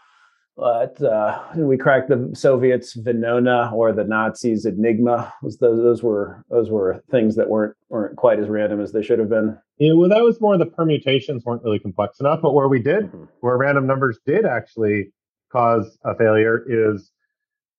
uh, 0.61 0.87
uh, 1.05 1.42
we 1.57 1.77
cracked 1.77 2.09
the 2.09 2.31
Soviets 2.35 2.96
Venona 2.96 3.73
or 3.73 3.92
the 3.92 4.05
Nazis 4.05 4.64
Enigma. 4.64 5.33
Was 5.42 5.59
those 5.59 5.79
those 5.79 6.03
were 6.03 6.44
those 6.51 6.70
were 6.70 7.03
things 7.11 7.37
that 7.37 7.49
weren't 7.49 7.77
weren't 7.88 8.16
quite 8.16 8.38
as 8.38 8.49
random 8.49 8.81
as 8.81 8.92
they 8.92 9.03
should 9.03 9.18
have 9.18 9.29
been. 9.29 9.59
Yeah, 9.79 9.94
well, 9.94 10.09
that 10.09 10.23
was 10.23 10.40
more 10.40 10.57
the 10.59 10.66
permutations 10.66 11.44
weren't 11.44 11.62
really 11.62 11.79
complex 11.79 12.20
enough. 12.20 12.40
But 12.42 12.55
where 12.55 12.68
we 12.68 12.81
did, 12.81 13.07
mm-hmm. 13.07 13.25
where 13.40 13.57
random 13.57 13.87
numbers 13.87 14.18
did 14.27 14.44
actually 14.44 15.12
cause 15.51 15.99
a 16.05 16.14
failure, 16.14 16.64
is 16.68 17.11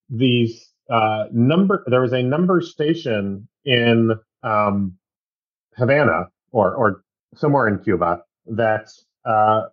these 0.09 0.69
uh, 0.89 1.25
number 1.31 1.83
there 1.87 2.01
was 2.01 2.13
a 2.13 2.23
number 2.23 2.61
station 2.61 3.47
in 3.65 4.11
um, 4.43 4.97
Havana 5.77 6.29
or 6.51 6.75
or 6.75 7.03
somewhere 7.35 7.67
in 7.67 7.79
Cuba 7.79 8.21
that 8.47 8.89
uh, 9.25 9.63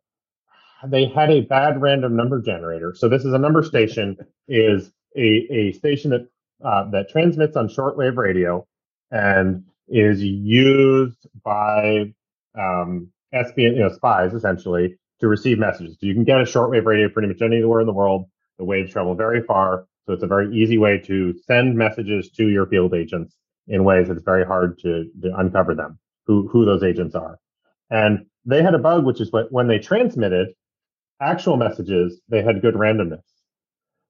they 0.87 1.07
had 1.07 1.31
a 1.31 1.41
bad 1.41 1.81
random 1.81 2.17
number 2.17 2.41
generator. 2.41 2.95
So 2.95 3.09
this 3.09 3.25
is 3.25 3.33
a 3.33 3.39
number 3.39 3.63
station 3.63 4.17
is 4.49 4.91
a, 5.17 5.47
a 5.51 5.73
station 5.73 6.11
that 6.11 6.29
uh, 6.65 6.91
that 6.91 7.09
transmits 7.09 7.57
on 7.57 7.69
shortwave 7.69 8.17
radio 8.17 8.67
and 9.11 9.65
is 9.89 10.23
used 10.23 11.27
by 11.45 12.13
um, 12.59 13.11
you 13.57 13.75
know, 13.77 13.93
spies 13.93 14.35
essentially 14.35 14.97
to 15.21 15.29
receive 15.29 15.59
messages. 15.59 15.97
So 16.01 16.07
you 16.07 16.15
can 16.15 16.25
get 16.25 16.41
a 16.41 16.45
shortwave 16.45 16.85
radio 16.85 17.09
pretty 17.09 17.29
much 17.29 17.43
anywhere 17.43 17.81
in 17.81 17.87
the 17.87 17.93
world. 17.93 18.27
The 18.59 18.65
waves 18.65 18.93
travel 18.93 19.15
very 19.15 19.43
far. 19.43 19.87
So 20.07 20.15
it's 20.15 20.23
a 20.23 20.27
very 20.27 20.55
easy 20.57 20.79
way 20.79 20.99
to 21.07 21.35
send 21.47 21.77
messages 21.77 22.31
to 22.31 22.49
your 22.49 22.67
field 22.67 22.95
agents 22.95 23.37
in 23.67 23.85
ways 23.85 24.09
that 24.09 24.17
it's 24.17 24.25
very 24.25 24.45
hard 24.45 24.79
to, 24.81 25.05
to 25.23 25.37
uncover 25.37 25.75
them, 25.75 25.99
who, 26.27 26.49
who 26.49 26.65
those 26.65 26.83
agents 26.83 27.15
are. 27.15 27.39
And 27.91 28.27
they 28.45 28.63
had 28.63 28.75
a 28.75 28.79
bug, 28.79 29.05
which 29.05 29.21
is 29.21 29.31
what 29.31 29.53
when 29.53 29.69
they 29.69 29.79
transmitted 29.79 30.49
actual 31.21 31.57
messages, 31.57 32.21
they 32.29 32.43
had 32.43 32.63
good 32.63 32.75
randomness. 32.75 33.23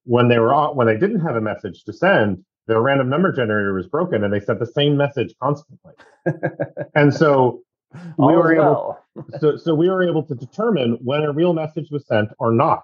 When 0.04 0.28
they 0.28 0.38
were 0.38 0.54
when 0.74 0.86
they 0.86 0.96
didn't 0.96 1.20
have 1.20 1.36
a 1.36 1.40
message 1.40 1.84
to 1.84 1.92
send, 1.92 2.44
their 2.66 2.80
random 2.80 3.08
number 3.08 3.32
generator 3.32 3.74
was 3.74 3.86
broken, 3.86 4.24
and 4.24 4.32
they 4.32 4.40
sent 4.40 4.58
the 4.58 4.66
same 4.66 4.96
message 4.96 5.34
constantly. 5.42 5.92
and 6.94 7.12
so 7.12 7.62
we 8.18 8.34
were 8.34 8.54
able, 8.54 8.98
so 9.40 9.56
so 9.56 9.74
we 9.74 9.88
were 9.88 10.08
able 10.08 10.22
to 10.24 10.34
determine 10.34 10.98
when 11.02 11.22
a 11.22 11.32
real 11.32 11.52
message 11.52 11.90
was 11.90 12.06
sent 12.06 12.30
or 12.38 12.52
not. 12.52 12.82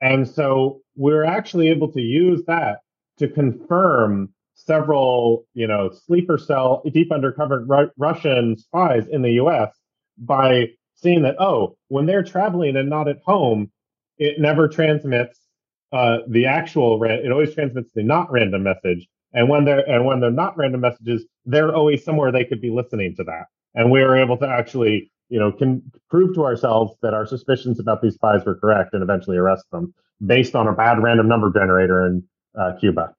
And 0.00 0.28
so 0.28 0.80
we're 0.94 1.24
actually 1.24 1.68
able 1.68 1.90
to 1.92 2.00
use 2.00 2.42
that 2.46 2.80
to 3.18 3.28
confirm 3.28 4.32
several, 4.54 5.46
you 5.54 5.66
know, 5.66 5.90
sleeper 5.90 6.38
cell, 6.38 6.82
deep 6.92 7.12
undercover 7.12 7.64
Ru- 7.66 7.90
Russian 7.96 8.56
spies 8.56 9.06
in 9.08 9.22
the 9.22 9.32
U.S. 9.32 9.70
by 10.18 10.70
seeing 10.96 11.22
that, 11.22 11.40
oh, 11.40 11.76
when 11.88 12.06
they're 12.06 12.22
traveling 12.22 12.76
and 12.76 12.90
not 12.90 13.08
at 13.08 13.18
home, 13.24 13.70
it 14.18 14.40
never 14.40 14.68
transmits 14.68 15.38
uh, 15.92 16.18
the 16.28 16.46
actual. 16.46 16.98
Ra- 16.98 17.10
it 17.10 17.30
always 17.30 17.54
transmits 17.54 17.90
the 17.94 18.02
not 18.02 18.30
random 18.30 18.62
message, 18.62 19.06
and 19.32 19.48
when 19.48 19.64
they're 19.64 19.88
and 19.88 20.04
when 20.04 20.20
they're 20.20 20.30
not 20.30 20.56
random 20.56 20.80
messages, 20.80 21.24
they're 21.44 21.74
always 21.74 22.04
somewhere 22.04 22.32
they 22.32 22.44
could 22.44 22.60
be 22.60 22.70
listening 22.70 23.14
to 23.16 23.24
that. 23.24 23.46
And 23.74 23.90
we 23.90 24.00
were 24.00 24.16
able 24.16 24.38
to 24.38 24.48
actually 24.48 25.10
you 25.28 25.40
know, 25.40 25.52
can 25.52 25.82
prove 26.08 26.34
to 26.34 26.44
ourselves 26.44 26.94
that 27.02 27.14
our 27.14 27.26
suspicions 27.26 27.80
about 27.80 28.02
these 28.02 28.14
spies 28.14 28.44
were 28.44 28.54
correct 28.54 28.94
and 28.94 29.02
eventually 29.02 29.36
arrest 29.36 29.64
them 29.72 29.92
based 30.24 30.54
on 30.54 30.68
a 30.68 30.72
bad 30.72 31.02
random 31.02 31.28
number 31.28 31.52
generator 31.52 32.06
in 32.06 32.24
uh, 32.58 32.72
Cuba. 32.80 33.14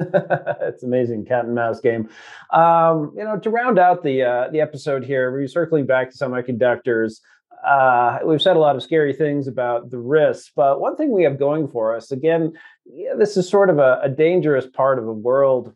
it's 0.62 0.82
amazing 0.82 1.24
cat 1.24 1.44
and 1.44 1.54
mouse 1.54 1.80
game. 1.80 2.08
Um, 2.52 3.12
you 3.16 3.24
know, 3.24 3.38
to 3.38 3.50
round 3.50 3.78
out 3.78 4.02
the 4.02 4.22
uh, 4.22 4.50
the 4.50 4.60
episode 4.60 5.04
here, 5.04 5.30
we're 5.30 5.48
circling 5.48 5.86
back 5.86 6.10
to 6.10 6.16
semiconductors. 6.16 7.20
Uh, 7.66 8.18
we've 8.24 8.40
said 8.40 8.56
a 8.56 8.58
lot 8.58 8.74
of 8.74 8.82
scary 8.82 9.12
things 9.12 9.46
about 9.46 9.90
the 9.90 9.98
risks, 9.98 10.50
but 10.56 10.80
one 10.80 10.96
thing 10.96 11.12
we 11.12 11.24
have 11.24 11.38
going 11.38 11.68
for 11.68 11.94
us, 11.94 12.10
again, 12.10 12.54
yeah, 12.86 13.12
this 13.18 13.36
is 13.36 13.46
sort 13.46 13.68
of 13.68 13.78
a, 13.78 14.00
a 14.02 14.08
dangerous 14.08 14.66
part 14.66 14.98
of 14.98 15.04
the 15.04 15.12
world 15.12 15.74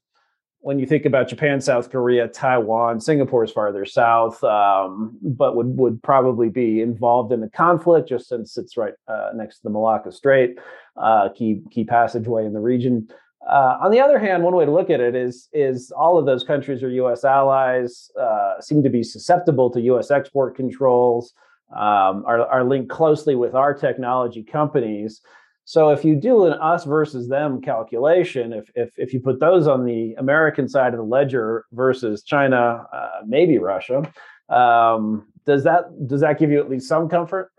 when 0.65 0.79
you 0.79 0.87
think 0.87 1.05
about 1.05 1.29
Japan, 1.29 1.61
South 1.61 1.91
Korea, 1.91 2.27
Taiwan, 2.27 2.99
Singapore 2.99 3.45
is 3.45 3.53
farther 3.53 3.85
south, 3.85 4.43
um, 4.43 5.19
but 5.21 5.57
would 5.57 5.77
would 5.77 6.03
probably 6.03 6.49
be 6.49 6.81
involved 6.81 7.33
in 7.33 7.43
the 7.43 7.51
conflict 7.51 8.09
just 8.09 8.29
since 8.29 8.57
it's 8.57 8.75
right 8.75 8.95
uh, 9.07 9.29
next 9.35 9.57
to 9.57 9.65
the 9.65 9.71
Malacca 9.71 10.11
Strait, 10.11 10.59
uh, 10.97 11.29
key 11.37 11.61
key 11.71 11.85
passageway 11.85 12.47
in 12.47 12.55
the 12.55 12.61
region. 12.61 13.07
Uh, 13.49 13.77
on 13.83 13.91
the 13.91 14.01
other 14.01 14.19
hand, 14.19 14.43
one 14.43 14.55
way 14.55 14.65
to 14.65 14.71
look 14.71 14.89
at 14.89 15.01
it 15.01 15.15
is 15.15 15.49
is 15.53 15.91
all 15.91 16.19
of 16.19 16.25
those 16.25 16.43
countries 16.43 16.83
are 16.83 16.89
U.S. 16.89 17.25
allies, 17.25 18.11
uh, 18.21 18.61
seem 18.61 18.83
to 18.83 18.89
be 18.89 19.03
susceptible 19.03 19.71
to 19.71 19.81
U.S. 19.83 20.11
export 20.11 20.57
controls, 20.57 21.35
um, 21.77 22.25
are 22.27 22.47
are 22.47 22.65
linked 22.65 22.89
closely 22.91 23.35
with 23.35 23.55
our 23.55 23.75
technology 23.75 24.43
companies. 24.43 25.21
So 25.67 25.91
if 25.91 26.05
you 26.05 26.15
do 26.15 26.45
an 26.45 26.55
us 26.55 26.85
versus 26.85 27.29
them 27.29 27.61
calculation, 27.61 28.53
if 28.53 28.71
if 28.75 28.95
if 28.97 29.13
you 29.13 29.21
put 29.21 29.41
those 29.41 29.67
on 29.67 29.85
the 29.85 30.15
American 30.15 30.67
side 30.67 30.95
of 30.95 30.99
the 30.99 31.05
ledger 31.05 31.65
versus 31.73 32.23
China, 32.23 32.87
uh, 32.93 33.21
maybe 33.27 33.59
Russia, 33.59 34.11
um, 34.49 35.27
does 35.45 35.65
that 35.65 35.85
does 36.07 36.23
that 36.23 36.39
give 36.39 36.51
you 36.51 36.61
at 36.61 36.71
least 36.71 36.89
some 36.89 37.11
comfort? 37.11 37.51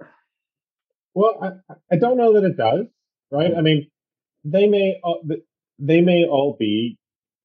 Well, 1.14 1.62
I, 1.70 1.76
I 1.94 1.98
don't 1.98 2.18
know 2.18 2.34
that 2.34 2.44
it 2.44 2.58
does, 2.58 2.88
right? 3.32 3.52
I 3.56 3.62
mean, 3.62 3.88
they 4.44 4.68
may 4.68 5.00
uh, 5.04 5.14
they 5.80 6.02
may 6.02 6.26
all 6.26 6.56
be, 6.60 6.98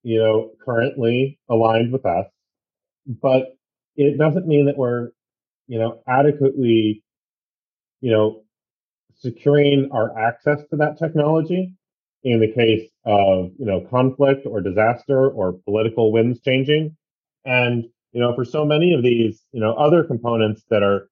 you 0.03 0.18
know, 0.18 0.51
currently 0.64 1.39
aligned 1.49 1.93
with 1.93 2.07
us, 2.07 2.26
but 3.07 3.57
it 3.97 4.18
doesn't 4.18 4.47
mean 4.47 4.66
that 4.66 4.76
we're, 4.76 5.11
you 5.66 5.78
know, 5.78 6.03
adequately, 6.07 7.03
you 8.01 8.11
know, 8.11 8.43
securing 9.18 9.91
our 9.93 10.16
access 10.18 10.61
to 10.70 10.76
that 10.76 10.99
technology 10.99 11.74
in 12.22 12.41
the 12.41 12.53
case 12.53 12.89
of, 13.05 13.51
you 13.59 13.66
know, 13.66 13.81
conflict 13.91 14.47
or 14.47 14.61
disaster 14.61 15.28
or 15.28 15.53
political 15.64 16.12
winds 16.12 16.41
changing. 16.41 16.97
And, 17.45 17.85
you 18.12 18.20
know, 18.20 18.35
for 18.35 18.45
so 18.45 18.64
many 18.64 18.93
of 18.95 19.03
these, 19.03 19.43
you 19.53 19.61
know, 19.61 19.74
other 19.74 20.05
components 20.05 20.62
that 20.70 20.83
are 20.83 21.09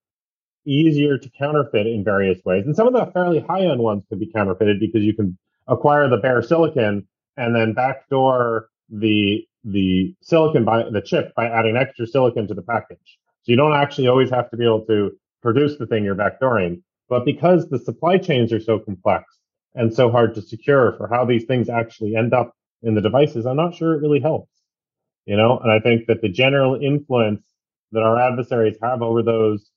easier 0.66 1.16
to 1.16 1.30
counterfeit 1.30 1.86
in 1.86 2.04
various 2.04 2.44
ways. 2.44 2.66
And 2.66 2.76
some 2.76 2.86
of 2.86 2.92
the 2.92 3.10
fairly 3.12 3.40
high 3.40 3.62
end 3.62 3.80
ones 3.80 4.04
could 4.08 4.20
be 4.20 4.30
counterfeited 4.30 4.80
because 4.80 5.02
you 5.02 5.14
can 5.14 5.38
acquire 5.68 6.08
the 6.08 6.16
bare 6.16 6.42
silicon 6.42 7.06
and 7.36 7.54
then 7.54 7.72
backdoor 7.72 8.68
the 8.90 9.44
the 9.64 10.14
silicon 10.22 10.64
by 10.64 10.84
the 10.90 11.02
chip 11.02 11.34
by 11.34 11.46
adding 11.46 11.76
extra 11.76 12.06
silicon 12.06 12.46
to 12.48 12.54
the 12.54 12.62
package. 12.62 13.18
So 13.42 13.52
you 13.52 13.56
don't 13.56 13.74
actually 13.74 14.08
always 14.08 14.30
have 14.30 14.50
to 14.50 14.56
be 14.56 14.64
able 14.64 14.84
to 14.86 15.12
produce 15.42 15.76
the 15.78 15.86
thing 15.86 16.04
you're 16.04 16.14
backdooring. 16.14 16.82
But 17.08 17.24
because 17.24 17.68
the 17.68 17.78
supply 17.78 18.18
chains 18.18 18.52
are 18.52 18.60
so 18.60 18.78
complex 18.78 19.24
and 19.74 19.92
so 19.92 20.10
hard 20.10 20.34
to 20.34 20.42
secure 20.42 20.92
for 20.96 21.08
how 21.08 21.24
these 21.24 21.44
things 21.44 21.68
actually 21.68 22.16
end 22.16 22.34
up 22.34 22.54
in 22.82 22.94
the 22.94 23.00
devices, 23.00 23.46
I'm 23.46 23.56
not 23.56 23.74
sure 23.74 23.94
it 23.94 24.02
really 24.02 24.20
helps. 24.20 24.52
You 25.26 25.36
know, 25.36 25.58
and 25.58 25.70
I 25.70 25.80
think 25.80 26.06
that 26.06 26.22
the 26.22 26.28
general 26.28 26.78
influence 26.80 27.42
that 27.92 28.02
our 28.02 28.18
adversaries 28.18 28.76
have 28.82 29.02
over 29.02 29.22
those 29.22 29.70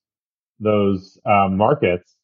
those 0.59 1.19
uh, 1.25 1.47
markets, 1.49 2.15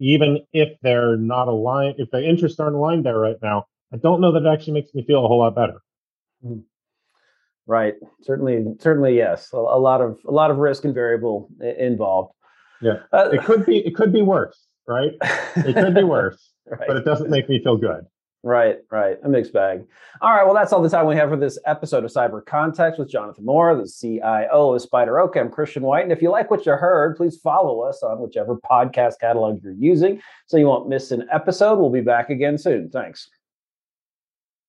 even 0.00 0.40
if 0.52 0.70
they're 0.82 1.16
not 1.16 1.46
aligned, 1.46 1.96
if 1.98 2.10
their 2.10 2.22
interests 2.22 2.58
aren't 2.58 2.74
aligned 2.74 3.04
there 3.04 3.18
right 3.18 3.36
now, 3.42 3.66
I 3.92 3.98
don't 3.98 4.20
know 4.20 4.32
that 4.32 4.44
it 4.44 4.52
actually 4.52 4.72
makes 4.72 4.92
me 4.94 5.04
feel 5.06 5.24
a 5.24 5.28
whole 5.28 5.38
lot 5.38 5.54
better. 5.54 5.82
Mm. 6.44 6.62
Right. 7.66 7.94
Certainly. 8.22 8.64
Certainly. 8.80 9.16
Yes. 9.16 9.50
A, 9.52 9.58
a, 9.58 9.78
lot 9.78 10.00
of 10.00 10.18
a 10.26 10.32
lot 10.32 10.50
of 10.50 10.56
risk 10.56 10.84
and 10.84 10.94
variable 10.94 11.48
involved. 11.60 12.32
Yeah. 12.80 13.00
Uh, 13.12 13.28
it 13.32 13.44
could 13.44 13.64
be. 13.66 13.78
It 13.78 13.94
could 13.94 14.12
be 14.12 14.22
worse. 14.22 14.66
Right. 14.88 15.12
It 15.56 15.74
could 15.74 15.94
be 15.94 16.04
worse. 16.04 16.52
right. 16.66 16.88
But 16.88 16.96
it 16.96 17.04
doesn't 17.04 17.30
make 17.30 17.48
me 17.48 17.62
feel 17.62 17.76
good. 17.76 18.06
Right, 18.42 18.78
right. 18.90 19.18
A 19.22 19.28
mixed 19.28 19.52
bag. 19.52 19.84
All 20.22 20.30
right. 20.30 20.44
Well, 20.44 20.54
that's 20.54 20.72
all 20.72 20.80
the 20.80 20.88
time 20.88 21.06
we 21.06 21.14
have 21.16 21.28
for 21.28 21.36
this 21.36 21.58
episode 21.66 22.04
of 22.04 22.10
Cyber 22.10 22.44
Context 22.44 22.98
with 22.98 23.10
Jonathan 23.10 23.44
Moore, 23.44 23.74
the 23.74 23.86
CIO 23.86 24.72
of 24.74 24.82
SpiderOak. 24.82 25.36
I'm 25.36 25.50
Christian 25.50 25.82
Whiton. 25.82 26.04
And 26.04 26.12
if 26.12 26.22
you 26.22 26.30
like 26.30 26.50
what 26.50 26.64
you 26.64 26.72
heard, 26.72 27.16
please 27.16 27.36
follow 27.36 27.80
us 27.80 28.02
on 28.02 28.18
whichever 28.18 28.56
podcast 28.56 29.20
catalog 29.20 29.62
you're 29.62 29.72
using 29.72 30.22
so 30.46 30.56
you 30.56 30.66
won't 30.66 30.88
miss 30.88 31.10
an 31.10 31.28
episode. 31.30 31.78
We'll 31.78 31.90
be 31.90 32.00
back 32.00 32.30
again 32.30 32.56
soon. 32.56 32.88
Thanks. 32.88 33.28